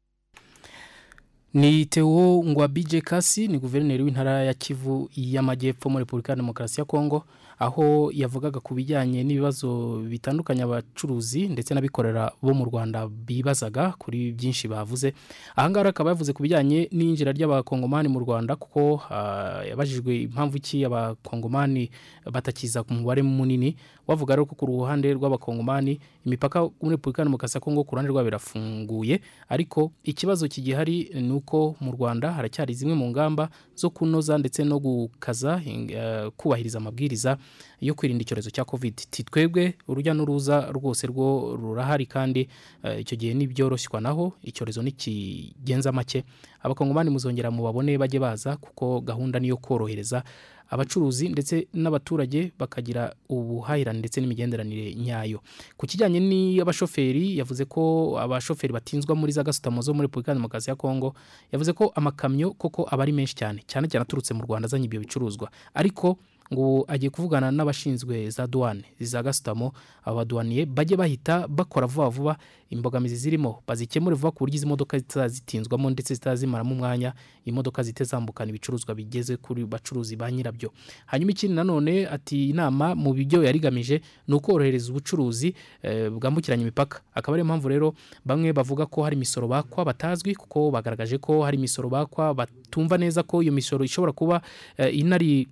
Ni 1.57 1.85
Theo 1.85 2.43
Ngwabije 2.45 3.01
Kasi 3.01 3.47
ni 3.47 3.57
guverineri 3.59 4.03
w'intara 4.03 4.43
ya 4.43 4.53
Kivu 4.53 5.09
y'Amajyepfo 5.15 5.89
muri 5.89 6.01
Repubulika 6.01 6.31
ya 6.31 6.35
Demokarasi 6.35 6.81
ya 6.81 6.85
Kongo 6.85 7.23
aho 7.59 8.11
yavugaga 8.13 8.59
ku 8.59 8.73
bijyanye 8.77 9.23
n'ibibazo 9.23 9.97
bitandukanye 10.09 10.61
abacuruzi 10.63 11.47
ndetse 11.49 11.73
n'abikorera 11.73 12.31
bo 12.41 12.53
mu 12.53 12.65
Rwanda 12.65 13.07
bibazaga 13.09 13.93
kuri 13.97 14.31
byinshi 14.31 14.67
bavuze. 14.67 15.13
Ahangaha 15.55 15.89
akaba 15.89 16.09
yavuze 16.13 16.33
ku 16.33 16.43
bijyanye 16.45 16.89
n'injira 16.93 17.31
ry'abakongomani 17.33 18.07
mu 18.13 18.19
Rwanda 18.21 18.53
kuko 18.55 19.01
ah, 19.09 19.65
yabajijwe 19.65 20.21
impamvu 20.29 20.57
iki 20.61 20.85
abakongomani 20.85 21.89
batakiza 22.31 22.83
ku 22.85 22.93
mubare 22.93 23.21
munini. 23.25 23.73
Wavuga 24.07 24.35
ko 24.37 24.45
ku 24.55 24.65
ruhande 24.65 25.13
rw'abakongomani 25.13 25.99
imipaka 26.25 26.61
muri 26.81 26.95
Repubulika 26.95 27.21
ya 27.21 27.25
Demokarasi 27.25 27.57
ya 27.57 27.61
Kongo 27.61 27.83
ku 27.83 27.95
ruhande 27.95 28.09
rwabo 28.11 28.27
irafunguye 28.27 29.21
ariko 29.49 29.91
ikibazo 30.03 30.47
kigihari 30.47 31.09
ni 31.13 31.31
uko 31.31 31.75
mu 31.81 31.91
Rwanda 31.91 32.31
haracyari 32.31 32.73
zimwe 32.73 32.95
mu 32.95 33.09
ngamba 33.09 33.49
zo 33.75 33.89
kunoza 33.89 34.37
ndetse 34.37 34.63
no 34.63 34.79
gukaza 34.79 35.61
eh, 35.65 36.31
kubahiriza 36.37 36.77
amabwiriza 36.77 37.37
yo 37.81 37.93
kwirinda 37.93 38.21
icyorezo 38.21 38.49
cya 38.49 38.65
covid. 38.65 38.95
Twebwe 39.11 39.73
urujya 39.87 40.13
n'uruza 40.13 40.71
rwose 40.71 41.07
rwo 41.07 41.55
rurahari 41.61 42.05
kandi 42.05 42.47
eh, 42.83 42.99
icyo 43.01 43.17
gihe 43.17 43.33
nibyoroshywa 43.33 44.01
naho 44.01 44.33
icyorezo 44.41 44.81
nikigenza 44.81 45.91
make. 45.91 46.23
Abakongomani 46.63 47.09
muzongera 47.09 47.51
mubabone 47.51 47.97
bajye 47.97 48.19
baza 48.19 48.57
kuko 48.57 49.01
gahunda 49.01 49.39
niyo 49.39 49.57
korohereza 49.57 50.23
abacuruzi 50.70 51.30
ndetse 51.30 51.68
n'abaturage 51.74 52.51
bakagira 52.59 53.13
ubuhahirane 53.30 53.99
ndetse 53.99 54.22
n'imigenderanire 54.22 54.95
nyayo. 54.95 55.39
Ku 55.78 55.86
kijyanye 55.88 56.20
n'abashoferi 56.20 57.38
yavuze 57.38 57.65
ko 57.65 58.15
abashoferi 58.20 58.74
batinzwa 58.74 59.15
muri 59.15 59.32
za 59.32 59.43
gasutamo 59.43 59.82
zo 59.82 59.93
muri 59.93 60.07
Repubulika 60.07 60.32
ya 60.32 60.36
Demokarasi 60.36 60.70
ya 60.70 60.76
Kongo 60.76 61.13
yavuze 61.51 61.74
ko 61.74 61.91
amakamyo 61.95 62.51
koko 62.53 62.88
aba 62.91 63.03
ari 63.03 63.11
menshi 63.11 63.36
cyane 63.36 63.61
cyane 63.68 63.88
cyane 63.88 64.03
aturutse 64.03 64.34
mu 64.34 64.43
Rwanda 64.43 64.65
azanye 64.65 64.86
ibyo 64.86 64.99
bicuruzwa. 64.99 65.49
Ariko 65.74 66.18
ngo 66.53 66.85
agiye 66.87 67.09
kuvugana 67.09 67.51
n'abashinzwe 67.51 68.29
za 68.29 68.47
douane 68.47 68.83
za 68.99 69.23
gasutamo. 69.23 69.73
Abaduwaniye 70.05 70.65
bajye 70.65 70.97
bahita 70.97 71.47
bakora 71.47 71.87
vuba 71.87 72.09
vuba 72.09 72.37
imbogamizi 72.69 73.15
zirimo 73.15 73.63
bazikemure 73.67 74.15
vuba 74.15 74.31
ku 74.31 74.39
buryo 74.43 74.55
izi 74.55 74.65
modoka 74.65 74.97
zitazitinzwamo 74.97 75.89
ndetse 75.89 76.13
zitazimaramo 76.13 76.71
umwanya 76.75 77.13
imodoka 77.45 77.83
zite 77.83 78.03
zambukana 78.03 78.49
ibicuruzwa 78.49 78.95
bigeze 78.95 79.37
kuri 79.37 79.65
bacuruzi 79.65 80.15
ba 80.15 80.31
nyirabyo. 80.31 80.71
Hanyuma 81.05 81.31
ikindi 81.31 81.55
nanone 81.55 82.07
ati 82.07 82.49
inama 82.49 82.95
mu 82.95 83.13
byo 83.13 83.43
yarigamije 83.43 84.01
ni 84.27 84.35
ukorohereza 84.35 84.91
ubucuruzi 84.91 85.55
eh, 85.83 86.09
bwambukiranya 86.11 86.61
imipaka. 86.61 87.01
Akaba 87.15 87.35
ariyo 87.35 87.45
mpamvu 87.45 87.69
rero 87.69 87.93
bamwe 88.25 88.53
bavuga 88.53 88.85
ko 88.85 89.03
hari 89.03 89.15
imisoro 89.15 89.47
bakwa 89.47 89.85
batazwi 89.85 90.35
kuko 90.35 90.71
bagaragaje 90.71 91.17
ko 91.17 91.43
hari 91.43 91.57
imisoro 91.57 91.89
bakwa 91.89 92.33
batumva 92.33 92.97
neza 92.97 93.23
ko 93.23 93.43
iyo 93.43 93.51
misoro 93.51 93.83
ishobora 93.85 94.11
kuba 94.11 94.41
eh, 94.77 94.97
inari 94.97 95.47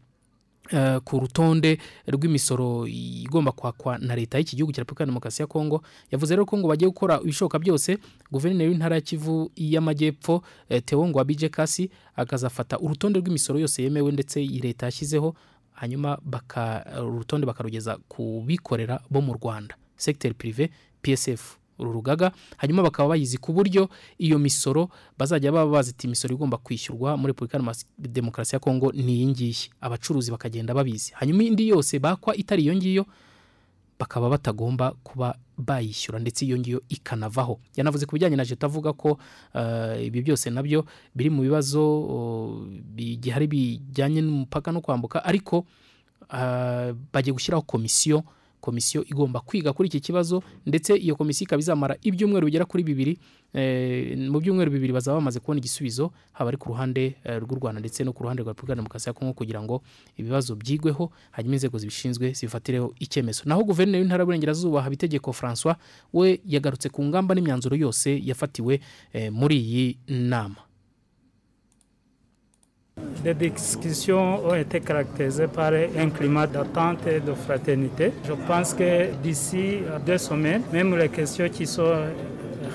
ku 1.03 1.20
rutonde 1.20 1.78
rw'imisoro 2.07 2.88
igomba 2.88 3.51
kwakwa 3.51 3.97
na 3.97 4.16
leta 4.16 4.38
y'iki 4.38 4.55
gihugu 4.55 4.74
cya 4.74 4.82
Repubulika 4.82 5.03
ya 5.03 5.05
Demokarasi 5.07 5.41
ya 5.41 5.47
Kongo. 5.47 5.82
Yavuze 6.11 6.34
rero 6.36 6.45
ko 6.45 6.57
ngo 6.57 6.68
bagiye 6.68 6.89
gukora 6.89 7.20
ibishoboka 7.24 7.59
byose 7.59 7.97
guverineri 8.32 8.70
w'intara 8.70 8.95
ya 8.95 9.01
Kivu 9.01 9.51
y'Amajyepfo 9.55 10.43
eh, 10.70 10.82
Theo 10.86 11.07
Ngwabije 11.07 11.49
Kasi 11.49 11.89
akazafata 12.16 12.80
urutonde 12.80 13.20
rw'imisoro 13.20 13.59
yose 13.59 13.84
yemewe 13.84 14.11
ndetse 14.11 14.39
leta 14.45 14.86
yashyizeho 14.86 15.36
hanyuma 15.74 16.18
baka 16.26 16.86
urutonde 17.03 17.45
bakarugeza 17.47 17.97
ku 18.07 18.43
bikorera 18.45 18.99
bo 19.09 19.22
mu 19.22 19.34
Rwanda. 19.34 19.76
Secteur 19.97 20.34
privé 20.34 20.70
PSF 21.01 21.57
uru 21.80 21.91
rugaga 21.91 22.32
hanyuma 22.57 22.84
bakaba 22.84 23.09
bayizi 23.09 23.38
ku 23.38 23.53
buryo 23.53 23.89
iyo 24.17 24.39
misoro 24.39 24.89
bazajya 25.17 25.51
baba 25.51 25.71
bazita 25.71 26.07
imisoro 26.07 26.34
igomba 26.36 26.57
kwishyurwa 26.57 27.17
muri 27.17 27.34
Repubulika 27.34 27.73
Demokarasi 27.99 28.55
ya 28.55 28.59
Kongo 28.59 28.91
ni 28.91 29.13
iyi 29.15 29.28
ngiyi. 29.28 29.69
Abacuruzi 29.82 30.32
bakagenda 30.32 30.73
babizi. 30.73 31.11
Hanyuma 31.15 31.43
indi 31.43 31.67
yose 31.67 31.99
bakwa 31.99 32.36
itari 32.36 32.63
iyo 32.63 32.76
ngiyo 32.76 33.05
bakaba 33.99 34.30
batagomba 34.30 34.91
kuba 35.03 35.36
bayishyura 35.57 36.19
ndetse 36.19 36.45
iyo 36.45 36.57
ngiyo 36.59 36.82
ikanavaho. 36.89 37.59
Yanavuze 37.76 38.05
ku 38.05 38.15
bijyanye 38.15 38.36
na 38.36 38.45
jeto 38.45 38.65
avuga 38.67 38.93
ko 38.93 39.17
eh, 39.55 40.05
ibi 40.07 40.21
byose 40.21 40.49
na 40.49 40.63
byo 40.63 40.86
biri 41.15 41.30
mu 41.30 41.41
bibazo 41.47 41.80
bigihari 42.95 43.47
bijyanye 43.47 44.21
n'umupaka 44.21 44.71
no 44.71 44.82
kwambuka 44.82 45.23
ariko 45.26 45.65
ah, 46.30 46.91
bagiye 47.13 47.34
gushyiraho 47.34 47.61
komisiyo 47.63 48.23
komisiyo 48.66 49.05
igomba 49.05 49.39
kwiga 49.45 49.74
kuri 49.74 49.88
iki 49.93 49.99
kibazo 50.01 50.41
ndetse 50.66 50.97
iyo 50.97 51.13
komisiyo 51.16 51.45
ikaba 51.45 51.59
izamara 51.61 51.95
ibyumweru 52.01 52.45
bigera 52.49 52.66
kuri 52.66 52.82
bibiri 52.84 53.13
eh, 53.53 54.18
mu 54.18 54.39
byumweru 54.41 54.72
bibiri 54.74 54.93
bazaba 54.93 55.18
bamaze 55.22 55.39
kubona 55.39 55.59
igisubizo 55.61 56.09
haba 56.34 56.47
ari 56.49 56.57
ku 56.57 56.70
ruhande 56.74 57.16
eh, 57.24 57.38
rw'u 57.41 57.55
Rwanda 57.61 57.80
ndetse 57.80 58.01
no 58.03 58.13
ku 58.13 58.24
ruhande 58.26 58.41
rwa 58.43 58.51
Repubulika 58.51 58.72
ya 58.74 58.76
Demokarasi 58.82 59.09
ya 59.09 59.13
Kongo 59.13 59.34
kugira 59.34 59.61
ngo 59.61 59.82
ibibazo 60.18 60.55
byigweho 60.57 61.11
hanyuma 61.32 61.55
inzego 61.55 61.78
zibishinzwe 61.78 62.34
zibifatireho 62.34 62.93
icyemezo 62.99 63.43
naho 63.45 63.61
guverineri 63.63 64.01
w'intara 64.01 64.22
y'Uburengerazuba 64.26 64.82
Habitegeko 64.82 65.32
François 65.32 65.76
we 66.13 66.41
yagarutse 66.45 66.89
ku 66.89 67.03
ngamba 67.05 67.36
n'imyanzuro 67.36 67.76
yose 67.78 68.18
yafatiwe 68.26 68.80
eh, 69.13 69.30
muri 69.32 69.55
iyi 69.61 69.97
nama. 70.09 70.64
Les 73.25 73.33
discussions 73.33 74.45
ont 74.45 74.55
été 74.55 74.79
caractérisées 74.79 75.47
par 75.47 75.73
un 75.73 76.09
climat 76.09 76.47
d'attente 76.47 77.05
et 77.07 77.19
de 77.19 77.33
fraternité. 77.33 78.13
Je 78.23 78.33
pense 78.47 78.73
que 78.73 79.11
d'ici 79.21 79.79
deux 80.05 80.17
semaines, 80.17 80.61
même 80.71 80.95
les 80.95 81.09
questions 81.09 81.49
qui 81.49 81.65
sont 81.67 81.93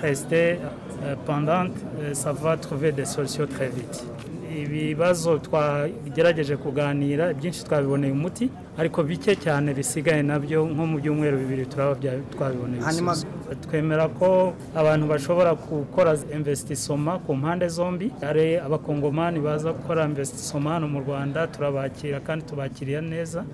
restées 0.03 0.59
euh, 1.05 1.15
pendantes, 1.25 1.73
euh, 2.01 2.13
ça 2.13 2.33
va 2.33 2.57
trouver 2.59 2.93
des 2.93 3.07
solutions 3.07 3.47
très 3.47 3.69
vite. 3.69 4.05
ibibazo 4.51 5.39
twagerageje 5.39 6.57
kuganira 6.57 7.33
byinshi 7.33 7.65
twabiboneye 7.65 8.13
umuti 8.13 8.51
ariko 8.79 9.03
bike 9.03 9.37
cyane 9.45 9.73
bisigaye 9.75 10.23
nabyo 10.23 10.67
nko 10.67 10.87
mu 10.87 10.97
byumweru 11.01 11.37
bibiri 11.39 11.67
turaba 11.67 11.95
twabiboneye 12.35 12.83
Hanyuma-. 12.83 13.15
Twemera 13.55 14.09
ko 14.09 14.53
abantu 14.75 15.07
bashobora 15.09 15.55
gukora 15.55 16.15
investissoma 16.35 17.19
ku 17.27 17.35
mpande 17.35 17.69
zombi. 17.69 18.11
Hari 18.21 18.57
abakongomani 18.57 19.41
baza 19.41 19.73
gukora 19.73 20.05
investissoma 20.07 20.71
hano 20.73 20.89
mu 20.89 21.01
rwanda 21.01 21.47
turabakira 21.47 22.21
kandi 22.21 22.45
tubakiriye 22.47 23.01
neza 23.01 23.45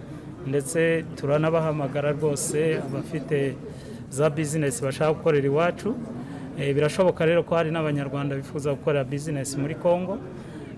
ndetse 0.47 1.05
turanabahamagara 1.17 2.13
rwose 2.13 2.79
abafite 2.79 3.55
za 4.11 4.31
bizinesi 4.31 4.83
bashaka 4.85 5.13
gukorera 5.13 5.47
iwacu. 5.47 5.95
Eh, 6.59 6.75
birashoboka 6.75 7.27
rero 7.27 7.43
ko 7.43 7.55
hari 7.55 7.71
n'abanyarwanda 7.71 8.37
bifuza 8.37 8.71
gukorera 8.73 9.05
bizinesi 9.05 9.57
muri 9.59 9.75
congo. 9.75 10.19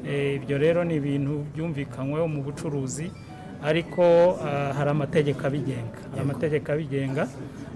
Eh, 0.06 0.34
ibyo 0.36 0.58
rero 0.58 0.84
ni 0.84 0.94
ibintu 0.96 1.44
byumvikanyweho 1.54 2.28
mu 2.28 2.42
bucuruzi. 2.42 3.10
Ariko 3.62 4.02
ah, 4.44 4.72
hari 4.76 4.90
amategeko 4.90 5.40
abigenga. 5.46 5.98
Hari 6.10 6.20
amategeko 6.22 6.66
abigenga 6.72 7.28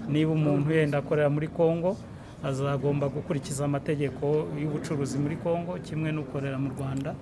niba 0.09 0.31
umuntu 0.31 0.71
yenda 0.71 0.97
akorera 0.97 1.29
muri 1.29 1.47
congo 1.47 1.97
azagomba 2.43 3.07
gukurikiza 3.07 3.65
amategeko 3.65 4.47
y'ubucuruzi 4.59 5.17
muri 5.17 5.35
congo 5.39 5.79
kimwe 5.85 6.11
n'ukorera 6.11 6.57
mu 6.59 6.69
rwanda 6.75 7.15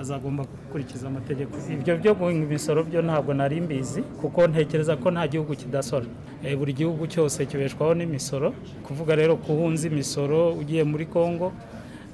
azagomba 0.00 0.44
gukurikiza 0.44 1.06
amategeko. 1.08 1.56
Ibyo 1.72 1.96
byo 2.00 2.12
guhinga 2.14 2.44
imisoro 2.46 2.84
byo 2.84 3.00
ntabwo 3.02 3.32
nari 3.34 3.60
mbizi 3.60 4.00
kuko 4.20 4.46
ntekereza 4.46 4.96
ko 4.96 5.10
nta 5.10 5.24
gihugu 5.28 5.52
kidasora 5.56 6.06
Eh, 6.44 6.54
buri 6.54 6.70
gihugu 6.72 7.02
cyose 7.10 7.42
kibeshwaho 7.50 7.94
n'imisoro. 7.98 8.54
Kuvuga 8.86 9.18
rero 9.18 9.34
kuhunza 9.36 9.90
imisoro 9.90 10.54
ugiye 10.54 10.84
muri 10.86 11.06
congo 11.10 11.50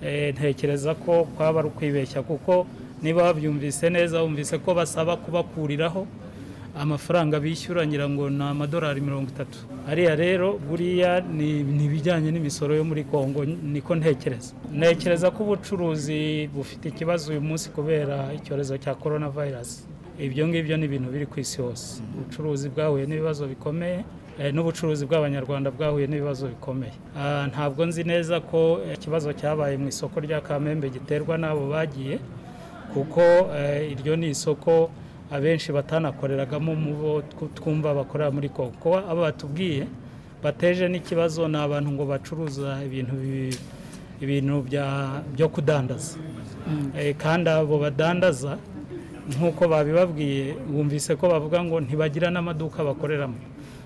eh, 0.01 0.33
ntekereza 0.33 0.95
ko 0.97 1.29
kwaba 1.37 1.61
ari 1.61 1.69
ukwibeshya 1.69 2.23
kuko 2.25 2.65
niba 3.05 3.23
wabyumvise 3.29 3.91
neza 3.93 4.23
wumvise 4.25 4.57
ko 4.65 4.73
basaba 4.75 5.17
kubakuriraho 5.21 6.07
amafaranga 6.83 7.37
bishyura 7.41 7.87
ngira 7.87 8.09
ngo 8.09 8.31
ni 8.31 8.43
amadolari 8.43 9.01
mirongo 9.01 9.29
itatu. 9.31 9.59
Ariya 9.91 10.17
rero 10.17 10.59
buriya 10.69 11.21
ni 11.21 11.61
ibijyanye 11.87 12.31
n'imisoro 12.33 12.75
yo 12.75 12.85
muri 12.85 13.05
congo 13.05 13.45
niko 13.45 13.93
ntekereza. 13.95 14.53
Ntekereza 14.73 15.31
ko 15.31 15.45
ubucuruzi 15.45 16.49
bufite 16.55 16.85
ikibazo 16.89 17.31
uyu 17.33 17.41
munsi 17.49 17.71
kubera 17.71 18.33
icyorezo 18.39 18.75
cya 18.83 18.95
korona 18.95 19.29
vayirasi 19.29 19.85
ibyo 20.19 20.49
ngibyo 20.49 20.75
ni 20.77 20.85
ibintu 20.89 21.09
biri 21.15 21.27
ku 21.27 21.37
isi 21.41 21.63
hose. 21.63 22.03
Ubucuruzi 22.17 22.67
bwahuye 22.75 23.07
n'ibibazo 23.07 23.47
bikomeye 23.47 24.03
eh, 24.41 24.51
n'ubucuruzi 24.55 25.07
bw'abanyarwanda 25.07 25.71
bwahuye 25.71 26.07
n'ibibazo 26.11 26.49
bikomeye. 26.51 26.95
Ah, 27.19 27.47
ntabwo 27.53 27.87
nzi 27.87 28.03
neza 28.05 28.41
ko 28.41 28.81
eh, 28.87 28.95
ikibazo 28.99 29.31
cyabaye 29.33 29.77
mu 29.79 29.89
isoko 29.95 30.17
rya 30.27 30.41
kamembe 30.41 30.91
giterwa 30.91 31.39
n'abo 31.39 31.71
bagiye. 31.71 32.19
Kuko 32.95 33.21
eh, 33.57 33.93
iryo 33.93 34.17
ni 34.17 34.31
isoko 34.31 34.91
abenshi 35.31 35.73
batanakoreragamo 35.73 36.75
mu 36.75 36.93
bo 36.95 37.11
tw- 37.27 37.51
twumva 37.55 37.95
bakorera 37.95 38.31
muri 38.31 38.49
kongo 38.49 38.71
kuko 38.79 38.99
abo 39.03 39.21
batubwiye 39.27 39.87
bateje 40.43 40.89
n'ikibazo 40.89 41.49
ni 41.49 41.57
abantu 41.59 41.91
ngo 41.93 42.05
bacuruza 42.07 42.85
ibintu 42.87 43.15
bi- 43.17 43.59
ibintu 44.21 44.63
byo 45.35 45.49
kudandaza. 45.49 46.17
Eh, 46.97 47.17
kandi 47.19 47.51
abo 47.51 47.79
badandaza 47.83 48.57
nk'uko 49.37 49.69
babibabwiye 49.69 50.55
wumvise 50.73 51.17
ko 51.17 51.29
bavuga 51.29 51.65
ngo 51.65 51.81
ntibagira 51.81 52.31
n'amaduka 52.31 52.85
bakoreramo. 52.85 53.35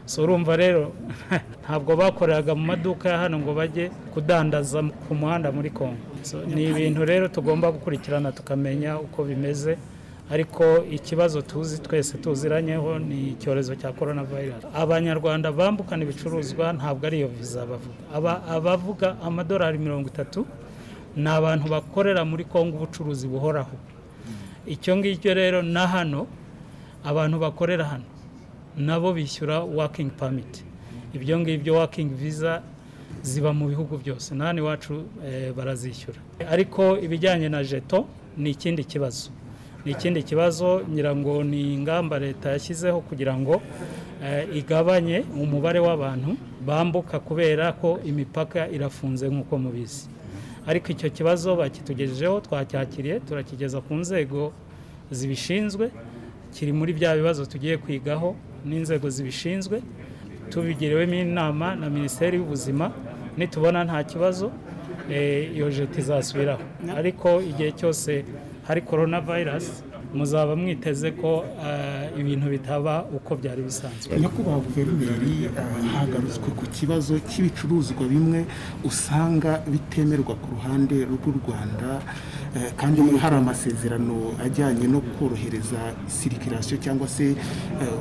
So 0.08 0.22
urumva 0.24 0.56
rero 0.56 0.82
ntabwo 1.62 1.92
bakoreraga 2.00 2.52
mu 2.56 2.64
maduka 2.72 3.08
ya 3.12 3.18
hano 3.28 3.36
ngo 3.44 3.52
bajye 3.54 3.84
kudandaza 4.16 4.80
ku 5.04 5.12
muhanda 5.14 5.52
muri 5.52 5.70
kongo 5.70 6.00
So, 6.22 6.42
ni 6.44 6.64
ibintu 6.72 7.04
rero 7.04 7.28
tugomba 7.28 7.70
gukurikirana 7.72 8.32
tukamenya 8.32 8.98
uko 8.98 9.22
bimeze 9.24 9.78
ariko 10.30 10.64
ikibazo 10.90 11.42
tuzi 11.42 11.78
twese 11.80 12.18
tuziranyeho 12.18 12.98
ni 12.98 13.32
icyorezo 13.38 13.72
cya 13.80 13.92
korona 13.92 14.24
virusi 14.24 14.66
abanyarwanda 14.74 15.52
bambukana 15.52 16.02
ibicuruzwa 16.04 16.72
ntabwo 16.72 17.06
ari 17.06 17.16
iyo 17.22 17.28
viza 17.28 17.62
bavuga. 17.70 18.02
Aba- 18.16 18.42
abavuga 18.56 19.16
amadolari 19.24 19.78
mirongo 19.78 20.08
itatu 20.12 20.40
ni 21.16 21.28
abantu 21.30 21.68
bakorera 21.70 22.24
muri 22.28 22.44
kongo 22.44 22.76
ubucuruzi 22.76 23.24
buhoraho. 23.30 23.76
Icyo 24.66 24.96
ngicyo 24.96 25.32
rero 25.34 25.62
na 25.62 25.86
hano 25.86 26.26
abantu 27.04 27.36
bakorera 27.38 27.84
hano. 27.84 28.04
Nabo 28.76 29.12
bishyura 29.12 29.60
wakingi 29.64 30.10
pamiti 30.18 30.62
ibyo 31.14 31.38
ngibyo 31.40 31.74
wakingi 31.74 32.14
viza 32.14 32.62
ziba 33.22 33.52
mu 33.52 33.66
bihugu 33.68 33.98
byose. 33.98 34.34
Na 34.34 34.44
hano 34.46 34.58
iwacu 34.62 35.02
eh, 35.26 35.52
barazishyura. 35.56 36.18
Ariko 36.50 36.98
ibijyanye 36.98 37.48
na 37.48 37.64
jeto 37.64 38.06
ni 38.36 38.50
ikindi 38.50 38.84
kibazo. 38.84 39.30
Ni 39.84 39.92
ikindi 39.92 40.22
kibazo 40.22 40.82
ngira 40.90 41.16
ngo 41.16 41.42
ni 41.44 41.74
ingamba 41.74 42.18
leta 42.18 42.50
yashyizeho 42.50 43.00
kugira 43.00 43.34
ngo 43.36 43.62
eh, 44.24 44.46
igabanye 44.56 45.24
umubare 45.34 45.78
w'abantu 45.80 46.36
bambuka 46.66 47.18
kubera 47.20 47.72
ko 47.72 47.98
imipaka 48.04 48.68
irafunze 48.70 49.28
nk'uko 49.28 49.58
mubizi. 49.58 50.06
Ariko 50.66 50.92
icyo 50.92 51.10
kibazo 51.10 51.56
bakitugejejeho 51.56 52.40
twacyakiriye 52.40 53.20
turakigeza 53.20 53.80
ku 53.80 53.94
nzego 53.94 54.52
zibishinzwe 55.10 55.90
kiri 56.54 56.72
muri 56.72 56.92
bya 56.92 57.16
bibazo 57.16 57.46
tugiye 57.46 57.76
kwigaho 57.80 58.36
n'inzego 58.64 59.10
zibishinzwe 59.10 59.82
tubigiriwemo 60.50 61.14
inama 61.14 61.76
na 61.76 61.90
minisiteri 61.90 62.36
y'ubuzima 62.36 62.90
nitubona 63.36 63.84
nta 63.84 64.04
kibazo 64.04 64.50
eh, 65.10 65.54
iyo 65.56 65.70
jeti 65.70 66.00
izasubiraho. 66.00 66.62
Ariko 66.96 67.40
igihe 67.42 67.72
cyose 67.72 68.24
hari 68.66 68.80
korona 68.80 69.20
vayirasi 69.20 69.82
muzaba 70.14 70.56
mwiteze 70.56 71.10
ko 71.10 71.44
eh, 71.66 72.20
ibintu 72.20 72.46
bitaba 72.50 73.04
uko 73.16 73.36
byari 73.36 73.62
bisanzwe. 73.62 74.20
Nyakubahwa 74.20 74.60
guverineri 74.60 75.50
ah, 75.58 75.98
hagarutswe 75.98 76.48
ku 76.58 76.64
kibazo 76.66 77.18
cy'ibicuruzwa 77.28 78.04
bimwe 78.08 78.44
usanga 78.84 79.60
bitemerwa 79.72 80.34
ku 80.42 80.48
ruhande 80.56 80.96
rw'u 81.04 81.32
rwanda 81.40 82.00
eh, 82.56 82.72
kandi 82.80 82.98
hari 83.22 83.36
amasezerano 83.36 84.32
ajyanye 84.44 84.86
no 84.88 85.00
korohereza 85.18 85.80
sirikirasiyo 86.06 86.76
cyangwa 86.80 87.08
se 87.08 87.24
eh, 87.82 87.94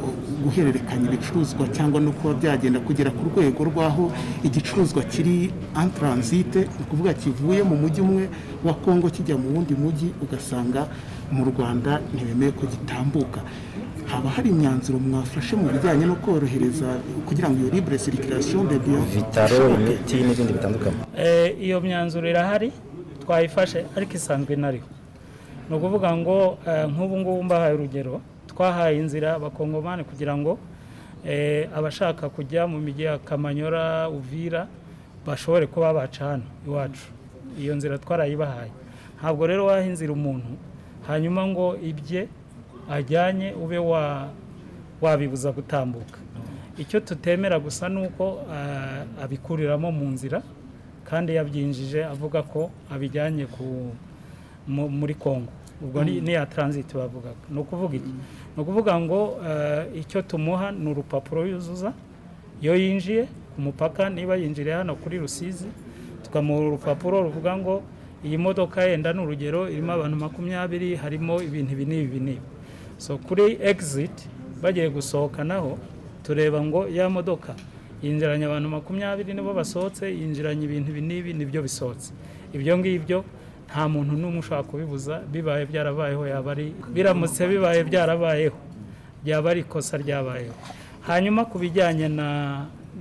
guhererekanya 0.43 1.05
ibicuruzwa 1.11 1.67
cyangwa 1.75 1.99
no 2.01 2.11
kuba 2.11 2.33
byagenda 2.33 2.79
kugera 2.79 3.11
ku 3.11 3.23
rwego 3.29 3.59
rw'aho 3.69 4.11
igicuruzwa 4.47 5.03
kiri 5.03 5.51
en 5.75 5.89
taransite 5.91 6.59
ni 6.71 6.81
ukuvuga 6.87 7.13
kivuye 7.13 7.63
mu 7.63 7.75
mujyi 7.75 8.01
umwe 8.01 8.23
wa 8.63 8.73
kongo 8.73 9.09
kijya 9.09 9.35
mu 9.37 9.47
wundi 9.53 9.73
mujyi 9.75 10.09
ugasanga 10.23 10.87
mu 11.31 11.43
rwanda 11.51 11.99
ntibemeye 12.13 12.51
ko 12.51 12.63
gitambuka. 12.67 13.41
Haba 14.07 14.29
hari 14.29 14.49
imyanzuro 14.49 14.99
mwafashe 14.99 15.55
mu 15.59 15.67
bijyanye 15.69 16.05
no 16.07 16.15
korohereza 16.15 16.87
kugira 17.27 17.49
ngo 17.49 17.57
iyo 17.59 17.69
libre 17.75 17.97
circulation 17.99 18.67
de 18.67 18.79
biens 18.79 19.03
Vitaro, 19.11 19.69
imiti 19.75 20.15
n'ibindi 20.23 20.53
bitandukanye. 20.53 20.97
Eh, 21.17 21.55
iyo 21.59 21.81
myanzuro 21.81 22.23
irahari 22.29 22.71
twayifashe 23.23 23.85
ariko 23.95 24.13
isanzwe 24.15 24.53
inariho 24.55 24.87
ni 25.69 25.75
ukuvuga 25.75 26.15
ngo 26.15 26.57
eh, 26.67 26.87
nk'ubu 26.87 27.15
ngubu 27.19 27.43
mbahaye 27.43 27.73
urugero 27.75 28.21
twahaye 28.47 28.95
inzira 28.97 29.35
abakongomani 29.35 30.03
kugira 30.07 30.31
ngo 30.39 30.55
eh, 31.27 31.67
abashaka 31.75 32.29
kujya 32.31 32.63
mu 32.67 32.79
mijyi 32.79 33.03
ya 33.11 33.17
kamanyora 33.19 34.07
uvira 34.09 34.67
bashobore 35.27 35.67
kuba 35.67 35.91
baca 35.93 36.23
hano 36.39 36.47
iwacu. 36.67 37.11
Iyo 37.59 37.75
nzira 37.75 37.97
twarayibahaye. 37.99 38.71
Ntabwo 39.19 39.43
rero 39.47 39.65
waha 39.67 39.83
inzira 39.83 40.13
umuntu 40.15 40.55
hanyuma 41.07 41.47
ngo 41.47 41.77
ibye 41.81 42.27
ajyanye 42.89 43.53
ube 43.53 43.77
wa 43.77 44.27
wabibuza 45.01 45.51
gutambuka. 45.51 46.19
Icyo 46.77 46.99
tutemera 46.99 47.59
gusa 47.59 47.89
ni 47.89 48.05
uko 48.07 48.41
ah, 48.51 49.03
abikuriramo 49.23 49.91
mu 49.91 50.05
nzira 50.13 50.41
kandi 51.09 51.35
yabyinjije 51.35 52.05
avuga 52.05 52.43
ko 52.43 52.69
abijyanye 52.91 53.47
muri 54.67 55.13
Kongo 55.15 55.51
ubwo 55.81 56.03
ni 56.03 56.21
ni 56.21 56.33
ya 56.33 56.45
transit 56.45 56.93
bavugaga. 56.93 57.37
Ni 57.49 57.59
ukuvuga 57.59 57.95
iki? 57.95 58.09
Ni 58.55 58.61
ukuvuga 58.63 58.99
ngo 58.99 59.37
eh, 59.47 59.85
icyo 60.01 60.21
tumuha 60.21 60.71
ni 60.71 60.89
urupapuro 60.91 61.45
yuzuza 61.45 61.93
iyo 62.61 62.75
yinjiye 62.75 63.23
ku 63.55 63.61
mupaka 63.61 64.09
niba 64.09 64.35
yinjiriye 64.35 64.75
hano 64.75 64.95
kuri 64.95 65.17
Rusizi 65.21 65.67
tukamuha 66.23 66.59
urupapuro 66.61 67.21
ruvuga 67.21 67.57
ngo 67.57 67.81
iyi 68.25 68.37
modoka 68.37 68.81
yenda 68.83 69.13
ni 69.13 69.21
urugero 69.21 69.69
irimo 69.69 69.91
abantu 69.93 70.17
makumyabiri 70.17 70.95
harimo 70.95 71.41
ibintu 71.41 71.71
ibi 71.73 71.85
n'ibi 71.85 72.03
ibi 72.09 72.19
n'ibi. 72.19 72.45
So 72.97 73.17
kuri 73.17 73.57
exit 73.61 74.15
bagiye 74.61 74.89
gusohoka 74.89 75.43
naho 75.43 75.77
tureba 76.23 76.61
ngo 76.61 76.87
ya 76.89 77.09
modoka 77.09 77.53
yinjiranye 78.01 78.45
abantu 78.45 78.69
makumyabiri 78.69 79.33
nibo 79.33 79.53
basohotse 79.53 80.09
yinjiranye 80.09 80.63
ibintu 80.65 80.89
ibi 80.91 81.01
n'ibi 81.01 81.31
ni 81.33 81.45
byo 81.45 81.61
bisohotse. 81.61 82.09
Ibyo 82.53 82.77
ngibyo 82.77 83.19
nta 83.69 83.83
muntu 83.89 84.13
n'umwe 84.17 84.39
ushobora 84.39 84.63
kubibuza 84.63 85.21
bibaye 85.31 85.65
byarabayeho 85.69 86.23
yaba 86.27 86.51
ari 86.51 86.73
biramutse 86.93 87.41
bibaye 87.47 87.83
byarabayeho. 87.83 88.57
Byaba 89.23 89.47
ari 89.51 89.61
ikosa 89.61 89.97
ryabayeho. 89.97 90.55
Hanyuma 91.07 91.45
ku 91.45 91.59
bijyanye 91.59 92.07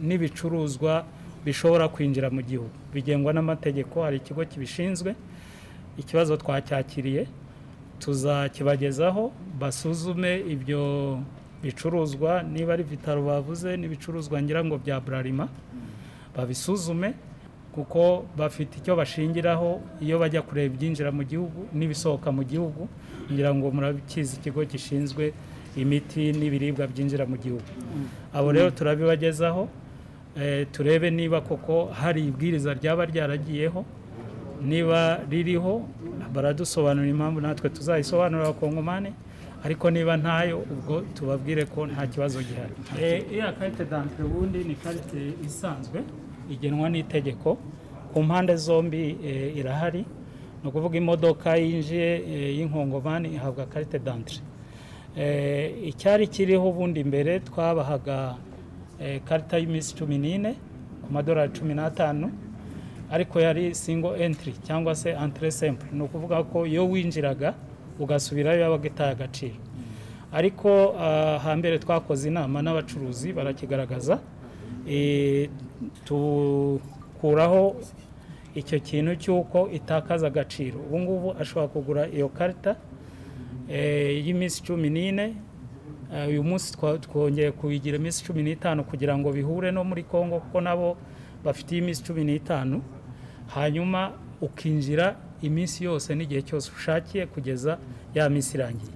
n'ibicuruzwa 0.02 1.04
bishobora 1.46 1.86
kwinjira 1.88 2.26
mu 2.30 2.42
gihugu. 2.42 2.74
Bigengwa 2.92 3.30
n'amategeko 3.32 4.02
hari 4.02 4.16
ikigo 4.18 4.42
kibishinzwe 4.44 5.14
ikibazo 5.98 6.36
twacyakiriye 6.36 7.26
tuzakibagezaho 8.02 9.32
basuzume 9.60 10.40
ibyo 10.54 10.82
bicuruzwa 11.62 12.42
niba 12.42 12.72
ari 12.74 12.82
vitaro 12.82 13.22
bavuze 13.24 13.76
n'ibicuruzwa 13.76 14.42
ngira 14.42 14.60
ngo 14.64 14.76
bya 14.78 15.00
burarima 15.00 15.48
babisuzume 16.36 17.14
kuko 17.72 18.24
bafite 18.36 18.76
icyo 18.80 18.96
bashingiraho 18.96 19.80
iyo 20.04 20.18
bajya 20.18 20.42
kureba 20.42 20.74
ibyinjira 20.74 21.10
mu 21.12 21.22
gihugu 21.24 21.68
n'ibisohoka 21.72 22.28
mu 22.32 22.42
gihugu 22.44 22.88
ngira 23.32 23.54
ngo 23.54 23.66
murabikizi 23.72 24.36
ikigo 24.36 24.64
gishinzwe 24.64 25.32
imiti 25.76 26.32
n'ibiribwa 26.32 26.84
byinjira 26.88 27.24
mu 27.28 27.36
gihugu. 27.36 27.68
Abo 28.32 28.48
rero 28.52 28.70
turabibagezaho 28.72 29.68
turebe 30.72 31.10
niba 31.10 31.40
koko 31.40 31.84
hari 31.84 32.26
ibwiriza 32.26 32.74
ryaba 32.74 33.04
ryaragiyeho 33.04 33.84
niba 34.62 35.20
ririho 35.30 35.88
baradusobanurira 36.34 37.10
impamvu 37.10 37.40
natwe 37.40 37.68
tuzayisobanurira 37.70 38.48
abakongomani 38.48 39.12
ariko 39.64 39.90
niba 39.90 40.16
ntayo 40.16 40.58
ubwo 40.58 41.00
tubabwire 41.14 41.64
ko 41.64 41.86
nta 41.86 42.06
kibazo 42.06 42.38
gihari. 42.42 42.74
Eh, 43.00 43.24
iriya 43.30 43.52
karite 43.52 43.84
d'entrée 43.84 44.24
ubundi 44.24 44.58
ni 44.64 44.74
karite 44.74 45.20
isanzwe 45.46 45.98
igenwa 46.50 46.88
n'itegeko. 46.90 47.58
Ku 48.12 48.22
mpande 48.22 48.56
zombi 48.56 49.16
eh, 49.24 49.56
irahari. 49.56 50.04
Ni 50.62 50.68
ukuvuga 50.68 50.98
imodoka 50.98 51.56
yinjiye 51.56 52.10
eh, 52.32 52.58
y'inkongomani 52.58 53.28
ihabwa 53.34 53.66
karite 53.66 53.98
Eh, 55.16 55.72
icyari 55.88 56.26
kiriho 56.28 56.68
ubundi 56.68 57.04
mbere 57.04 57.40
twabahaga 57.40 58.18
eh, 58.36 58.55
karita 59.24 59.58
y'iminsi 59.58 59.94
cumi 59.94 60.18
n'ine 60.18 60.54
ku 61.04 61.12
madolari 61.12 61.52
cumi 61.52 61.74
n'atanu 61.74 62.30
ariko 63.10 63.40
yari 63.40 63.74
single 63.74 64.16
entry 64.22 64.52
cyangwa 64.66 64.94
se 64.94 65.10
entrée 65.14 65.50
simple. 65.50 65.86
Ni 65.92 66.02
ukuvuga 66.02 66.42
ko 66.44 66.66
iyo 66.66 66.88
winjiraga 66.90 67.54
ugasubirayo 67.98 68.60
yabaga 68.60 68.86
itaye 68.88 69.10
agaciro. 69.12 69.54
Ariko 70.32 70.94
ah, 70.98 71.38
hambere 71.38 71.78
twakoze 71.78 72.28
inama 72.28 72.62
n'abacuruzi 72.62 73.32
barakigaragaza 73.32 74.18
eh, 74.88 75.48
tukuraho 76.04 77.76
icyo 78.54 78.80
kintu 78.80 79.14
cy'uko 79.16 79.68
itakaza 79.70 80.26
agaciro. 80.26 80.78
Ubu 80.80 80.98
ngubu 81.00 81.28
ashobora 81.40 81.68
kugura 81.68 82.02
iyo 82.08 82.28
karita 82.28 82.76
eh, 83.70 84.26
y'iminsi 84.26 84.62
cumi 84.62 84.90
n'ine 84.90 85.26
Eh, 85.26 85.45
uyu 86.28 86.42
munsi 86.44 86.72
twongeye 87.00 87.50
kubigira 87.52 87.96
iminsi 87.96 88.24
cumi 88.24 88.42
n'itanu 88.42 88.84
kugira 88.84 89.18
ngo 89.18 89.32
bihure 89.32 89.70
no 89.72 89.84
muri 89.84 90.02
congo 90.04 90.38
kuko 90.40 90.60
nabo 90.60 90.96
bafite 91.44 91.76
iminsi 91.76 92.02
cumi 92.04 92.24
n'itanu. 92.24 92.82
Hanyuma 93.54 94.12
ukinjira 94.40 95.16
iminsi 95.42 95.84
yose 95.84 96.14
n'igihe 96.14 96.42
cyose 96.42 96.70
ushakiye 96.76 97.26
kugeza 97.26 97.78
ya 98.14 98.28
minsi 98.28 98.56
irangiye. 98.56 98.92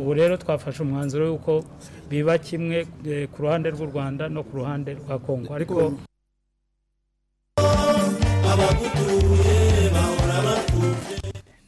Ubu 0.00 0.14
rero 0.14 0.36
twafashe 0.36 0.82
umwanzuro 0.82 1.26
y'uko 1.26 1.64
biba 2.10 2.38
kimwe 2.38 2.86
eh, 3.06 3.28
ku 3.28 3.42
ruhande 3.42 3.70
rw'u 3.70 3.86
rwanda 3.86 4.28
no 4.28 4.42
ku 4.42 4.56
ruhande 4.56 4.94
rwa 4.94 5.18
congo 5.18 5.54
ariko 5.54 5.92
abagutuye 8.52 9.67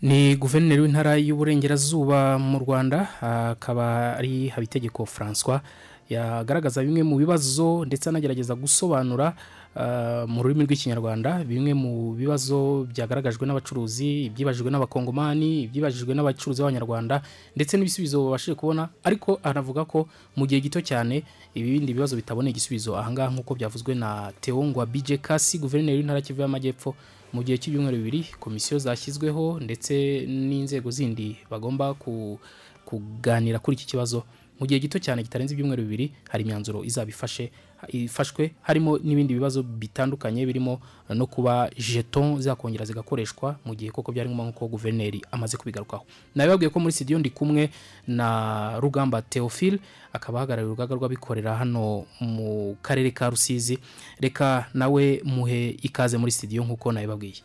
ni 0.03 0.36
guverineri 0.36 0.80
w'intara 0.80 1.16
y'uburengerazuba 1.16 2.38
mu 2.38 2.59
rwanda 2.59 3.09
akaba 3.53 4.16
ari 4.16 4.48
habitegeko 4.48 5.05
francois 5.07 5.61
yagaragaza 6.09 6.82
bimwe 6.82 7.03
mu 7.03 7.16
bibazo 7.20 7.84
ndetse 7.84 8.09
anagerageza 8.09 8.55
gusobanura 8.57 9.36
ah, 9.76 10.24
mu 10.26 10.42
rurimi 10.42 10.64
rw'ikinyarwanda 10.64 11.44
bimwe 11.44 11.74
mu 11.76 11.92
bibazo 12.16 12.88
byagaragajwe 12.90 13.44
n'abacuruzi 13.46 14.24
ibyibajijwe 14.32 14.70
n'abakongomani 14.72 15.68
ibyibajijwe 15.68 16.16
n'abacuruzi 16.16 16.64
b'abanyarwanda 16.64 17.20
ndetse 17.55 17.76
n'ibisubizo 17.76 18.24
babashije 18.24 18.55
kubona. 18.57 18.88
Ariko 19.05 19.38
anavuga 19.44 19.84
ko 19.84 20.09
mu 20.34 20.48
gihe 20.48 20.61
gito 20.64 20.80
cyane 20.80 21.22
ibindi 21.55 21.92
bibazo 21.94 22.16
bitaboneye 22.16 22.51
igisubizo. 22.57 22.96
Ahangaha 22.98 23.30
nk'uko 23.30 23.53
byavuzwe 23.55 23.94
na 23.94 24.32
teongwa 24.40 24.82
bije 24.88 25.20
kasi 25.22 25.61
guverineri 25.62 26.01
w'intara 26.03 26.24
y'amajyepfo 26.24 26.96
mu 27.32 27.42
gihe 27.44 27.58
cy'ibyumweru 27.58 27.96
bibiri 27.96 28.24
komisiyo 28.40 28.78
zashyizweho 28.78 29.60
ndetse 29.60 30.26
n'inzego 30.26 30.90
zindi 30.90 31.36
bagomba 31.50 31.94
ku- 31.94 32.38
kuganira 32.84 33.58
kuri 33.58 33.74
iki 33.76 33.86
kibazo. 33.86 34.24
Mu 34.60 34.66
gihe 34.66 34.80
gito 34.80 34.98
cyane 34.98 35.22
kitarenze 35.22 35.54
ibyumweru 35.54 35.82
bibiri 35.86 36.12
hari 36.28 36.42
imyanzuro 36.44 36.84
izaba 36.84 37.08
ifashe 37.10 37.50
ifashwe 37.88 38.52
harimo 38.62 38.98
n'ibindi 38.98 39.34
bibazo 39.34 39.62
bitandukanye 39.62 40.46
birimo 40.46 40.80
no 41.08 41.26
kuba 41.26 41.70
jeton 41.78 42.40
zakongera 42.42 42.84
zigakoreshwa 42.84 43.56
mu 43.64 43.74
gihe 43.74 43.90
koko 43.90 44.12
byari 44.12 44.28
ngombwa 44.30 44.46
nk'uko 44.52 44.68
guverineri 44.68 45.22
amaze 45.32 45.56
kubigarukaho. 45.56 46.04
Nabibabwiye 46.34 46.70
ko 46.70 46.78
muri 46.80 46.92
studio 46.92 47.18
ndi 47.18 47.30
kumwe 47.30 47.70
na 48.06 48.78
rugamba 48.80 49.22
theophile 49.22 49.78
akaba 50.12 50.38
ahagarariye 50.38 50.66
urugaga 50.66 50.94
rw'abikorera 50.94 51.56
hano 51.56 52.04
mu 52.20 52.76
karere 52.82 53.10
ka 53.10 53.30
rusizi. 53.30 53.78
Reka 54.20 54.66
nawe 54.74 55.20
muhe 55.24 55.74
ikaze 55.82 56.18
muri 56.18 56.32
studio 56.32 56.62
nk'uko 56.64 56.92
nabibabwiye. 56.92 57.42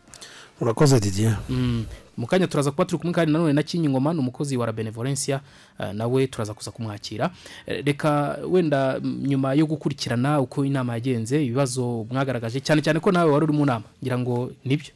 Urakoze 0.60 1.00
didier. 1.00 1.38
Mm, 1.48 1.84
mu 2.16 2.26
kanya 2.26 2.46
turaza 2.46 2.70
kuba 2.70 2.84
turi 2.84 2.98
kumwe 3.00 3.14
kandi 3.14 3.32
nanone 3.32 3.52
na 3.52 3.62
kinyingoma 3.62 4.12
ni 4.12 4.18
umukozi 4.20 4.56
wa 4.56 4.72
benevolencia 4.72 5.40
eh, 5.80 5.92
nawe 5.94 6.26
turaza 6.26 6.54
kuza 6.54 6.70
kumwakira. 6.70 7.30
Eh, 7.66 7.84
reka 7.86 8.38
wenda 8.50 9.00
mm, 9.02 9.20
nyuma 9.26 9.54
yo 9.54 9.66
gukurikirana 9.66 10.40
uko 10.40 10.64
inama 10.64 10.92
yagenze 10.92 11.44
ibibazo 11.44 12.06
mwagaragaje 12.10 12.60
cyane 12.60 12.82
cyane 12.82 13.00
ko 13.00 13.12
nawe 13.12 13.30
wari 13.30 13.44
uri 13.44 13.52
mu 13.52 13.66
nama. 13.66 13.84
Ngira 14.02 14.18
ngo 14.18 14.52
ni 14.64 14.76
byo 14.76 14.92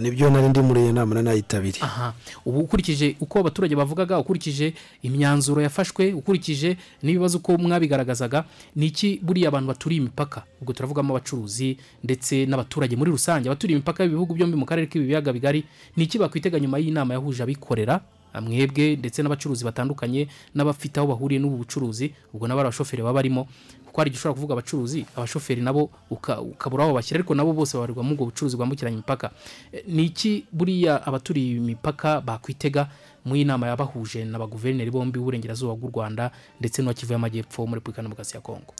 ni 0.00 0.10
byo 0.10 0.30
nari 0.30 0.48
ndi 0.48 0.60
muri 0.60 0.80
iyo 0.82 0.92
nama 0.92 1.14
nanayitabiriye. 1.14 1.84
Aha. 1.84 2.14
Ubu 2.44 2.60
ukurikije 2.60 3.16
uko 3.20 3.38
abaturage 3.40 3.76
bavugaga 3.76 4.18
ukurikije 4.18 4.74
imyanzuro 5.02 5.62
yafashwe 5.62 6.12
ukurikije 6.12 6.76
n'ibibazo 7.02 7.38
uko 7.38 7.58
mwabigaragazaga 7.58 8.44
ni 8.76 8.86
iki 8.86 9.20
buriya 9.22 9.48
abantu 9.48 9.68
baturiye 9.68 10.00
imipaka? 10.00 10.42
Ubwo 10.60 10.72
turavugamo 10.72 11.14
abacuruzi 11.16 11.76
ndetse 12.04 12.46
n'abaturage 12.46 12.96
muri 12.96 13.10
rusange. 13.10 13.48
Abaturiye 13.48 13.76
imipaka 13.78 14.02
y'ibihugu 14.04 14.34
byombi 14.34 14.56
mu 14.56 14.66
karere 14.66 14.86
k'ibi 14.86 15.06
biyaga 15.06 15.32
bigari 15.32 15.64
ni 15.96 16.04
iki 16.04 16.18
bakwitega 16.18 16.60
nyuma 16.60 16.78
y'inama 16.78 17.14
yahuje 17.14 17.42
abikorera? 17.42 18.00
Mwebwe 18.36 18.96
ndetse 19.00 19.22
n'abacuruzi 19.24 19.64
batandukanye 19.64 20.28
n'abafite 20.54 20.98
aho 21.00 21.06
bahuriye 21.08 21.40
n'ubu 21.40 21.56
bucuruzi 21.64 22.12
ubwo 22.36 22.44
nabo 22.48 22.60
ari 22.60 22.68
abashoferi 22.68 23.00
baba 23.02 23.14
barimo. 23.24 23.48
Kuko 23.96 24.00
hari 24.04 24.10
igihe 24.12 24.20
ushobora 24.20 24.34
kuvuga 24.36 24.52
abacuruzi 24.54 25.06
abashoferi 25.16 25.62
nabo 25.64 25.88
uka- 26.12 26.40
ukabura 26.40 26.84
aho 26.84 26.92
bashyira 26.92 27.16
ariko 27.24 27.32
nabo 27.34 27.52
bose 27.56 27.72
babarirwa 27.80 28.02
muri 28.04 28.14
ubwo 28.14 28.24
bucuruzi 28.28 28.56
bwambukiranya 28.56 28.94
imipaka. 29.00 29.30
Eh, 29.72 29.84
ni 29.88 30.04
iki 30.04 30.44
buriya 30.52 31.00
abaturiye 31.06 31.56
imipaka 31.56 32.20
bakwitega 32.20 32.88
mu 33.24 33.36
inama 33.36 33.66
yabahuje 33.72 34.24
n'abaguverineri 34.28 34.90
bombi 34.92 35.16
b'uburengerazuba 35.18 35.74
bw'u 35.80 35.88
rwanda 35.90 36.30
ndetse 36.60 36.82
n'uwa 36.84 36.92
kivu 36.94 37.12
y'amajyepfo 37.16 37.64
muri 37.66 37.80
repubulika 37.80 38.02
ya 38.02 38.04
demokarasi 38.04 38.36
ya 38.36 38.40
kongo 38.44 38.74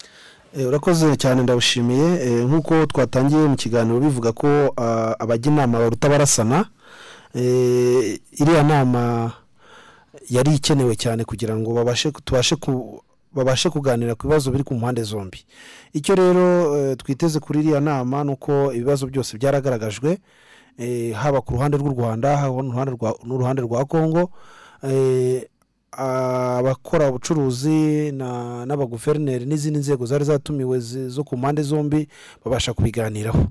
Eh, 0.52 0.68
urakoze 0.68 1.16
cyane 1.16 1.42
ndawushimiye 1.42 2.06
Eh, 2.20 2.44
nk'uko 2.44 2.86
twatangiye 2.86 3.48
mu 3.48 3.56
kiganiro 3.56 4.00
bivuga 4.00 4.32
ko 4.36 4.46
ah, 4.76 5.16
abajya 5.18 5.48
inama 5.52 5.78
baruta 5.80 6.08
barasana. 6.08 6.68
Iriya 7.34 8.62
nama 8.62 9.32
yari 10.30 10.54
ikenewe 10.54 10.96
cyane 10.96 11.24
kugira 11.24 11.56
ngo 11.56 11.72
tubashe 12.24 12.56
babashe 13.36 13.68
kuganira 13.70 14.14
ku 14.16 14.26
bibazo 14.26 14.50
biri 14.50 14.64
ku 14.64 14.74
mpande 14.74 15.02
zombi. 15.04 15.44
Icyo 15.92 16.14
rero 16.16 16.46
eh, 16.80 16.96
twiteze 16.96 17.36
kuri 17.40 17.60
iriya 17.60 17.80
nama 17.80 18.24
ni 18.24 18.32
uko 18.32 18.72
ibibazo 18.72 19.06
byose 19.06 19.36
byaragaragajwe 19.38 20.18
eh, 20.78 21.12
haba 21.12 21.40
ku 21.44 21.52
ruhande 21.54 21.76
rw'u 21.76 21.92
rwanda 21.92 22.36
haba 22.36 22.62
n'uruhande 23.24 23.62
rwa- 23.62 23.84
kongo 23.84 24.30
Eh, 24.84 25.42
abakora 25.92 27.08
ubucuruzi 27.08 28.12
na- 28.12 28.66
n'abaguverineri 28.66 29.46
n'izindi 29.46 29.78
nzego 29.78 30.06
zari 30.06 30.24
zatumiwe 30.24 30.78
zo 31.08 31.24
ku 31.24 31.36
mpande 31.36 31.62
zombi 31.62 32.08
babasha 32.44 32.72
kubiganiraho. 32.76 33.48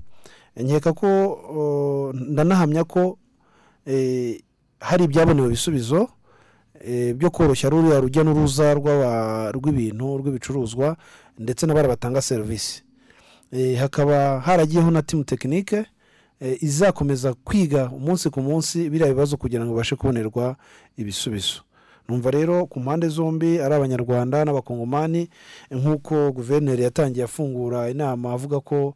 Nkeka 0.56 0.92
ko 0.92 1.06
o, 1.50 2.12
ndanahamya 2.14 2.84
ko 2.84 3.18
hari 4.80 5.04
ibyabonewe 5.04 5.46
ibisubizo 5.48 6.08
byo 7.16 7.30
koroshya 7.30 7.70
ruriya 7.70 8.00
rujya 8.00 8.22
n'uruza 8.24 8.74
rw'ibintu 9.54 10.18
rw'ibicuruzwa 10.18 10.96
ndetse 11.38 11.66
n'abari 11.66 11.88
batanga 11.88 12.22
serivisi 12.22 12.82
Eh, 13.52 13.78
hakaba 13.78 14.40
haragiyeho 14.40 14.90
na 14.90 15.02
timu 15.02 15.24
tekinike 15.24 15.86
eh, 16.40 16.62
izakomeza 16.62 17.34
kwiga 17.34 17.90
umunsi 17.94 18.30
ku 18.30 18.40
munsi 18.42 18.90
biriya 18.90 19.08
bibazo 19.14 19.36
kugira 19.36 19.64
ngo 19.64 19.70
babashe 19.72 19.96
kubonerwa 19.96 20.56
ibisubizo. 20.98 21.62
Numva 22.08 22.30
rero 22.30 22.66
ku 22.66 22.80
mpande 22.80 23.08
zombi 23.08 23.60
ari 23.62 23.74
abanyarwanda 23.74 24.44
n'abakongomani 24.44 25.28
nk'uko 25.70 26.32
guverineri 26.32 26.82
yatangiye 26.82 27.24
afungura 27.24 27.90
inama 27.90 28.32
avuga 28.34 28.60
ko 28.60 28.76
eh, 28.86 28.94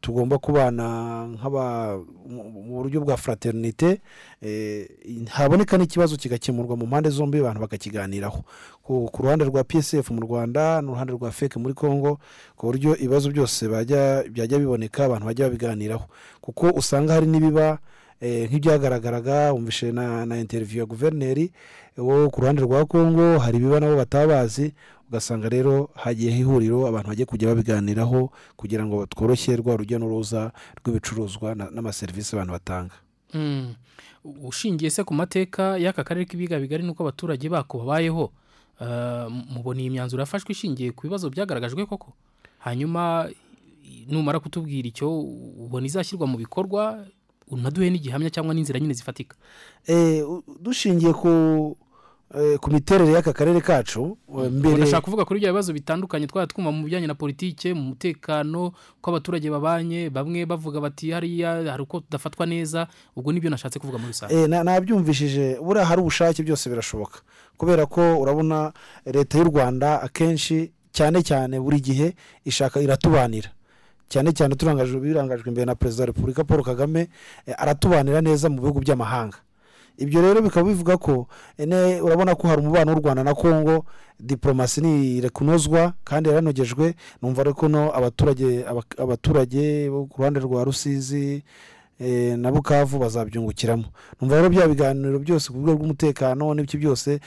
tugomba 0.00 0.38
kubana 0.38 1.26
nk'aba 1.26 1.96
mu 2.26 2.82
buryo 2.82 3.00
bwa 3.00 3.16
fraternite 3.16 4.00
eh, 4.42 4.88
haboneka 5.30 5.78
n'ikibazo 5.78 6.16
kigakemurwa 6.16 6.76
mu 6.76 6.86
mpande 6.86 7.10
zombi 7.10 7.38
abantu 7.38 7.60
bakakiganiraho. 7.60 8.42
Ku 8.82 9.22
ruhande 9.22 9.44
rwa 9.44 9.64
psf 9.64 10.10
mu 10.10 10.20
rwanda 10.20 10.82
n'uruhande 10.82 11.12
rwa 11.12 11.30
feke 11.30 11.58
muri 11.58 11.74
congo 11.74 12.18
ku 12.56 12.66
buryo 12.66 12.96
ibibazo 12.96 13.30
byose 13.30 13.68
byajya 14.30 14.58
biboneka 14.58 15.04
abantu 15.04 15.26
bajya 15.26 15.46
babiganiraho. 15.46 16.04
Kuko 16.40 16.70
usanga 16.70 17.12
hari 17.14 17.26
n'ibiba 17.26 17.68
eh, 17.68 17.78
nk'ibyagaragaraga 18.22 19.52
wumvishe 19.52 19.92
na, 19.92 20.22
interview 20.38 20.80
ya 20.80 20.86
guverineri 20.86 21.52
wo 21.96 22.30
ku 22.30 22.40
ruhande 22.40 22.62
rwa 22.62 22.86
congo 22.86 23.38
hari 23.38 23.58
ibiba 23.58 23.80
nabo 23.80 23.96
bataba 23.96 24.26
bazi 24.46 24.74
ugasanga 25.08 25.48
rero 25.48 25.90
hagiyeho 25.94 26.40
ihuriro 26.40 26.86
abantu 26.86 27.08
bagiye 27.08 27.26
kujya 27.26 27.48
babiganiraho 27.48 28.30
kugira 28.56 28.86
ngo 28.86 29.06
tworoshye 29.06 29.56
rwa 29.56 29.76
rujya 29.76 29.98
n'uruza 29.98 30.52
rw'ibicuruzwa 30.80 31.54
na- 31.54 31.70
n'amaserivisi 31.70 32.32
abantu 32.36 32.52
batanga. 32.52 32.94
Mm. 33.34 33.74
ushingiye 34.24 34.90
se 34.90 35.02
ku 35.04 35.14
mateka 35.14 35.76
y'aka 35.82 36.04
karere 36.04 36.24
k'ibiga 36.24 36.54
bigari 36.62 36.86
n'uko 36.86 37.02
abaturage 37.02 37.48
bako 37.50 37.78
babayeho? 37.82 38.30
Eh, 38.80 39.26
mubona 39.50 39.80
iyi 39.82 39.90
myanzuro 39.90 40.22
yafashwe 40.22 40.52
ishingiye 40.54 40.94
ku 40.94 41.06
bibazo 41.10 41.26
byagaragajwe 41.30 41.86
koko? 41.90 42.14
Hanyuma 42.62 43.28
numara 44.08 44.38
kutubwira 44.40 44.88
icyo 44.88 45.10
ubona 45.66 45.86
izashyirwa 45.90 46.26
mu 46.30 46.38
bikorwa? 46.38 47.02
Unaduhe 47.50 47.90
n'igihamya 47.90 48.30
cyangwa 48.30 48.54
n'inzira 48.54 48.80
nyine 48.80 48.94
zifatika? 48.94 49.36
Eh, 49.86 50.22
dushingiye 50.60 51.12
ku 51.12 51.76
eh, 52.34 52.56
ku 52.58 52.70
miterere 52.72 53.12
y'aka 53.12 53.32
karere 53.32 53.60
kacu 53.60 54.16
eh, 54.38 54.50
mbere 54.50 54.76
ndashaka 54.76 55.04
kuvuga 55.04 55.24
kuri 55.24 55.40
ibyo 55.40 55.52
bibazo 55.52 55.72
bitandukanye 55.72 56.26
twaba 56.26 56.46
twumva 56.46 56.72
mu 56.72 56.84
bijyanye 56.88 57.06
na 57.06 57.14
politike 57.14 57.74
mu 57.74 57.82
mutekano 57.92 58.72
ko 59.00 59.10
abaturage 59.10 59.50
babanye 59.50 60.08
bamwe 60.10 60.46
bavuga 60.48 60.80
bati 60.80 61.10
hariya 61.12 61.60
hari 61.70 61.82
uko 61.82 62.00
tudafatwa 62.00 62.46
neza 62.46 62.86
ubwo 63.16 63.32
ni 63.32 63.40
byo 63.40 63.50
nashatse 63.50 63.78
kuvuga 63.78 63.98
muri 63.98 64.12
rusange. 64.16 64.46
Na- 64.48 64.64
nabyumvishije 64.64 65.60
buriya 65.60 65.84
hari 65.84 66.00
ubushake 66.00 66.42
byose 66.42 66.70
birashoboka. 66.72 67.20
Kubera 67.60 67.86
ko 67.86 68.00
urabona 68.20 68.72
leta 69.04 69.38
y'u 69.38 69.44
rwanda 69.52 70.00
akenshi 70.02 70.72
cyane 70.92 71.20
cyane 71.22 71.60
buri 71.60 71.80
gihe 71.80 72.14
ishaka 72.48 72.80
iratubanira. 72.80 73.50
Cyane 74.12 74.32
cyane 74.36 74.52
birangajwe 75.00 75.48
imbere 75.48 75.64
na 75.66 75.74
perezida 75.74 76.02
wa 76.02 76.06
repubulika 76.12 76.44
paul 76.44 76.60
kagame 76.62 77.08
eh, 77.48 77.54
aratubanira 77.56 78.20
neza 78.20 78.48
mu 78.52 78.60
bihugu 78.60 78.80
by'amahanga. 78.84 79.40
Ibyo 79.96 80.20
rero 80.22 80.40
bikaba 80.44 80.68
bivuga 80.68 80.96
ko 80.96 81.28
eh, 81.58 82.04
urabona 82.04 82.34
ko 82.34 82.48
hari 82.48 82.60
umubano 82.60 82.92
w'u 82.92 83.00
rwanda 83.00 83.24
na 83.24 83.34
kongo 83.34 83.84
diporomasi 84.20 84.80
ni 84.80 85.28
kunozwa 85.30 85.92
kandi 86.04 86.28
yaranogejwe. 86.28 86.94
Numva 87.22 87.42
rero 87.42 87.54
ko 87.54 87.68
no 87.68 87.88
abaturage 87.94 88.64
aba- 88.68 88.84
abaturage 88.98 89.88
bo 89.90 90.04
ku 90.06 90.20
ruhande 90.20 90.40
rwa 90.40 90.64
rusizi 90.64 91.44
na 92.36 92.50
bukavu 92.52 92.98
bazabyungukiramo. 92.98 93.84
Numva 94.20 94.36
rero 94.36 94.48
bya 94.50 94.68
biganiro 94.68 95.18
byose 95.18 95.52
ku 95.52 95.58
rwego 95.58 95.78
rw'umutekano 95.78 96.54
n'ibyo 96.54 96.78
byose 96.78 97.20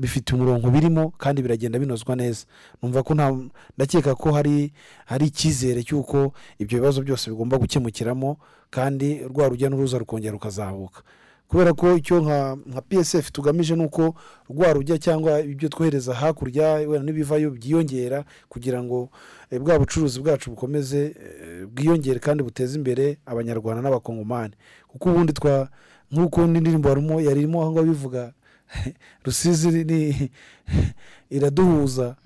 bifite 0.00 0.32
umurongo 0.34 0.70
birimo 0.70 1.12
kandi 1.18 1.42
biragenda 1.42 1.78
binozwa 1.78 2.16
neza. 2.16 2.46
Numva 2.82 3.02
ko 3.02 3.14
nta 3.14 3.36
ndakeka 3.76 4.14
ko 4.14 4.32
hari 4.32 4.72
hari 5.06 5.26
icyizere 5.28 5.82
cy'uko 5.84 6.32
ibyo 6.58 6.78
bibazo 6.80 7.02
byose 7.02 7.30
bigomba 7.30 7.58
gukemukiramo 7.58 8.36
kandi 8.70 9.28
rwa 9.28 9.48
rujya 9.48 9.68
n'uruza 9.68 9.98
rukongera 9.98 10.32
rukazahuka. 10.32 11.02
Kubera 11.48 11.72
ko 11.72 11.96
icyo 11.96 12.20
nka 12.66 12.82
psf 12.88 13.30
tugamije 13.32 13.76
ni 13.76 13.84
uko 13.84 14.14
rwa 14.50 14.72
rujya 14.72 14.98
cyangwa 14.98 15.40
ibyo 15.40 15.68
twohereza 15.68 16.14
hakurya 16.14 16.72
wenda 16.72 17.02
n'ibivayo 17.02 17.50
byiyongera 17.50 18.24
kugira 18.48 18.82
ngo 18.82 19.10
eh, 19.50 19.60
bwa 19.60 19.78
bucuruzi 19.78 20.20
bwacu 20.20 20.50
bukomeze 20.50 21.00
eh, 21.04 21.66
bwiyongere 21.66 22.18
kandi 22.18 22.42
buteze 22.42 22.78
imbere 22.78 23.18
abanyarwanda 23.26 23.82
n'abakongomani. 23.82 24.54
Kuko 24.88 25.10
ubundi 25.10 25.32
twa 25.32 25.68
nk'uko 26.10 26.46
n'indirimbo 26.46 26.88
yari 27.20 27.40
irimo 27.40 27.62
aho 27.62 27.72
ngaho 27.72 27.86
bivuga 27.86 28.32
rusizi 29.24 29.84
ni 29.84 30.30
iraduhuza. 31.36 32.16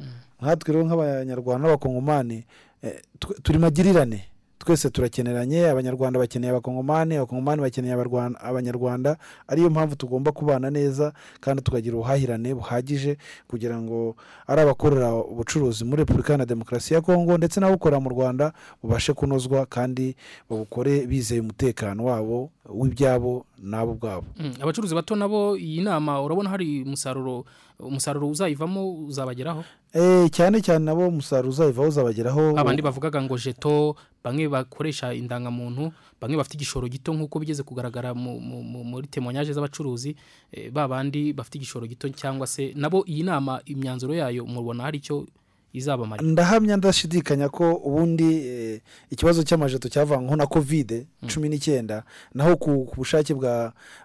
Nkatwe 0.40 0.72
rero 0.72 0.84
nk'abanyarwanda 0.86 1.62
n'abakongomani 1.68 2.46
eh, 2.82 3.02
turi 3.42 3.58
magirirane 3.58 4.37
twese 4.58 4.90
turakeneranye 4.90 5.68
abanyarwanda 5.70 6.18
bakeneye 6.18 6.50
abakongomani 6.50 7.16
abakongomani 7.16 7.62
bakeneye 7.62 7.94
abanyarwanda 8.40 9.16
ariyo 9.48 9.70
mpamvu 9.70 9.96
tugomba 9.96 10.32
kubana 10.32 10.70
neza 10.70 11.12
kandi 11.40 11.62
tukagira 11.62 11.94
ubuhahirane 11.96 12.54
buhagije 12.54 13.16
kugira 13.48 13.80
ngo 13.80 14.16
ari 14.46 14.60
abakorera 14.62 15.14
ubucuruzi 15.14 15.84
muri 15.84 16.02
repubulika 16.02 16.28
iharanira 16.32 16.46
demokarasi 16.54 16.94
ya 16.94 17.00
kongo 17.00 17.36
ndetse 17.38 17.60
n'abakorera 17.60 18.00
mu 18.00 18.10
rwanda 18.10 18.52
bubashe 18.82 19.12
kunozwa 19.12 19.66
kandi 19.66 20.16
babukore 20.50 21.06
bizeye 21.06 21.40
umutekano 21.40 22.04
wabo 22.04 22.50
w'ibyabo 22.68 23.46
n'abo 23.62 23.92
ubwabo. 23.92 24.24
Mm, 24.36 24.52
abacuruzi 24.60 24.94
bato 24.94 25.16
nabo 25.16 25.56
iyi 25.56 25.80
nama 25.80 26.22
urabona 26.22 26.50
hari 26.50 26.82
umusaruro 26.82 27.44
umusaruro 27.78 28.28
uzayivamo 28.28 29.06
uzabageraho? 29.06 29.64
Eh, 29.94 30.26
cyane 30.30 30.60
cyane 30.60 30.84
nabo 30.84 31.08
umusaruro 31.08 31.48
uzayivaho 31.50 31.88
uzabageraho 31.88 32.58
abandi 32.58 32.82
bavugaga 32.82 33.22
ngo 33.22 33.38
jeto 33.38 33.94
bamwe 34.24 34.48
bakoresha 34.48 35.14
indangamuntu 35.14 35.92
bamwe 36.20 36.36
bafite 36.36 36.54
igishoro 36.58 36.88
gito 36.90 37.14
nk'uko 37.14 37.38
bigeze 37.38 37.62
kugaragara 37.62 38.14
mu- 38.14 38.40
mu- 38.40 38.62
mu- 38.62 38.84
muri 38.84 39.06
temonyaje 39.06 39.52
z'abacuruzi 39.54 40.16
eh, 40.52 40.70
ba 40.74 40.88
bandi 40.88 41.32
bafite 41.32 41.54
igishoro 41.62 41.86
gito 41.86 42.08
cyangwa 42.10 42.46
se 42.46 42.72
nabo 42.76 43.04
iyi 43.06 43.22
nama 43.22 43.60
imyanzuro 43.64 44.14
yayo 44.14 44.42
mubona 44.46 44.82
hari 44.90 44.98
icyo 44.98 45.26
izabamara. 45.72 46.22
Ndahamya 46.22 46.76
ndashidikanya 46.76 47.48
ko 47.48 47.72
ubundi 47.74 48.24
eh, 48.46 48.80
ikibazo 49.10 49.42
cy'amajeto 49.42 49.88
cyavanyweho 49.88 50.36
na 50.36 50.46
kovide 50.46 51.06
cumi 51.28 51.48
n'icyenda 51.48 52.02
naho 52.34 52.56
ku 52.56 52.88
bushake 52.96 53.34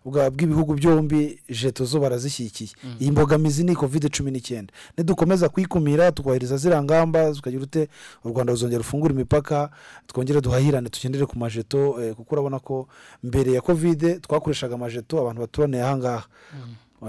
bw'ibihugu 0.05 0.73
byombi 0.75 1.39
jeto 1.49 1.85
zo 1.85 1.99
barazishyigikiye 1.99 2.69
iyi 2.99 3.11
mbogamizi 3.11 3.63
ni 3.63 3.75
kovide 3.75 4.09
cumi 4.09 4.31
n'icyenda. 4.31 4.73
Nidukomeza 4.97 5.49
kuyikumira 5.49 6.11
tukubahiriza 6.11 6.57
ziriya 6.57 6.83
ngamba 6.83 7.31
tukagira 7.33 7.63
ute 7.63 7.87
u 8.23 8.29
rwanda 8.29 8.51
ruzongera 8.53 8.77
rufungura 8.77 9.13
imipaka 9.13 9.69
twongere 10.07 10.41
duhahirane 10.41 10.89
tugendere 10.89 11.25
ku 11.25 11.37
majeto 11.39 12.01
eh, 12.03 12.13
kuko 12.15 12.35
urabona 12.35 12.59
ko 12.59 12.87
mbere 13.23 13.51
ya 13.51 13.61
kovide 13.61 14.19
twakoreshaga 14.19 14.75
amajeto 14.75 15.19
abantu 15.21 15.41
baturaniye 15.41 15.83
aha 15.83 15.97
ngaha. 15.97 16.23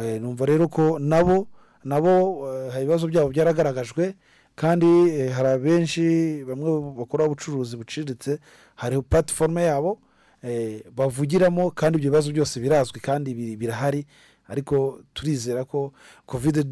Eh, 0.03 0.21
numva 0.23 0.47
rero 0.47 0.69
ko 0.69 0.99
nabo 0.99 1.47
nabo 1.85 2.49
ibibazo 2.79 3.07
byabo 3.09 3.29
byaragaragajwe 3.29 4.15
kandi 4.57 4.87
eh, 4.87 5.33
hari 5.33 5.49
abenshi 5.49 6.45
bamwe 6.49 6.95
bakora 6.99 7.25
ubucuruzi 7.27 7.77
buciriritse 7.77 8.39
hari 8.75 9.03
platiforume 9.03 9.63
yabo 9.63 9.99
eh, 10.43 10.83
bavugiramo 10.97 11.71
kandi 11.71 11.99
ibyo 11.99 12.11
bibazo 12.11 12.33
byose 12.33 12.61
birazwi 12.61 13.01
kandi 13.01 13.35
birahari. 13.57 14.07
Ariko 14.49 15.01
turizera 15.15 15.65
ko 15.65 15.93
kovide 16.27 16.65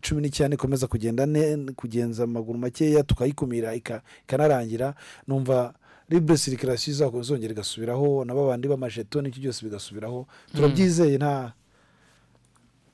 cumi 0.00 0.22
n'icyenda 0.22 0.54
ikomeza 0.56 0.86
kugenda 0.88 1.26
kugenza 1.76 2.24
amaguru 2.24 2.58
makeya 2.58 3.02
tukayikumira 3.04 3.74
ika- 3.74 4.00
ikanarangira. 4.24 4.94
Numva 5.28 5.74
libre 6.08 6.36
circulation 6.38 7.20
izongera 7.20 7.52
igasubiraho 7.52 8.24
na 8.24 8.32
babandi 8.34 8.68
b'amajeto 8.68 9.20
n'icyo 9.22 9.40
byose 9.42 9.60
bigasubiraho. 9.64 10.26
Turabyizeye 10.56 11.16
nta 11.20 11.52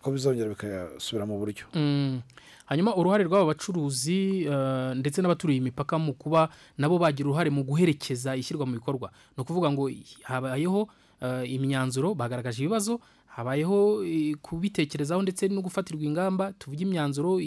ko 0.06 0.14
bizongera 0.14 0.48
bikasubira 0.54 1.26
mu 1.26 1.34
buryo 1.42 1.66
Mm. 1.74 2.22
hanyuma 2.70 2.94
uruhare 2.94 3.24
rw'aba 3.26 3.50
bacuruzi 3.54 4.46
eh, 4.46 4.94
ndetse 4.94 5.18
n'abaturiye 5.22 5.58
imipaka 5.58 5.98
mu 5.98 6.14
kuba 6.14 6.48
nabo 6.78 6.98
bagira 6.98 7.26
uruhare 7.30 7.50
mu 7.50 7.62
guherekeza 7.66 8.34
ishyirwa 8.38 8.66
mu 8.66 8.78
bikorwa. 8.78 9.10
Ni 9.36 9.42
ukuvuga 9.42 9.70
ngo 9.70 9.90
habayeho 10.22 10.88
eh, 11.22 11.46
imyanzuro 11.52 12.14
bagaragaje 12.14 12.62
ibibazo 12.62 13.00
habayeho 13.38 14.02
eh, 14.04 14.34
kubitekerezaho 14.42 15.22
ndetse 15.22 15.46
no 15.48 15.62
gufatirwa 15.62 16.02
ingamba 16.02 16.52
tuvuge 16.58 16.82
imyanzuro 16.86 17.38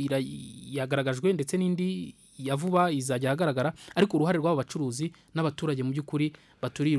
yagaragajwe 0.72 1.34
ndetse 1.34 1.58
n'indi 1.58 2.16
ya 2.40 2.56
vuba 2.56 2.92
izajya 2.92 3.30
ahagaragara. 3.36 3.74
Ariko 3.96 4.18
uruhare 4.18 4.40
rw'aba 4.40 4.64
bacuruzi 4.64 5.12
n'abaturage 5.36 5.84
mu 5.84 5.92
by'ukuri 5.92 6.32
baturiye 6.62 6.96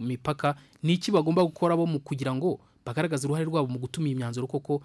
imipaka 0.00 0.56
ni 0.84 0.92
iki 1.00 1.08
bagomba 1.12 1.40
gukora 1.44 1.76
bo 1.76 1.86
mu 1.86 2.00
kugira 2.04 2.34
ngo 2.36 2.60
bagaragaze 2.86 3.26
uruhare 3.26 3.44
rwabo 3.44 3.66
mu 3.68 3.78
gutuma 3.78 4.06
iyi 4.06 4.14
myanzuro 4.14 4.46
koko 4.46 4.80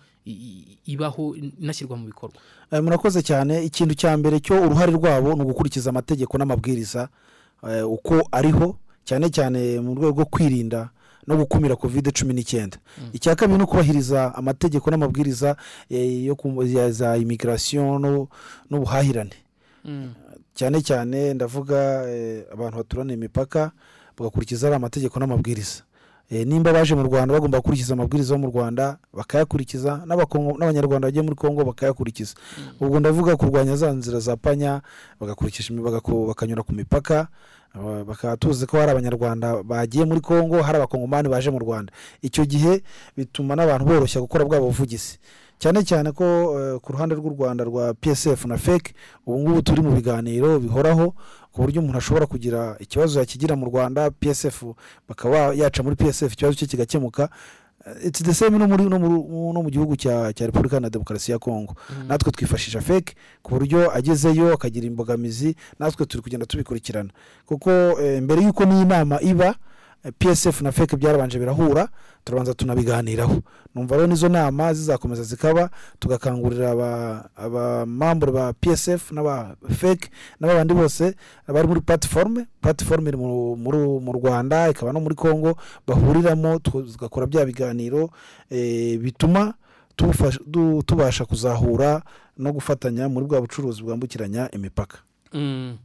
ibaho 0.85 1.35
inashyirwa 1.35 1.97
mu 1.97 2.05
bikorwa. 2.09 2.35
Eh, 2.71 2.81
murakoze 2.83 3.21
cyane. 3.21 3.61
Ikintu 3.63 3.93
cya 3.95 4.17
mbere 4.17 4.39
cyo 4.41 4.57
uruhare 4.61 4.91
rwabo 4.91 5.35
ni 5.37 5.41
ugukurikiza 5.45 5.89
amategeko 5.93 6.37
n'amabwiriza 6.37 7.09
eh, 7.69 7.85
uko 7.85 8.25
ariho 8.31 8.77
cyane 9.05 9.29
cyane 9.29 9.79
mu 9.79 9.93
rwego 9.95 10.11
rwo 10.11 10.25
kwirinda 10.25 10.89
no 11.27 11.37
gukumira 11.37 11.75
kovide 11.77 12.09
cumi 12.11 12.33
n'icyenda. 12.33 12.77
Icya 13.13 13.35
kabiri 13.37 13.57
ni 13.57 13.63
ukubahiriza 13.63 14.33
amategeko 14.35 14.89
n'amabwiriza 14.89 15.55
eh, 15.89 16.33
za 16.89 17.17
imigirasiyo 17.17 17.99
n'ubuhahirane. 18.69 19.37
Cyane 20.57 20.81
cyane 20.81 21.33
ndavuga 21.33 22.01
abantu 22.53 22.77
baturaniye 22.77 23.15
imipaka 23.17 23.71
bagakurikiza 24.17 24.67
ari 24.67 24.75
amategeko 24.75 25.19
n'amabwiriza. 25.19 25.83
Nimba 26.31 26.73
baje 26.73 26.95
mu 26.95 27.03
rwanda 27.03 27.33
bagomba 27.33 27.57
gukurikiza 27.59 27.93
amabwiriza 27.93 28.33
yo 28.33 28.39
mu 28.39 28.47
rwanda 28.47 28.97
bakayakurikiza 29.13 30.03
n'abanyarwanda 30.07 31.07
bagiye 31.07 31.23
muri 31.23 31.35
kongo 31.35 31.63
bakayakurikiza. 31.67 32.35
Ubwo 32.79 32.99
ndavuga 32.99 33.35
kurwanya 33.35 33.75
za 33.75 33.91
nzira 33.91 34.19
za 34.19 34.35
panya 34.39 34.81
bakanyura 35.19 36.63
ku 36.63 36.73
mipaka 36.73 37.27
aba- 37.75 38.03
bakaba 38.03 38.37
tuzi 38.37 38.65
ko 38.65 38.79
hari 38.79 38.91
abanyarwanda 38.91 39.63
bagiye 39.63 40.05
muri 40.05 40.21
kongo 40.21 40.61
hari 40.61 40.77
abakongomani 40.77 41.29
baje 41.29 41.49
mu 41.51 41.59
rwanda. 41.59 41.91
Icyo 42.21 42.45
gihe 42.45 42.83
bituma 43.17 43.55
n'abantu 43.55 43.85
boroshya 43.85 44.21
gukora 44.21 44.45
bwabo 44.45 44.65
buvugizi. 44.71 45.19
Cyane 45.61 45.83
cyane 45.85 46.09
ko 46.11 46.25
eh, 46.59 46.79
ku 46.81 46.89
ruhande 46.93 47.13
rw'u 47.15 47.29
rwanda 47.37 47.63
rwa 47.63 47.93
psf 47.93 48.45
na 48.49 48.57
fek 48.57 48.93
ubu 49.25 49.39
ngubu 49.39 49.61
turi 49.61 49.81
mu 49.81 49.91
biganiro 49.93 50.57
bihoraho 50.59 51.13
ku 51.53 51.61
buryo 51.61 51.81
umuntu 51.81 51.97
ashobora 52.01 52.25
kugira 52.25 52.75
ikibazo 52.79 53.19
yakigira 53.21 53.53
mu 53.55 53.65
rwanda 53.69 54.09
psf 54.11 54.63
bakaba 55.09 55.53
yaca 55.53 55.83
muri 55.83 55.95
psf 55.95 56.33
ikibazo 56.33 56.57
cye 56.57 56.65
kigakemuka. 56.67 57.29
Eh, 57.85 58.07
it's 58.07 58.21
the 58.23 58.33
same 58.33 58.57
no 58.57 58.67
muri 58.67 58.85
no 58.89 58.97
mu- 58.99 59.69
gihugu 59.69 59.95
cya 59.95 60.33
repubulika 60.33 60.79
na 60.79 60.89
demokarasi 60.89 61.31
ya 61.31 61.39
kongo 61.39 61.75
natwe 62.07 62.31
twifashisha 62.31 62.81
fake 62.81 63.15
ku 63.41 63.53
buryo 63.55 63.91
agezeyo 63.95 64.53
akagira 64.53 64.85
imbogamizi 64.87 65.55
natwe 65.79 66.05
turi 66.05 66.23
kugenda 66.23 66.45
tubikurikirana. 66.45 67.09
Kuko 67.45 67.69
eh, 68.01 68.21
mbere 68.23 68.41
y'uko 68.41 68.65
n'iyi 68.65 68.85
nama 68.85 69.21
iba 69.21 69.55
psf 70.19 70.61
na 70.61 70.71
fake 70.71 70.95
byarabanje 70.97 71.39
birahura 71.39 71.89
turabanza 72.23 72.53
tunabiganiraho 72.53 73.41
numva 73.75 73.95
rero 73.95 74.07
n'izo 74.07 74.29
nama 74.29 74.73
zizakomeza 74.73 75.23
zikaba 75.23 75.69
tugakangurira 75.99 76.71
aba- 76.71 77.29
abamambure 77.35 78.31
ba 78.31 78.53
psf 78.53 79.11
n'aba 79.11 79.55
fake 79.69 80.09
n'abandi 80.39 80.73
bose 80.73 81.15
bari 81.47 81.67
muri 81.67 81.81
platiforume 81.81 82.45
platiforume 82.61 83.09
iri 83.09 83.17
mu- 83.17 83.55
rwanda 84.13 84.69
ikaba 84.69 84.93
no 84.93 84.99
muri 84.99 85.15
congo 85.15 85.55
bahuriramo 85.87 86.59
tugakora 86.59 87.25
bya 87.27 87.45
biganiro 87.45 88.09
eh, 88.49 88.97
bituma 88.99 89.53
tubasha 90.85 91.25
kuzahura 91.25 92.01
no 92.37 92.51
gufatanya 92.53 93.09
muri 93.09 93.25
bwa 93.25 93.41
bucuruzi 93.41 93.83
bwambukiranya 93.83 94.49
imipaka 94.51 94.97
Mm. 95.33 95.77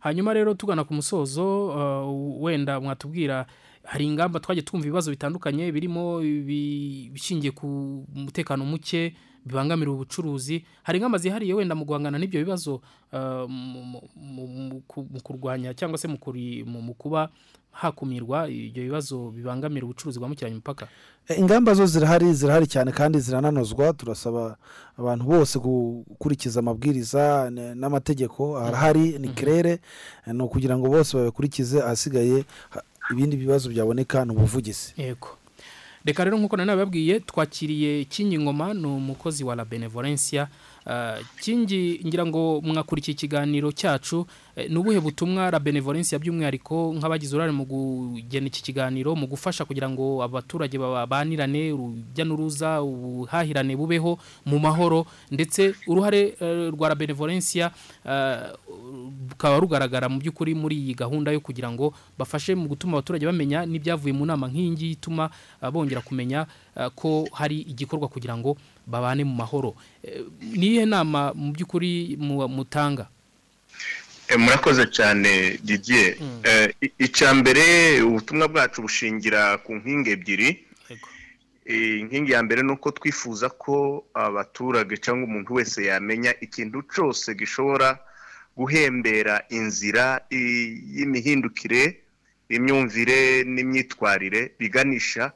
Hanyuma 0.00 0.32
rero 0.34 0.54
tugana 0.54 0.84
ku 0.84 0.94
musozo 0.94 1.66
uh, 1.68 2.42
wenda 2.42 2.80
mwatubwira 2.80 3.46
hari 3.84 4.06
ingamba 4.06 4.40
twagiye 4.40 4.62
twumva 4.62 4.86
ibibazo 4.86 5.10
bitandukanye 5.10 5.72
birimo 5.72 6.22
ibishingiye 6.22 7.50
ku 7.52 7.66
mutekano 8.14 8.64
muke 8.64 9.14
bibangamira 9.46 9.90
ubucuruzi 9.90 10.64
hari 10.82 10.98
ingamba 10.98 11.18
zihariye 11.18 11.54
wenda 11.54 11.74
mu 11.74 11.84
guhangana 11.84 12.18
n'ibyo 12.18 12.40
bibazo 12.44 12.80
uh, 13.12 13.48
mu- 13.48 13.84
mu- 13.84 14.08
mu- 14.16 14.46
mu 14.46 14.80
ku- 14.86 15.06
mu 15.10 15.20
kurwanya 15.22 15.74
cyangwa 15.74 15.98
se 15.98 16.08
mu 16.08 16.18
kuba 16.94 17.28
hakumirwa 17.70 18.48
ibyo 18.50 18.82
bibazo 18.82 19.30
bibangamira 19.30 19.84
ubucuruzi 19.86 20.18
bwambukiranya 20.18 20.54
imipaka? 20.58 20.88
Eh, 21.28 21.38
ingamba 21.38 21.74
zo 21.74 21.86
zirahari 21.86 22.34
zirahari 22.34 22.66
cyane 22.66 22.92
kandi 22.92 23.20
zirananozwa. 23.20 23.92
Turasaba 23.92 24.56
abantu 24.98 25.24
bose 25.24 25.58
gukurikiza 25.58 26.60
amabwiriza 26.60 27.50
n'amategeko. 27.74 28.58
Arahari 28.58 29.18
ni 29.18 29.28
kirere 29.28 29.78
eh, 30.26 30.34
ni 30.34 30.42
ukugira 30.42 30.78
ngo 30.78 30.88
bose 30.88 31.16
babikurikize. 31.16 31.78
Ahasigaye 31.82 32.44
ha- 32.70 32.82
ibindi 33.10 33.36
bibazo 33.36 33.70
byaboneka 33.70 34.24
ni 34.24 34.32
ubuvugizi. 34.34 34.94
Yego. 34.96 35.28
Reka 36.04 36.24
rero 36.24 36.38
nk'uko 36.38 36.56
nanababwiye 36.56 37.20
twakiriye 37.20 38.04
kingi 38.04 38.38
ngoma 38.38 38.74
ni 38.74 38.86
umukozi 38.86 39.44
wa 39.44 39.54
la 39.56 39.64
benevolencia. 39.64 40.48
Kingi 41.40 42.00
ngira 42.06 42.26
ngo 42.26 42.60
mwakurikiye 42.64 43.12
ikiganiro 43.12 43.72
cyacu 43.72 44.26
eh, 44.56 44.70
ni 44.70 44.76
ubuhe 44.76 45.00
butumwa 45.00 45.50
la 45.50 45.60
benevolencia 45.60 46.18
by'umwihariko 46.18 46.94
nk'abagize 46.96 47.36
uruhare 47.36 47.52
mu 47.52 47.66
kugena 47.66 48.46
iki 48.48 48.62
kiganiro 48.62 49.12
mu 49.16 49.26
gufasha 49.28 49.64
kugira 49.64 49.90
ngo 49.92 50.22
abaturage 50.24 50.78
babanirane 50.80 51.72
urujya 51.72 52.24
n'uruza 52.24 52.80
ubuhahirane 52.82 53.76
bubeho 53.76 54.16
mu 54.48 54.58
mahoro 54.58 55.04
ndetse 55.30 55.76
uruhare 55.86 56.32
uh, 56.40 56.72
rwa 56.72 56.88
la 56.88 56.94
benevolencia 56.96 57.70
rukaba 59.28 59.56
uh, 59.56 59.60
rugaragara 59.60 60.08
mu 60.08 60.16
by'ukuri 60.16 60.54
muri 60.56 60.76
iyi 60.80 60.94
gahunda 60.96 61.28
yo 61.32 61.40
kugira 61.44 61.68
ngo 61.68 61.92
bafashe 62.18 62.56
mu 62.56 62.68
gutuma 62.72 62.96
abaturage 62.96 63.26
bamenya 63.28 63.68
n'ibyavuye 63.68 64.16
mu 64.16 64.24
nama 64.24 64.48
nk'ingi 64.48 64.96
ituma 64.96 65.28
bongera 65.72 66.00
kumenya 66.00 66.48
ko 66.94 67.28
hari 67.32 67.60
igikorwa 67.66 68.08
kugira 68.08 68.36
ngo 68.36 68.56
babane 68.86 69.24
mu 69.24 69.34
mahoro. 69.34 69.74
Niyihe 70.42 70.86
nama 70.86 71.32
mu 71.34 71.52
by'ukuri 71.52 72.16
mutanga? 72.48 73.08
Murakoze 74.38 74.86
cyane 74.94 75.58
didier. 75.62 76.14
Icya 76.98 77.34
mbere 77.34 77.98
ubutumwa 78.02 78.48
bwacu 78.48 78.82
bushingira 78.82 79.58
ku 79.66 79.74
nkingi 79.74 80.10
ebyiri. 80.10 80.48
Inkingi 81.70 82.32
ya 82.32 82.42
mbere 82.42 82.62
ni 82.62 82.72
uko 82.72 82.90
twifuza 82.90 83.48
ko 83.50 84.04
abaturage 84.14 84.96
cyangwa 84.96 85.24
umuntu 85.26 85.54
wese 85.54 85.84
yamenya 85.86 86.34
ikintu 86.40 86.82
cyose 86.94 87.34
gishobora 87.34 87.98
guhembera 88.56 89.42
inzira 89.50 90.20
y'imihindukire 90.94 92.02
imyumvire 92.50 93.44
n'imyitwarire 93.44 94.50
biganisha 94.58 95.32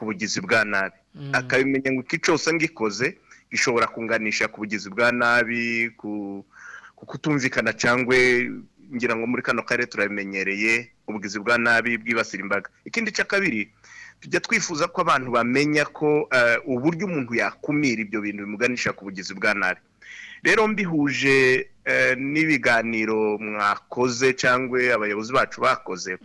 ku 0.00 0.08
bugizi 0.08 0.40
bwa 0.40 0.64
nabi. 0.64 0.96
Akabimenya 1.36 1.92
ngo 1.92 2.00
iki 2.08 2.16
cyose 2.24 2.48
ngikoze 2.56 3.20
gishobora 3.52 3.84
kunganisha 3.86 4.48
ku 4.48 4.64
bugizi 4.64 4.88
bwa 4.88 5.12
nabi 5.12 5.92
ku 6.00 6.40
kutumvikana 6.96 7.72
cyangwa 7.76 8.16
ngira 8.94 9.12
ngo 9.16 9.26
muri 9.28 9.42
kano 9.44 9.60
karere 9.62 9.86
turabimenyereye 9.92 10.88
ubugizi 11.06 11.36
bwa 11.38 11.58
nabi 11.60 11.98
bwibasira 12.00 12.40
imbaga. 12.42 12.70
Ikindi 12.88 13.12
cya 13.12 13.24
kabiri 13.28 13.68
tujya 14.20 14.40
twifuza 14.40 14.88
ko 14.88 15.00
abantu 15.04 15.30
bamenya 15.36 15.84
ko 15.84 16.28
uburyo 16.64 17.04
umuntu 17.06 17.34
yakumira 17.36 18.00
ibyo 18.00 18.20
bintu 18.24 18.44
bimuganisha 18.48 18.92
ku 18.96 19.04
bugizi 19.04 19.34
bwa 19.36 19.52
nabi. 19.54 19.80
Rero 20.42 20.68
mbihuje 20.68 21.66
n'ibiganiro 22.16 23.38
mwakoze 23.38 24.32
cyangwa 24.34 24.78
abayobozi 24.94 25.32
bacu 25.32 25.60
bakoze. 25.60 26.18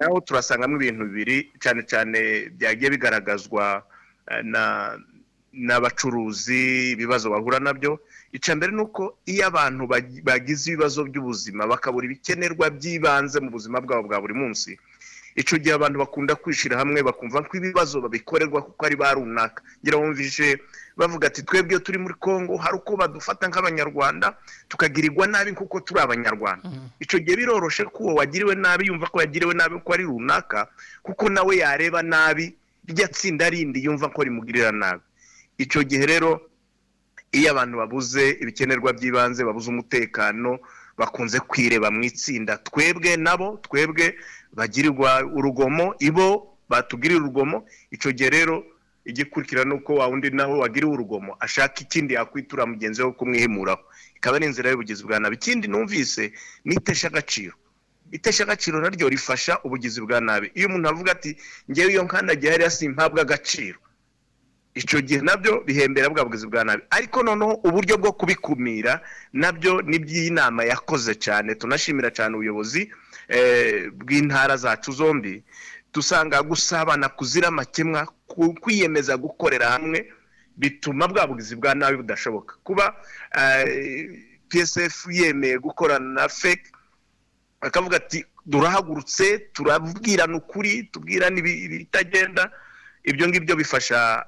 Naho 0.00 0.20
turasangamo 0.20 0.76
ibintu 0.76 1.04
bibiri 1.04 1.36
cyane 1.60 1.82
cyane 1.90 2.18
byagiye 2.56 2.90
bigaragazwa 2.90 3.82
n'abacuruzi 5.52 6.90
ibibazo 6.92 7.30
bahura 7.30 7.58
na 7.60 7.72
byo. 7.72 8.00
Icya 8.32 8.56
mbere 8.56 8.72
ni 8.72 8.82
uko 8.82 9.16
iyo 9.26 9.46
abantu 9.46 9.82
bagize 10.24 10.64
ibibazo 10.72 11.04
by'ubuzima 11.08 11.66
bakabura 11.66 12.04
ibikenerwa 12.06 12.70
by'ibanze 12.70 13.40
mu 13.40 13.50
buzima 13.50 13.80
bwabo 13.80 14.02
bwa 14.08 14.20
buri 14.20 14.34
munsi. 14.34 14.78
Icyo 15.36 15.58
gihe 15.60 15.74
abantu 15.76 15.98
bakunda 16.00 16.34
kwishyira 16.34 16.78
hamwe 16.80 17.02
bakumva 17.04 17.42
ko 17.44 17.56
ibibazo 17.60 18.00
babikorerwa 18.00 18.62
kuko 18.64 18.80
ari 18.86 18.96
ba 18.96 19.12
runaka. 19.16 19.60
Ngira 19.80 19.96
wumvise 20.00 20.58
bavuga 20.96 21.26
ati 21.28 21.42
twebwe 21.42 21.70
iyo 21.76 21.80
turi 21.80 21.98
muri 21.98 22.14
congo 22.14 22.56
hari 22.56 22.76
uko 22.76 22.96
badufata 22.96 23.48
nk'abanyarwanda 23.48 24.36
tukagirirwa 24.68 25.26
nabi 25.26 25.52
kuko 25.52 25.80
turi 25.80 26.00
abanyarwanda. 26.00 26.70
Icyo 27.00 27.18
gihe 27.20 27.36
biroroshe 27.36 27.84
ko 27.84 27.98
uwo 28.04 28.14
wagiriwe 28.14 28.54
nabi 28.54 28.86
yumva 28.88 29.06
ko 29.12 29.20
yagiriwe 29.20 29.54
nabi 29.54 29.76
ko 29.84 29.92
ari 29.92 30.04
runaka 30.08 30.66
kuko 31.04 31.28
nawe 31.28 31.52
yareba 31.56 32.02
nabi 32.02 32.56
rya 32.88 33.08
tsinda 33.12 33.50
rindi 33.50 33.84
yumva 33.84 34.08
ko 34.08 34.22
rimugirira 34.24 34.72
nabi. 34.72 35.02
Icyo 35.58 35.84
gihe 35.84 36.06
rero 36.06 36.40
iyo 37.32 37.50
abantu 37.52 37.76
babuze 37.78 38.30
ibikenerwa 38.40 38.92
by'ibanze 38.96 39.44
babuze 39.44 39.68
umutekano 39.68 40.58
bakunze 40.96 41.40
kwireba 41.44 41.90
mu 41.92 42.02
itsinda 42.08 42.56
twebwe 42.56 43.16
nabo 43.20 43.60
twebwe 43.68 44.16
bagirirwa 44.56 45.20
urugomo 45.28 45.92
ibo 46.00 46.56
batugirira 46.72 47.20
urugomo 47.20 47.68
icyo 47.92 48.12
gihe 48.16 48.30
rero 48.32 48.64
igikurikira 49.06 49.64
ni 49.64 49.74
uko 49.74 49.94
wa 49.94 50.06
wundi 50.06 50.30
nawe 50.30 50.58
wagiriwe 50.58 50.92
urugomo 50.92 51.36
ashaka 51.40 51.80
ikindi 51.80 52.14
yakwitura 52.14 52.66
mugenzi 52.66 53.02
we 53.02 53.12
kumwihimuraho. 53.12 53.80
Ikaba 54.16 54.36
ari 54.36 54.46
inzira 54.46 54.70
y'ubugizi 54.70 55.04
bwa 55.04 55.20
nabi. 55.20 55.36
Ikindi 55.36 55.68
numvise 55.68 56.32
ni 56.64 56.74
itesha 56.74 57.06
agaciro. 57.08 57.54
Itesha 58.12 58.44
agaciro 58.44 58.80
naryo 58.80 59.08
rifasha 59.08 59.58
ubugizi 59.64 60.00
bwa 60.00 60.20
nabi. 60.20 60.50
Iyo 60.54 60.68
umuntu 60.68 60.88
avuga 60.88 61.12
ati 61.12 61.36
ngewe 61.70 61.90
iyo 61.92 62.02
nkandagiye 62.04 62.52
hariya 62.52 62.70
simpabwa 62.70 63.20
agaciro. 63.22 63.78
Icyo 64.74 65.00
gihe 65.00 65.20
na 65.20 65.36
byo 65.36 65.60
bihembera 65.66 66.08
bwa 66.10 66.24
bugizi 66.24 66.46
bwa 66.46 66.64
nabi. 66.64 66.82
Ariko 66.90 67.22
noneho 67.22 67.52
uburyo 67.64 67.96
bwo 67.98 68.12
kubikumira 68.12 69.00
na 69.32 69.52
byo 69.52 69.82
ni 69.82 69.98
by'inama 69.98 70.64
yakoze 70.64 71.14
cyane 71.14 71.54
tunashimira 71.54 72.10
cyane 72.10 72.34
ubuyobozi 72.36 72.90
bw'intara 73.96 74.56
zacu 74.56 74.92
zombi 74.92 75.42
dusanga 75.96 76.42
gusabana 76.42 77.08
kuzira 77.08 77.48
amakemwa 77.48 78.06
kwiyemeza 78.60 79.16
gukorera 79.16 79.70
hamwe 79.80 80.12
bituma 80.56 81.08
bwa 81.08 81.26
bugizi 81.26 81.56
bwa 81.56 81.74
nabi 81.74 81.96
budashoboka. 81.96 82.54
Kuba 82.64 82.94
psf 84.48 85.06
yemeye 85.10 85.58
gukorana 85.58 86.08
na 86.22 86.28
feke 86.28 86.70
bakavuga 87.60 87.96
ati 87.96 88.24
durahagurutse 88.46 89.38
turabwirana 89.52 90.36
ukuri 90.36 90.82
tubwirana 90.92 91.38
ibitagenda. 91.38 92.50
Ibyo 93.06 93.28
ngibyo 93.28 93.56
bifasha 93.56 94.26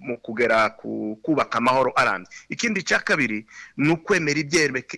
mu 0.00 0.16
kugera 0.18 0.70
ku 0.70 1.18
kubaka 1.22 1.58
amahoro 1.58 1.92
arambye. 1.96 2.28
Ikindi 2.48 2.82
cya 2.82 2.98
kabiri 2.98 3.46
ni 3.76 3.92
ukwemera 3.92 4.40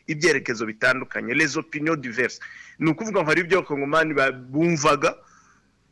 ibyerekezo 0.07 0.67
bitandukanye 0.67 1.35
les 1.35 1.57
opinions 1.57 2.01
diverses. 2.01 2.41
Ni 2.79 2.91
ukuvuga 2.91 3.21
ngo 3.21 3.29
hari 3.29 3.41
ibyo 3.41 3.59
abakongomani 3.59 4.15
bumvaga 4.55 5.15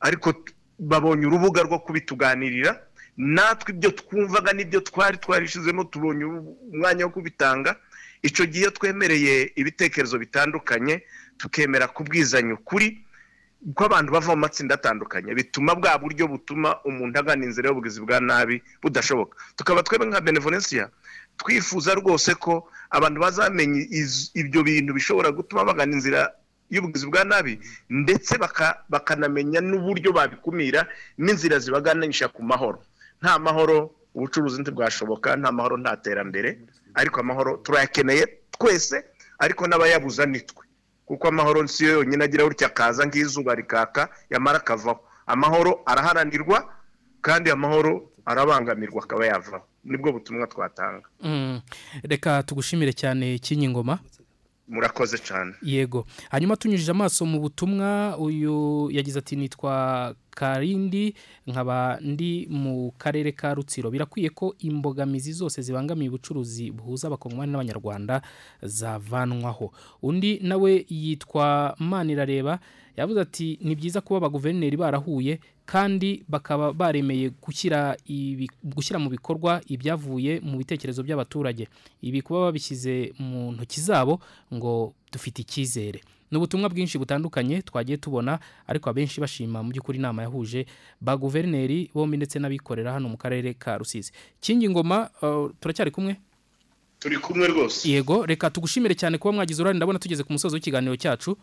ariko 0.01 0.34
babonye 0.78 1.26
urubuga 1.26 1.62
rwo 1.62 1.78
kubituganirira 1.78 2.82
natwe 3.16 3.72
ibyo 3.72 3.90
twumvaga 3.90 4.53
n'ibyo 4.53 4.80
twari 4.80 5.16
twarishizemo 5.18 5.84
tubonye 5.88 6.24
umwanya 6.72 7.05
wo 7.05 7.12
kubitanga 7.16 7.76
icyo 8.22 8.44
gihe 8.47 8.70
twemereye 8.70 9.53
ibitekerezo 9.57 10.18
bitandukanye 10.18 11.03
tukemera 11.38 11.88
kubwizanya 11.88 12.55
ukuri 12.61 13.03
ko 13.74 13.84
abantu 13.88 14.12
bava 14.12 14.34
mu 14.36 14.40
matsinda 14.47 14.74
atandukanye. 14.76 15.34
Bituma 15.34 15.74
bwa 15.74 15.99
buryo 15.99 16.28
butuma 16.28 16.76
umuntu 16.84 17.18
agana 17.18 17.44
inzira 17.49 17.68
y'ubugizi 17.72 18.01
bwa 18.05 18.20
nabi 18.20 18.62
budashoboka. 18.84 19.34
Tukaba 19.57 19.82
twebwe 19.82 20.07
nka 20.07 20.20
benevolencia 20.20 20.88
twifuza 21.40 21.94
rwose 21.97 22.34
ko 22.36 22.68
abantu 22.92 23.20
bazamenya 23.20 23.80
ibyo 24.36 24.61
bintu 24.62 24.92
bishobora 24.94 25.32
gutuma 25.32 25.64
bagana 25.64 25.92
inzira 25.97 26.30
y'ubugizi 26.71 27.07
bwa 27.07 27.25
nabi 27.25 27.59
ndetse 27.91 28.39
bakanamenya 28.89 29.61
n'uburyo 29.61 30.12
babikumira 30.12 30.87
n'inzira 31.19 31.59
zibaganisha 31.59 32.29
ku 32.29 32.43
mahoro. 32.43 32.83
Nta 33.23 33.39
mahoro 33.39 33.91
ubucuruzi 34.14 34.61
ntibwashoboka 34.62 35.37
nta 35.37 35.53
mahoro 35.53 35.77
nta 35.77 35.97
terambere 35.97 36.59
ariko 36.95 37.21
amahoro 37.21 37.57
turayakeneye 37.64 38.25
twese 38.59 39.05
ariko 39.39 39.67
n'abayabuza 39.67 40.27
nitwe 40.27 40.64
kuko 41.07 41.29
amahoro 41.29 41.67
si 41.69 41.85
yo 41.85 41.93
yonyine 42.03 42.25
agira 42.25 42.45
gutya 42.45 42.67
akaza 42.67 43.07
nk'izuba 43.07 43.55
rikaka 43.55 44.09
yamara 44.31 44.59
akavaho. 44.59 45.01
Amahoro 45.27 45.81
araharanirwa 45.87 46.67
kandi 47.23 47.51
amahoro 47.51 48.11
arabangamirwa 48.27 49.03
akaba 49.05 49.27
yavaho. 49.27 49.62
Nibwo 49.85 50.12
butumwa 50.12 50.47
twatanga. 50.47 51.07
Reka 52.03 52.43
tugushimire 52.43 52.93
cyane 52.93 53.39
ngoma. 53.71 53.99
Murakoze 54.69 55.19
cyane. 55.19 55.55
Yego. 55.62 56.07
Hanyuma 56.31 56.57
tunyujije 56.57 56.91
amaso 56.91 57.27
mu 57.27 57.41
butumwa 57.41 58.17
uyu 58.19 58.89
yagize 58.93 59.19
ati 59.19 59.37
nitwa 59.37 60.14
karindi 60.31 61.14
nkaba 61.47 61.99
ndi 62.01 62.47
mu 62.51 62.93
karere 62.99 63.33
ka 63.33 63.55
rutsiro. 63.55 63.91
Birakwiye 63.91 64.31
ko 64.31 64.55
imbogamizi 64.59 65.33
zose 65.33 65.62
zibangamiye 65.62 66.09
ubucuruzi 66.11 66.71
buhuza 66.71 67.07
abakongomani 67.09 67.53
n'abanyarwanda 67.53 68.23
zavanwaho. 68.62 69.73
Undi 70.03 70.39
nawe 70.43 70.85
yitwa 70.89 71.75
manirareba 71.79 72.59
yavuze 72.97 73.21
ati 73.21 73.59
ni 73.62 73.75
byiza 73.75 74.01
kuba 74.01 74.17
abaguverineri 74.19 74.77
barahuye 74.77 75.41
kandi 75.67 76.23
bakaba 76.29 76.73
baremeye 76.73 77.31
gushyira 77.43 77.97
gushyira 78.64 78.99
mu 79.03 79.11
bikorwa 79.11 79.61
ibyavuye 79.67 80.41
mu 80.41 80.59
bitekerezo 80.62 81.03
by'abaturage. 81.03 81.67
Ibi 82.03 82.23
kuba 82.23 82.41
babishyize 82.49 83.12
mu 83.19 83.53
ntoki 83.53 83.81
zabo 83.83 84.21
ngo 84.55 84.95
dufite 85.12 85.43
icyizere. 85.43 86.01
Ni 86.31 86.39
ubutumwa 86.39 86.69
bwinshi 86.69 86.99
butandukanye 86.99 87.62
twagiye 87.62 87.99
tubona 87.99 88.39
ariko 88.67 88.91
abenshi 88.91 89.21
bashima 89.21 89.62
mu 89.62 89.71
by'ukuri 89.71 89.99
inama 89.99 90.23
yahuje 90.23 90.67
ba 91.01 91.17
guverineri 91.17 91.91
bombi 91.95 92.17
ndetse 92.17 92.39
n'abikorera 92.39 92.93
hano 92.99 93.09
mu 93.09 93.17
karere 93.19 93.55
ka 93.55 93.79
rusizi. 93.79 94.12
Kingi 94.41 94.69
ngoma 94.71 95.11
turacyari 95.61 95.91
kumwe? 95.91 96.17
Turi 96.99 97.19
kumwe 97.19 97.47
rwose. 97.47 97.87
Yego 97.91 98.27
reka 98.27 98.51
tugushimire 98.51 98.95
cyane 98.95 99.19
kuba 99.19 99.33
mwagize 99.39 99.62
uruhare. 99.62 99.77
Ndabona 99.77 99.99
tugeze 99.99 100.23
ku 100.23 100.33
musozi 100.33 100.55
w'ikiganiro 100.55 100.97
cyacu. 100.97 101.37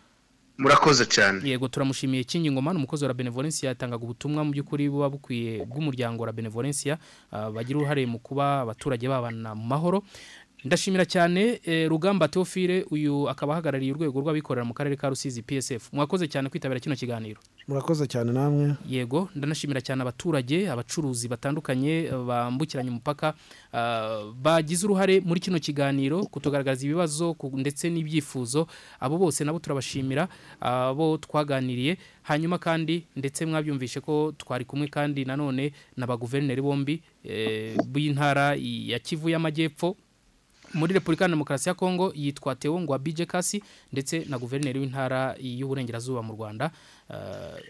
Murakoze 0.58 1.06
cyane. 1.06 1.42
Yego 1.50 1.68
turamushimiye 1.68 2.24
kingi 2.24 2.52
ngoma 2.52 2.74
n'umukozi 2.74 3.06
wa 3.06 3.14
benevolencia 3.14 3.70
yatangaga 3.70 4.04
ubutumwa 4.04 4.44
mu 4.44 4.52
by'ukuri 4.52 4.90
buba 4.90 5.10
bukwiye 5.10 5.66
bw'umuryango 5.66 6.24
wa 6.24 6.32
benevolencia 6.34 6.98
uh, 7.32 7.50
bagira 7.50 7.80
uruhare 7.80 8.06
mu 8.06 8.20
kuba 8.20 8.62
abaturage 8.62 9.08
babana 9.10 9.56
mu 9.56 9.66
mahoro. 9.66 10.04
Ndashimira 10.66 11.06
cyane 11.06 11.60
eh, 11.64 11.90
rugamba 11.90 12.28
Theophile 12.28 12.86
uyu 12.92 13.30
akaba 13.30 13.54
ahagarariye 13.54 13.92
urwego 13.92 14.22
rw'abikorera 14.22 14.66
mu 14.66 14.74
karere 14.74 14.96
ka 14.96 15.10
Rusizi 15.10 15.42
PSF 15.44 15.94
mwakoze 15.94 16.28
cyane 16.28 16.50
kwitabira 16.50 16.80
kino 16.80 16.96
kiganiro. 16.96 17.42
Murakoze 17.68 18.08
cyane 18.08 18.32
namwe. 18.32 18.76
Yego 18.90 19.30
ndanashimira 19.36 19.82
cyane 19.82 20.02
abaturage 20.02 20.70
abacuruzi 20.72 21.28
batandukanye 21.28 22.08
bambukiranya 22.28 22.90
umupaka 22.92 23.34
uh, 23.74 24.32
bagize 24.42 24.86
uruhare 24.88 25.20
muri 25.20 25.40
kino 25.40 25.60
kiganiro 25.60 26.24
kutugaragaza 26.32 26.86
ibibazo 26.86 27.36
ndetse 27.54 27.90
n'ibyifuzo. 27.90 28.68
Abo 29.00 29.18
bose 29.18 29.44
nabo 29.44 29.60
turabashimira 29.60 30.28
abo 30.62 31.18
twaganiriye. 31.18 31.98
Hanyuma 32.24 32.58
kandi 32.58 33.04
ndetse 33.16 33.46
mwabyumvishe 33.46 34.00
ko 34.00 34.32
twari 34.38 34.66
kumwe 34.66 34.88
kandi 34.88 35.26
nanone 35.28 35.74
n'abaguverineri 35.98 36.62
bombi 36.62 37.02
eh, 37.24 37.76
b'intara 37.86 38.56
ya 38.62 39.00
Kivu 39.00 39.30
y'Amajyepfo 39.30 39.98
muri 40.74 40.94
Republika 40.94 41.28
Demokarasi 41.28 41.70
ya 41.70 41.76
Kongo 41.76 42.14
yitwa 42.16 42.56
Theo 42.56 42.80
Ngwabije 42.80 43.26
Kasi 43.26 43.64
ndetse 43.92 44.26
na 44.30 44.38
guverineri 44.40 44.80
w'intara 44.80 45.36
y'uburengerazuba 45.40 46.22
mu 46.22 46.34
Rwanda 46.34 46.72
uh, 47.10 47.16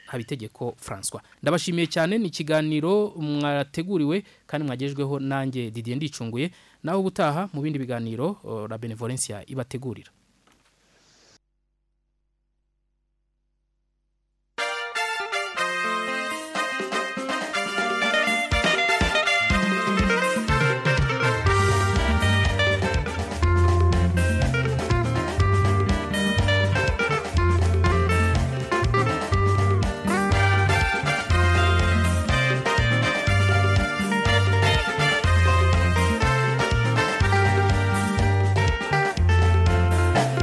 Habitegeko 0.06 0.76
François 0.86 1.22
ndabashimiye 1.41 1.88
cyane 1.88 2.18
ni 2.18 2.28
ikiganiro 2.28 3.14
mwateguriwe 3.18 4.24
kandi 4.47 4.68
mwagejweho 4.68 5.20
nanjye 5.20 5.72
Didier 5.72 5.95
Ndicunguye. 5.97 6.51
Naho 6.84 6.99
ubutaha 6.99 7.49
mu 7.54 7.62
bindi 7.62 7.80
biganiro 7.80 8.38
uh, 8.43 8.70
La 8.70 8.78
Benevolencia 8.78 9.43
ibategurira. 9.47 10.12